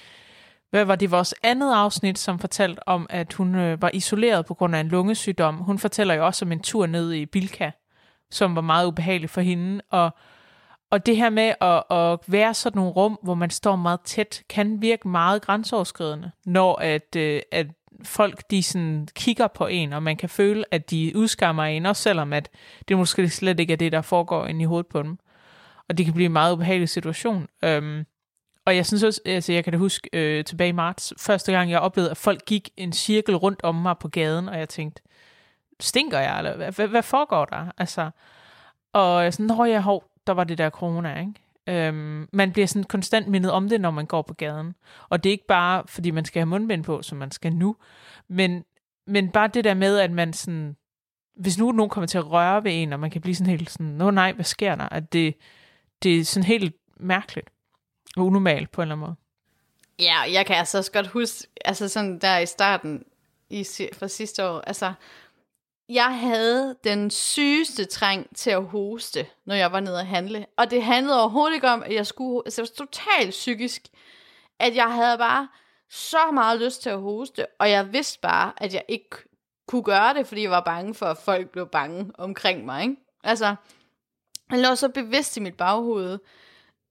hvad 0.70 0.86
var 0.86 0.96
det, 0.96 1.12
vores 1.12 1.34
andet 1.44 1.74
afsnit, 1.74 2.20
som 2.20 2.40
fortalte 2.40 2.88
om, 2.88 3.08
at 3.10 3.34
hun 3.34 3.56
øh, 3.56 3.82
var 3.82 3.92
isoleret 3.94 4.46
på 4.46 4.54
grund 4.54 4.76
af 4.76 4.80
en 4.80 4.88
lungesygdom. 4.88 5.56
Hun 5.58 5.80
fortæller 5.80 6.14
jo 6.14 6.26
også 6.26 6.46
om 6.46 6.52
en 6.52 6.60
tur 6.60 6.86
ned 6.86 7.14
i 7.14 7.26
Bilka, 7.26 7.72
som 8.32 8.56
var 8.56 8.62
meget 8.62 8.88
ubehagelig 8.88 9.30
for 9.30 9.42
hende, 9.42 9.82
og 9.90 10.12
og 10.96 11.06
det 11.06 11.18
her 11.18 11.30
med 11.30 11.54
at, 11.62 11.84
at 11.98 12.20
være 12.28 12.54
sådan 12.54 12.78
nogle 12.78 12.92
rum, 12.92 13.20
hvor 13.24 13.34
man 13.34 13.50
står 13.50 13.76
meget 13.76 14.02
tæt, 14.02 14.44
kan 14.50 14.82
virke 14.82 15.08
meget 15.08 15.42
grænseoverskridende, 15.42 16.32
når 16.46 16.76
at, 16.76 17.16
øh, 17.16 17.42
at 17.52 17.68
folk 18.04 18.52
de 18.52 18.64
sådan 18.64 19.08
kigger 19.16 19.48
på 19.48 19.68
en, 19.68 19.94
og 19.94 20.04
man 20.04 20.18
kan 20.18 20.30
føle, 20.30 20.64
at 20.72 20.90
de 20.90 21.12
udskammer 21.16 21.64
en, 21.64 21.86
også 21.86 22.02
selvom 22.02 22.34
at 22.34 22.50
det 22.88 22.98
måske 22.98 23.30
slet 23.30 23.60
ikke 23.60 23.74
er 23.74 23.78
det, 23.78 23.92
der 23.92 24.02
foregår 24.02 24.46
inde 24.46 24.62
i 24.62 24.66
hovedet 24.66 24.88
på 24.88 25.04
dem. 25.04 25.18
Og 25.90 25.98
det 25.98 26.06
kan 26.06 26.14
blive 26.14 26.26
en 26.26 26.34
meget 26.34 26.54
ubehagelig 26.54 26.90
situation. 26.90 27.48
Øhm, 27.64 28.06
og 28.66 28.76
jeg 28.76 28.86
synes 28.86 29.04
også, 29.04 29.22
altså 29.26 29.54
jeg 29.54 29.64
kan 29.64 29.74
da 29.74 29.80
huske 29.80 30.10
øh, 30.14 30.46
tilbage 30.46 30.70
i 30.70 30.72
marts, 30.72 31.14
første 31.20 31.52
gang 31.52 31.72
jeg 31.72 31.80
oplevede, 31.80 32.12
at 32.12 32.18
folk 32.18 32.46
gik 32.46 32.70
en 32.78 32.94
cirkel 32.94 33.36
rundt 33.36 33.64
om 33.64 33.76
mig 33.76 33.96
på 33.98 34.08
gaden, 34.08 34.50
og 34.50 34.60
jeg 34.60 34.70
tænkte, 34.70 35.02
stinker 35.80 36.20
jeg, 36.20 36.38
eller 36.38 36.56
hvad, 36.56 36.88
hvad, 36.88 37.04
foregår 37.04 37.46
der? 37.46 37.72
Altså, 37.78 38.10
og 38.94 39.34
sådan, 39.34 39.46
når 39.46 39.66
jeg 39.66 39.82
hov, 39.82 40.04
der 40.28 40.34
var 40.34 40.44
det 40.44 40.58
der 40.58 40.70
corona, 40.70 41.20
ikke? 41.20 41.34
Øhm, 41.68 42.30
man 42.34 42.52
bliver 42.52 42.68
sådan 42.68 42.84
konstant 42.84 43.28
mindet 43.28 43.52
om 43.52 43.70
det, 43.70 43.82
når 43.82 43.92
man 43.92 44.06
går 44.06 44.22
på 44.22 44.34
gaden. 44.34 44.76
Og 45.10 45.24
det 45.24 45.30
er 45.30 45.32
ikke 45.32 45.48
bare, 45.48 45.84
fordi 45.88 46.12
man 46.12 46.26
skal 46.26 46.40
have 46.40 46.46
mundbind 46.46 46.84
på, 46.84 47.02
som 47.02 47.18
man 47.18 47.32
skal 47.32 47.54
nu, 47.54 47.76
men, 48.28 48.64
men 49.08 49.30
bare 49.30 49.48
det 49.48 49.64
der 49.64 49.74
med, 49.74 49.98
at 49.98 50.12
man 50.12 50.34
sådan, 50.34 50.76
hvis 51.36 51.58
nu 51.58 51.72
nogen 51.72 51.90
kommer 51.90 52.08
til 52.08 52.18
at 52.18 52.32
røre 52.32 52.64
ved 52.64 52.72
en, 52.74 52.94
og 52.94 53.00
man 53.00 53.12
kan 53.12 53.22
blive 53.22 53.36
sådan 53.36 53.50
helt 53.52 53.70
sådan, 53.70 53.86
nå 53.86 54.12
nej, 54.12 54.32
hvad 54.32 54.46
sker 54.46 54.76
der? 54.76 54.90
At 54.90 55.14
det, 55.14 55.36
det 56.04 56.20
er 56.20 56.26
sådan 56.26 56.48
helt 56.48 56.76
mærkeligt 57.00 57.50
og 58.18 58.26
unormalt 58.26 58.72
på 58.72 58.82
en 58.82 58.84
eller 58.84 58.96
anden 58.96 59.08
måde. 59.08 59.16
Ja, 60.00 60.22
jeg 60.34 60.46
kan 60.46 60.56
altså 60.56 60.78
også 60.78 60.92
godt 60.92 61.08
huske, 61.08 61.48
altså 61.66 61.88
sådan 61.88 62.20
der 62.20 62.38
i 62.38 62.46
starten 62.46 63.04
i, 63.50 63.66
for 63.94 64.08
sidste 64.08 64.50
år, 64.50 64.62
altså, 64.62 64.94
jeg 65.90 66.20
havde 66.20 66.76
den 66.84 67.10
sygeste 67.10 67.86
træng 67.86 68.36
til 68.36 68.50
at 68.50 68.66
hoste, 68.66 69.28
når 69.46 69.56
jeg 69.56 69.72
var 69.72 69.80
nede 69.80 70.00
at 70.00 70.06
handle. 70.06 70.46
Og 70.58 70.72
det 70.72 70.84
handlede 70.84 71.22
overhovedet 71.22 71.56
ikke 71.56 71.70
om, 71.70 71.84
at 71.84 71.94
jeg 71.94 72.08
skulle, 72.08 72.42
altså 72.46 72.62
det 72.62 72.80
var 72.80 72.86
totalt 72.86 73.30
psykisk, 73.30 73.82
at 74.60 74.76
jeg 74.76 74.94
havde 74.94 75.18
bare 75.18 75.48
så 75.90 76.32
meget 76.34 76.62
lyst 76.62 76.82
til 76.82 76.90
at 76.90 77.02
hoste, 77.02 77.46
og 77.60 77.70
jeg 77.70 77.94
vidste 77.94 78.20
bare, 78.20 78.54
at 78.58 78.74
jeg 78.74 78.84
ikke 78.88 79.10
kunne 79.68 79.84
gøre 79.84 80.14
det, 80.14 80.28
fordi 80.28 80.42
jeg 80.42 80.52
var 80.52 80.62
bange 80.62 80.94
for, 80.94 81.06
at 81.06 81.18
folk 81.18 81.50
blev 81.50 81.68
bange 81.68 82.12
omkring 82.18 82.66
mig, 82.66 82.84
ikke? 82.84 82.96
Altså, 83.24 83.56
jeg 84.52 84.60
lå 84.60 84.76
så 84.76 84.90
bevidst 84.90 85.38
i 85.38 85.40
mit 85.40 85.58
baghoved, 85.58 86.20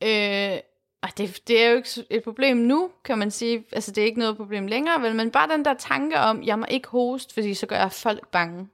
øh, 0.02 0.58
og 1.02 1.18
det, 1.18 1.48
det 1.48 1.62
er 1.62 1.70
jo 1.70 1.76
ikke 1.76 2.06
et 2.10 2.22
problem 2.22 2.56
nu, 2.56 2.90
kan 3.04 3.18
man 3.18 3.30
sige. 3.30 3.64
Altså, 3.72 3.92
det 3.92 4.02
er 4.02 4.06
ikke 4.06 4.18
noget 4.18 4.36
problem 4.36 4.66
længere, 4.66 5.02
vel? 5.02 5.14
Men 5.14 5.30
bare 5.30 5.48
den 5.48 5.64
der 5.64 5.74
tanke 5.74 6.18
om, 6.18 6.42
jeg 6.42 6.58
må 6.58 6.66
ikke 6.68 6.88
hoste, 6.88 7.34
fordi 7.34 7.54
så 7.54 7.66
gør 7.66 7.76
jeg 7.76 7.92
folk 7.92 8.28
bange. 8.28 8.68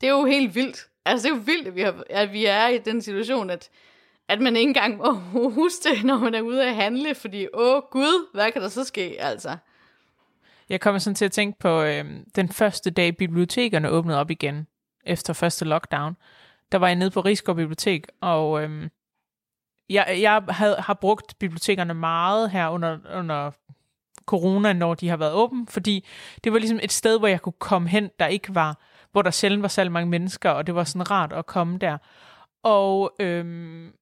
Det 0.00 0.06
er 0.06 0.10
jo 0.10 0.24
helt 0.24 0.54
vildt. 0.54 0.88
Altså, 1.04 1.28
det 1.28 1.32
er 1.32 1.36
jo 1.36 1.42
vildt, 1.42 1.68
at 1.68 1.74
vi, 1.74 1.80
har, 1.80 2.04
at 2.10 2.32
vi 2.32 2.46
er 2.46 2.68
i 2.68 2.78
den 2.78 3.02
situation, 3.02 3.50
at, 3.50 3.68
at 4.28 4.40
man 4.40 4.56
ikke 4.56 4.68
engang 4.68 4.96
må 4.96 5.12
hoste, 5.56 5.88
når 6.04 6.18
man 6.18 6.34
er 6.34 6.40
ude 6.40 6.64
at 6.64 6.74
handle, 6.74 7.14
fordi, 7.14 7.46
åh 7.54 7.82
gud, 7.90 8.34
hvad 8.34 8.52
kan 8.52 8.62
der 8.62 8.68
så 8.68 8.84
ske, 8.84 9.16
altså? 9.18 9.56
Jeg 10.68 10.80
kommer 10.80 10.98
sådan 10.98 11.14
til 11.14 11.24
at 11.24 11.32
tænke 11.32 11.58
på 11.58 11.82
øh, 11.82 12.04
den 12.36 12.48
første 12.48 12.90
dag, 12.90 13.16
bibliotekerne 13.16 13.88
åbnede 13.88 14.18
op 14.18 14.30
igen, 14.30 14.66
efter 15.04 15.32
første 15.32 15.64
lockdown. 15.64 16.16
Der 16.72 16.78
var 16.78 16.86
jeg 16.86 16.96
nede 16.96 17.10
på 17.10 17.20
Rigsgaard 17.20 17.56
Bibliotek, 17.56 18.06
og 18.20 18.62
øh, 18.62 18.88
jeg, 19.90 20.18
jeg 20.20 20.42
havde, 20.48 20.76
har 20.78 20.94
brugt 20.94 21.38
bibliotekerne 21.38 21.94
meget 21.94 22.50
her 22.50 22.68
under, 22.68 22.98
under 23.14 23.50
corona, 24.26 24.72
når 24.72 24.94
de 24.94 25.08
har 25.08 25.16
været 25.16 25.32
åbne, 25.32 25.66
fordi 25.68 26.06
det 26.44 26.52
var 26.52 26.58
ligesom 26.58 26.80
et 26.82 26.92
sted, 26.92 27.18
hvor 27.18 27.28
jeg 27.28 27.42
kunne 27.42 27.52
komme 27.58 27.88
hen, 27.88 28.10
der 28.18 28.26
ikke 28.26 28.54
var, 28.54 28.78
hvor 29.16 29.22
der 29.22 29.30
sjældent 29.30 29.62
var 29.62 29.68
særlig 29.68 29.92
mange 29.92 30.10
mennesker, 30.10 30.50
og 30.50 30.66
det 30.66 30.74
var 30.74 30.84
sådan 30.84 31.10
rart 31.10 31.32
at 31.32 31.46
komme 31.46 31.78
der. 31.78 31.98
Og, 32.62 33.16
øhm, 33.20 33.92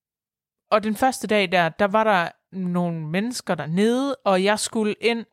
og 0.71 0.85
den 0.85 0.97
første 0.97 1.27
dag 1.27 1.53
der, 1.53 1.69
der 1.69 1.85
var 1.87 2.05
der 2.05 2.29
nogle 2.53 3.01
mennesker 3.01 3.55
dernede, 3.55 4.17
og 4.25 4.45
jeg 4.45 4.59
skulle 4.59 4.95
ind 5.01 5.25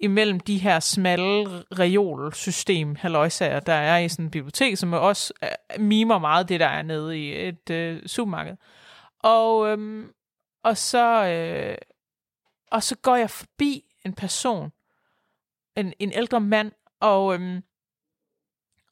imellem 0.00 0.40
de 0.40 0.58
her 0.58 0.80
smalle 0.80 1.62
reolsystem, 1.78 2.94
halvøjsager, 2.94 3.60
der 3.60 3.72
er 3.72 3.98
i 3.98 4.08
sådan 4.08 4.24
en 4.24 4.30
bibliotek, 4.30 4.76
som 4.76 4.92
også 4.92 5.34
øh, 5.42 5.80
mimer 5.80 6.18
meget 6.18 6.48
det, 6.48 6.60
der 6.60 6.66
er 6.66 6.82
nede 6.82 7.18
i 7.18 7.48
et 7.48 7.70
øh, 7.70 8.06
supermarked. 8.06 8.56
Og, 9.18 9.68
øhm, 9.68 10.12
og, 10.64 10.76
så, 10.76 11.26
øh, 11.26 11.76
og 12.70 12.82
så 12.82 12.96
går 12.96 13.16
jeg 13.16 13.30
forbi 13.30 13.84
en 14.06 14.14
person, 14.14 14.72
en, 15.76 15.92
en 15.98 16.12
ældre 16.12 16.40
mand, 16.40 16.72
og, 17.00 17.34
øhm, 17.34 17.62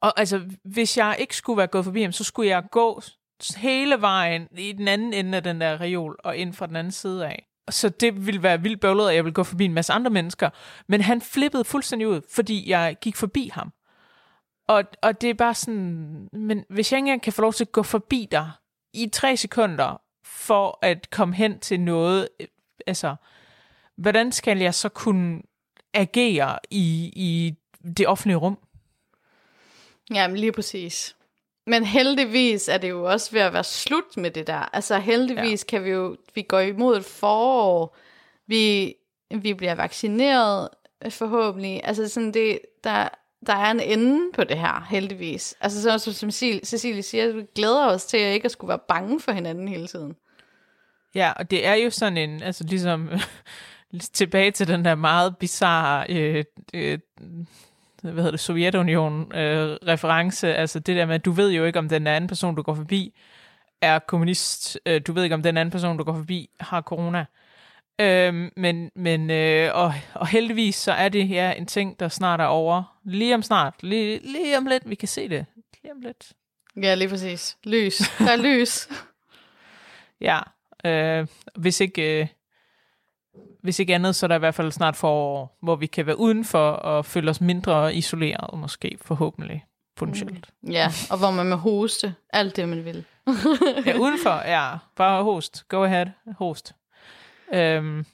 og 0.00 0.20
altså, 0.20 0.40
hvis 0.64 0.96
jeg 0.96 1.16
ikke 1.18 1.36
skulle 1.36 1.56
være 1.56 1.66
gået 1.66 1.84
forbi 1.84 2.02
ham, 2.02 2.12
så 2.12 2.24
skulle 2.24 2.48
jeg 2.48 2.64
gå 2.70 3.02
hele 3.56 4.00
vejen 4.00 4.48
i 4.58 4.72
den 4.72 4.88
anden 4.88 5.12
ende 5.12 5.36
af 5.36 5.42
den 5.42 5.60
der 5.60 5.80
reol, 5.80 6.16
og 6.24 6.36
ind 6.36 6.54
fra 6.54 6.66
den 6.66 6.76
anden 6.76 6.92
side 6.92 7.26
af. 7.26 7.46
Så 7.70 7.88
det 7.88 8.26
ville 8.26 8.42
være 8.42 8.62
vildt 8.62 8.80
bøvlet, 8.80 9.08
at 9.08 9.14
jeg 9.14 9.24
ville 9.24 9.34
gå 9.34 9.42
forbi 9.42 9.64
en 9.64 9.74
masse 9.74 9.92
andre 9.92 10.10
mennesker. 10.10 10.50
Men 10.88 11.00
han 11.00 11.20
flippede 11.20 11.64
fuldstændig 11.64 12.08
ud, 12.08 12.20
fordi 12.34 12.70
jeg 12.70 12.96
gik 13.00 13.16
forbi 13.16 13.50
ham. 13.54 13.72
Og, 14.68 14.84
og 15.02 15.20
det 15.20 15.30
er 15.30 15.34
bare 15.34 15.54
sådan, 15.54 16.28
men 16.32 16.64
hvis 16.68 16.92
jeg 16.92 16.98
ikke 16.98 17.06
engang 17.06 17.22
kan 17.22 17.32
få 17.32 17.42
lov 17.42 17.52
til 17.52 17.64
at 17.64 17.72
gå 17.72 17.82
forbi 17.82 18.28
dig 18.30 18.50
i 18.94 19.08
tre 19.12 19.36
sekunder, 19.36 20.00
for 20.24 20.78
at 20.82 21.10
komme 21.10 21.34
hen 21.34 21.58
til 21.58 21.80
noget, 21.80 22.28
øh, 22.40 22.46
altså, 22.86 23.14
hvordan 23.96 24.32
skal 24.32 24.58
jeg 24.58 24.74
så 24.74 24.88
kunne 24.88 25.42
agere 25.94 26.58
i, 26.70 27.12
i 27.16 27.54
det 27.96 28.06
offentlige 28.06 28.36
rum? 28.36 28.58
Jamen 30.14 30.36
lige 30.36 30.52
præcis. 30.52 31.16
Men 31.66 31.84
heldigvis 31.84 32.68
er 32.68 32.78
det 32.78 32.90
jo 32.90 33.04
også 33.04 33.32
ved 33.32 33.40
at 33.40 33.52
være 33.52 33.64
slut 33.64 34.16
med 34.16 34.30
det 34.30 34.46
der. 34.46 34.74
Altså 34.74 34.98
heldigvis 34.98 35.64
ja. 35.64 35.68
kan 35.68 35.84
vi 35.84 35.90
jo, 35.90 36.16
vi 36.34 36.42
går 36.42 36.60
imod 36.60 36.96
et 36.96 37.04
forår, 37.04 37.96
vi, 38.46 38.94
vi 39.30 39.54
bliver 39.54 39.74
vaccineret 39.74 40.68
forhåbentlig. 41.10 41.80
Altså 41.84 42.08
sådan 42.08 42.34
det, 42.34 42.58
der, 42.84 43.08
der 43.46 43.54
er 43.54 43.70
en 43.70 43.80
ende 43.80 44.32
på 44.34 44.44
det 44.44 44.58
her, 44.58 44.86
heldigvis. 44.90 45.56
Altså 45.60 45.98
så, 45.98 46.12
som 46.12 46.30
Cecilie 46.30 47.02
siger, 47.02 47.32
vi 47.32 47.42
glæder 47.54 47.86
os 47.86 48.04
til 48.04 48.16
at 48.16 48.34
ikke 48.34 48.44
at 48.44 48.50
skulle 48.50 48.68
være 48.68 48.80
bange 48.88 49.20
for 49.20 49.32
hinanden 49.32 49.68
hele 49.68 49.86
tiden. 49.86 50.16
Ja, 51.14 51.32
og 51.36 51.50
det 51.50 51.66
er 51.66 51.74
jo 51.74 51.90
sådan 51.90 52.16
en, 52.16 52.42
altså 52.42 52.64
ligesom 52.64 53.08
tilbage 54.12 54.50
til 54.50 54.68
den 54.68 54.84
der 54.84 54.94
meget 54.94 55.36
bizarre, 55.36 56.06
øh, 56.08 56.44
øh, 56.74 56.98
hvad 58.02 58.14
hedder 58.14 58.30
det, 58.30 58.40
Sovjetunion 58.40 59.34
øh, 59.34 59.76
reference, 59.86 60.54
altså 60.54 60.78
det 60.78 60.96
der 60.96 61.06
med, 61.06 61.14
at 61.14 61.24
du 61.24 61.30
ved 61.30 61.50
jo 61.50 61.64
ikke, 61.64 61.78
om 61.78 61.88
den 61.88 62.06
anden 62.06 62.28
person, 62.28 62.54
du 62.54 62.62
går 62.62 62.74
forbi, 62.74 63.14
er 63.80 63.98
kommunist, 63.98 64.78
øh, 64.86 65.00
du 65.06 65.12
ved 65.12 65.22
ikke, 65.22 65.34
om 65.34 65.42
den 65.42 65.56
anden 65.56 65.72
person, 65.72 65.96
du 65.96 66.04
går 66.04 66.14
forbi, 66.14 66.50
har 66.60 66.82
corona. 66.82 67.24
Øh, 68.00 68.50
men, 68.56 68.90
men 68.94 69.30
øh, 69.30 69.70
og, 69.74 69.94
og 70.14 70.26
heldigvis 70.26 70.74
så 70.74 70.92
er 70.92 71.08
det 71.08 71.28
her 71.28 71.50
en 71.52 71.66
ting, 71.66 72.00
der 72.00 72.08
snart 72.08 72.40
er 72.40 72.44
over. 72.44 72.98
Lige 73.04 73.34
om 73.34 73.42
snart, 73.42 73.74
lige, 73.82 74.20
lige 74.22 74.58
om 74.58 74.66
lidt, 74.66 74.90
vi 74.90 74.94
kan 74.94 75.08
se 75.08 75.28
det. 75.28 75.46
Lige 75.82 75.92
om 75.92 76.00
lidt. 76.00 76.32
Ja, 76.82 76.94
lige 76.94 77.08
præcis. 77.08 77.56
Lys. 77.64 77.98
Der 78.18 78.30
er 78.30 78.36
lys. 78.36 78.88
ja, 80.20 80.40
Øh, 80.84 81.26
hvis 81.56 81.80
ikke... 81.80 82.20
Øh, 82.20 82.26
hvis 83.62 83.78
ikke 83.78 83.94
andet, 83.94 84.16
så 84.16 84.26
er 84.26 84.28
der 84.28 84.34
i 84.34 84.38
hvert 84.38 84.54
fald 84.54 84.72
snart 84.72 84.96
forår, 84.96 85.58
hvor 85.62 85.76
vi 85.76 85.86
kan 85.86 86.06
være 86.06 86.18
udenfor 86.18 86.70
og 86.70 87.04
føle 87.06 87.30
os 87.30 87.40
mindre 87.40 87.94
isoleret, 87.94 88.58
måske 88.58 88.98
forhåbentlig, 89.02 89.64
potentielt. 89.96 90.50
Mm. 90.62 90.70
Ja, 90.70 90.88
og 91.10 91.18
hvor 91.18 91.30
man 91.30 91.46
må 91.46 91.56
hoste 91.56 92.14
alt 92.32 92.56
det, 92.56 92.68
man 92.68 92.84
vil. 92.84 93.04
ja, 93.86 93.98
udenfor, 93.98 94.48
ja. 94.48 94.76
Bare 94.96 95.22
host. 95.22 95.68
Go 95.68 95.84
ahead, 95.84 96.06
host. 96.38 96.74
Øhm, 97.54 98.06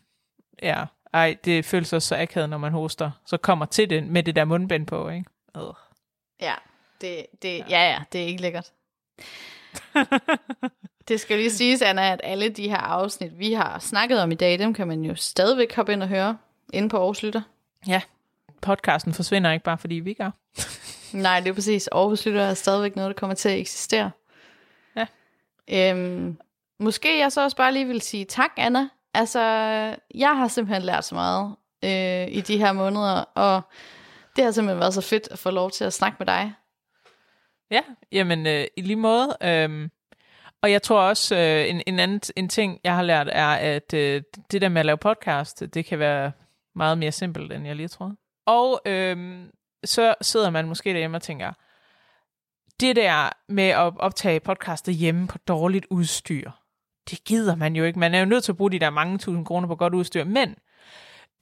ja, 0.62 0.84
ej, 1.12 1.36
det 1.44 1.64
føles 1.64 1.92
også 1.92 2.08
så 2.08 2.16
akavet, 2.16 2.50
når 2.50 2.58
man 2.58 2.72
hoster. 2.72 3.10
Så 3.26 3.36
kommer 3.36 3.66
til 3.66 3.90
det 3.90 4.06
med 4.06 4.22
det 4.22 4.36
der 4.36 4.44
mundbind 4.44 4.86
på, 4.86 5.08
ikke? 5.08 5.24
Uh. 5.58 5.74
Ja, 6.40 6.54
det, 7.00 7.26
det, 7.42 7.58
ja. 7.58 7.64
ja, 7.68 7.90
ja, 7.90 8.02
det 8.12 8.22
er 8.22 8.26
ikke 8.26 8.42
lækkert. 8.42 8.72
Det 11.08 11.20
skal 11.20 11.38
lige 11.38 11.50
siges, 11.50 11.82
Anna, 11.82 12.12
at 12.12 12.20
alle 12.24 12.48
de 12.48 12.68
her 12.68 12.76
afsnit, 12.76 13.38
vi 13.38 13.52
har 13.52 13.78
snakket 13.78 14.20
om 14.20 14.32
i 14.32 14.34
dag, 14.34 14.58
dem 14.58 14.74
kan 14.74 14.88
man 14.88 15.04
jo 15.04 15.14
stadigvæk 15.14 15.74
hoppe 15.74 15.92
ind 15.92 16.02
og 16.02 16.08
høre 16.08 16.38
inde 16.72 16.88
på 16.88 16.96
Aarhus 16.96 17.22
Lytter. 17.22 17.42
Ja, 17.86 18.02
podcasten 18.60 19.14
forsvinder 19.14 19.52
ikke 19.52 19.64
bare, 19.64 19.78
fordi 19.78 19.94
vi 19.94 20.14
gør. 20.14 20.30
Nej, 21.12 21.40
det 21.40 21.48
er 21.48 21.54
præcis. 21.54 21.88
Aarhus 21.88 22.26
Lytter 22.26 22.42
er 22.42 22.54
stadigvæk 22.54 22.96
noget, 22.96 23.08
der 23.08 23.20
kommer 23.20 23.34
til 23.34 23.48
at 23.48 23.58
eksistere. 23.58 24.10
Ja. 24.96 25.06
Øhm, 25.72 26.38
måske 26.78 27.18
jeg 27.18 27.32
så 27.32 27.42
også 27.42 27.56
bare 27.56 27.72
lige 27.72 27.86
vil 27.86 28.00
sige 28.00 28.24
tak, 28.24 28.50
Anna. 28.56 28.88
Altså, 29.14 29.40
jeg 30.14 30.36
har 30.36 30.48
simpelthen 30.48 30.82
lært 30.82 31.04
så 31.04 31.14
meget 31.14 31.54
øh, 31.84 32.36
i 32.36 32.40
de 32.40 32.58
her 32.58 32.72
måneder, 32.72 33.24
og 33.34 33.62
det 34.36 34.44
har 34.44 34.50
simpelthen 34.50 34.80
været 34.80 34.94
så 34.94 35.00
fedt 35.00 35.28
at 35.30 35.38
få 35.38 35.50
lov 35.50 35.70
til 35.70 35.84
at 35.84 35.92
snakke 35.92 36.16
med 36.18 36.26
dig. 36.26 36.52
Ja, 37.70 37.80
jamen 38.12 38.46
øh, 38.46 38.64
i 38.76 38.80
lige 38.80 38.96
måde. 38.96 39.36
Øh, 39.42 39.88
og 40.66 40.72
jeg 40.72 40.82
tror 40.82 41.00
også, 41.00 41.36
øh, 41.36 41.70
en, 41.70 41.82
en 41.86 41.98
anden 41.98 42.20
en 42.36 42.48
ting, 42.48 42.80
jeg 42.84 42.94
har 42.94 43.02
lært, 43.02 43.28
er, 43.32 43.48
at 43.48 43.94
øh, 43.94 44.22
det 44.50 44.60
der 44.60 44.68
med 44.68 44.80
at 44.80 44.86
lave 44.86 44.98
podcast, 44.98 45.74
det 45.74 45.84
kan 45.84 45.98
være 45.98 46.32
meget 46.74 46.98
mere 46.98 47.12
simpelt, 47.12 47.52
end 47.52 47.66
jeg 47.66 47.76
lige 47.76 47.88
troede. 47.88 48.16
Og 48.46 48.80
øh, 48.86 49.38
så 49.84 50.14
sidder 50.20 50.50
man 50.50 50.68
måske 50.68 50.90
derhjemme 50.90 51.16
og 51.16 51.22
tænker, 51.22 51.52
det 52.80 52.96
der 52.96 53.28
med 53.48 53.68
at 53.68 53.92
optage 53.98 54.40
podcaster 54.40 54.92
hjemme 54.92 55.28
på 55.28 55.38
dårligt 55.38 55.86
udstyr, 55.90 56.50
det 57.10 57.24
gider 57.24 57.56
man 57.56 57.76
jo 57.76 57.84
ikke. 57.84 57.98
Man 57.98 58.14
er 58.14 58.18
jo 58.18 58.26
nødt 58.26 58.44
til 58.44 58.52
at 58.52 58.56
bruge 58.56 58.72
de 58.72 58.78
der 58.78 58.90
mange 58.90 59.18
tusind 59.18 59.46
kroner 59.46 59.68
på 59.68 59.76
godt 59.76 59.94
udstyr. 59.94 60.24
Men 60.24 60.54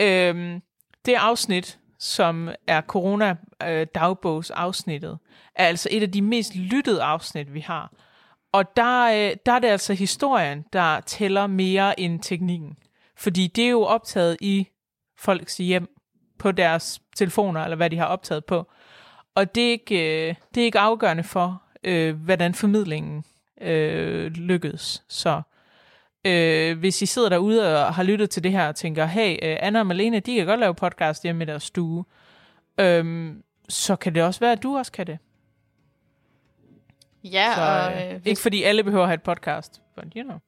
øh, 0.02 0.60
det 1.06 1.14
afsnit, 1.14 1.78
som 1.98 2.50
er 2.66 2.80
corona-dagbogsafsnittet, 2.80 5.12
øh, 5.12 5.18
er 5.54 5.66
altså 5.66 5.88
et 5.92 6.02
af 6.02 6.12
de 6.12 6.22
mest 6.22 6.54
lyttede 6.54 7.02
afsnit, 7.02 7.54
vi 7.54 7.60
har. 7.60 7.92
Og 8.54 8.76
der, 8.76 9.04
øh, 9.04 9.36
der 9.46 9.52
er 9.52 9.58
det 9.58 9.68
altså 9.68 9.94
historien, 9.94 10.64
der 10.72 11.00
tæller 11.00 11.46
mere 11.46 12.00
end 12.00 12.20
teknikken. 12.20 12.76
Fordi 13.16 13.46
det 13.46 13.64
er 13.64 13.70
jo 13.70 13.82
optaget 13.82 14.36
i 14.40 14.68
folks 15.18 15.56
hjem 15.56 15.88
på 16.38 16.52
deres 16.52 17.02
telefoner, 17.16 17.64
eller 17.64 17.76
hvad 17.76 17.90
de 17.90 17.98
har 17.98 18.06
optaget 18.06 18.44
på. 18.44 18.70
Og 19.34 19.54
det 19.54 19.66
er 19.66 19.70
ikke, 19.70 20.28
øh, 20.28 20.34
det 20.54 20.60
er 20.60 20.64
ikke 20.64 20.78
afgørende 20.78 21.22
for, 21.22 21.62
øh, 21.84 22.16
hvordan 22.16 22.54
formidlingen 22.54 23.24
øh, 23.60 24.26
lykkedes. 24.26 25.04
Så 25.08 25.42
Øh, 26.26 26.78
hvis 26.78 27.02
I 27.02 27.06
sidder 27.06 27.28
derude 27.28 27.86
og 27.86 27.94
har 27.94 28.02
lyttet 28.02 28.30
til 28.30 28.44
det 28.44 28.52
her 28.52 28.68
og 28.68 28.76
tænker, 28.76 29.06
hey, 29.06 29.32
øh, 29.32 29.56
Anna 29.60 29.78
og 29.78 29.86
Malene, 29.86 30.20
de 30.20 30.36
kan 30.36 30.46
godt 30.46 30.60
lave 30.60 30.74
podcast 30.74 31.22
hjemme 31.22 31.44
i 31.44 31.46
deres 31.46 31.62
stue. 31.62 32.04
øh, 32.80 33.32
så 33.68 33.96
kan 33.96 34.14
det 34.14 34.22
også 34.22 34.40
være, 34.40 34.52
at 34.52 34.62
du 34.62 34.76
også 34.76 34.92
kan 34.92 35.06
det. 35.06 35.18
Ja, 37.24 37.52
Så, 37.54 37.62
og... 37.62 38.02
øh, 38.02 38.14
Øh, 38.14 38.20
ikke 38.24 38.40
fordi 38.40 38.62
alle 38.62 38.84
behøver 38.84 39.02
at 39.02 39.08
have 39.08 39.14
et 39.14 39.22
podcast, 39.22 39.82
but 39.96 40.04
you 40.16 40.22
know. 40.22 40.38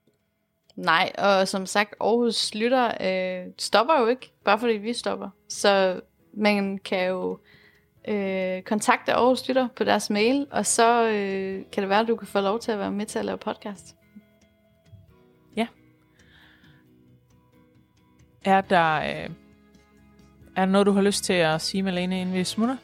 Nej, 0.77 1.13
og 1.19 1.49
som 1.49 1.67
sagt, 1.67 1.95
Aarhus 2.01 2.55
Lytter 2.55 2.91
øh, 3.01 3.53
stopper 3.59 4.01
jo 4.01 4.07
ikke, 4.07 4.33
bare 4.45 4.59
fordi 4.59 4.73
vi 4.73 4.93
stopper. 4.93 5.31
Så 5.49 6.01
man 6.35 6.79
kan 6.79 7.09
jo 7.09 7.39
øh, 8.09 8.63
kontakte 8.63 9.13
Aarhus 9.13 9.49
Lytter 9.49 9.69
på 9.77 9.85
deres 9.85 10.11
mail, 10.11 10.47
og 10.51 10.67
så 10.67 11.03
øh, 11.09 11.65
kan 11.73 11.83
det 11.83 11.89
være, 11.89 12.01
at 12.01 12.09
du 12.09 12.17
kan 12.17 12.27
få 12.29 12.41
lov 12.41 12.61
til 12.61 12.73
at 12.73 12.79
være 12.79 12.91
med 12.91 13.07
til 13.07 13.19
at 13.19 13.25
lave 13.25 13.39
podcast. 13.39 13.97
Er 18.47 18.61
der, 18.61 18.95
øh, 18.97 19.31
er 20.57 20.65
der 20.65 20.67
noget, 20.67 20.87
du 20.87 20.93
har 20.93 21.03
lyst 21.03 21.25
til 21.25 21.33
at 21.33 21.61
sige, 21.61 21.83
Malene, 21.83 22.21
inden 22.21 22.35
vi 22.35 22.45
smutter? 22.45 22.77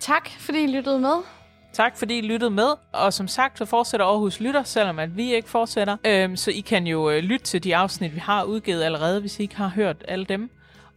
Tak, 0.00 0.28
fordi 0.28 0.62
I 0.62 0.66
lyttede 0.66 0.98
med. 0.98 1.16
Tak 1.76 1.96
fordi 1.96 2.18
I 2.18 2.20
lyttede 2.20 2.50
med, 2.50 2.68
og 2.92 3.12
som 3.12 3.28
sagt, 3.28 3.58
så 3.58 3.64
fortsætter 3.64 4.06
Aarhus 4.06 4.40
Lytter, 4.40 4.62
selvom 4.62 4.98
at 4.98 5.16
vi 5.16 5.34
ikke 5.34 5.48
fortsætter. 5.48 5.96
Øhm, 6.06 6.36
så 6.36 6.50
I 6.50 6.60
kan 6.60 6.86
jo 6.86 7.10
øh, 7.10 7.18
lytte 7.22 7.44
til 7.44 7.64
de 7.64 7.76
afsnit, 7.76 8.14
vi 8.14 8.18
har 8.18 8.44
udgivet 8.44 8.82
allerede, 8.82 9.20
hvis 9.20 9.38
I 9.38 9.42
ikke 9.42 9.56
har 9.56 9.68
hørt 9.68 10.04
alle 10.08 10.24
dem. 10.24 10.50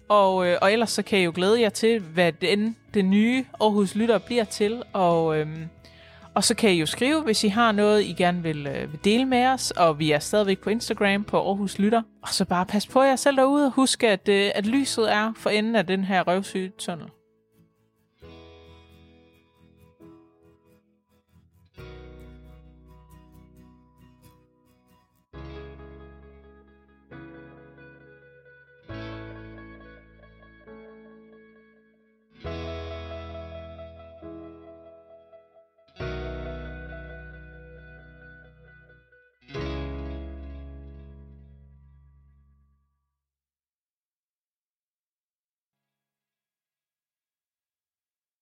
Og, 0.09 0.47
øh, 0.47 0.57
og 0.61 0.73
ellers 0.73 0.91
så 0.91 1.01
kan 1.01 1.19
I 1.19 1.23
jo 1.23 1.31
glæde 1.35 1.61
jer 1.61 1.69
til, 1.69 1.99
hvad 1.99 2.31
den, 2.31 2.75
det 2.93 3.05
nye 3.05 3.45
Aarhus 3.61 3.95
Lytter 3.95 4.17
bliver 4.17 4.43
til. 4.43 4.83
Og, 4.93 5.37
øh, 5.37 5.47
og 6.33 6.43
så 6.43 6.55
kan 6.55 6.71
I 6.71 6.79
jo 6.79 6.85
skrive, 6.85 7.21
hvis 7.21 7.43
I 7.43 7.47
har 7.47 7.71
noget, 7.71 8.03
I 8.03 8.13
gerne 8.13 8.43
vil, 8.43 8.67
øh, 8.67 8.91
vil 8.91 8.99
dele 9.03 9.25
med 9.25 9.45
os. 9.45 9.71
Og 9.71 9.99
vi 9.99 10.11
er 10.11 10.19
stadigvæk 10.19 10.59
på 10.59 10.69
Instagram 10.69 11.23
på 11.23 11.37
Aarhus 11.37 11.79
Lytter. 11.79 12.01
Og 12.21 12.29
så 12.29 12.45
bare 12.45 12.65
pas 12.65 12.87
på 12.87 13.01
jer 13.01 13.15
selv 13.15 13.37
derude, 13.37 13.65
og 13.65 13.71
husk, 13.71 14.03
at, 14.03 14.29
øh, 14.29 14.51
at 14.55 14.65
lyset 14.65 15.13
er 15.13 15.33
for 15.37 15.49
enden 15.49 15.75
af 15.75 15.87
den 15.87 16.03
her 16.03 16.23
røvsyge 16.27 16.71
tunnel. 16.77 17.05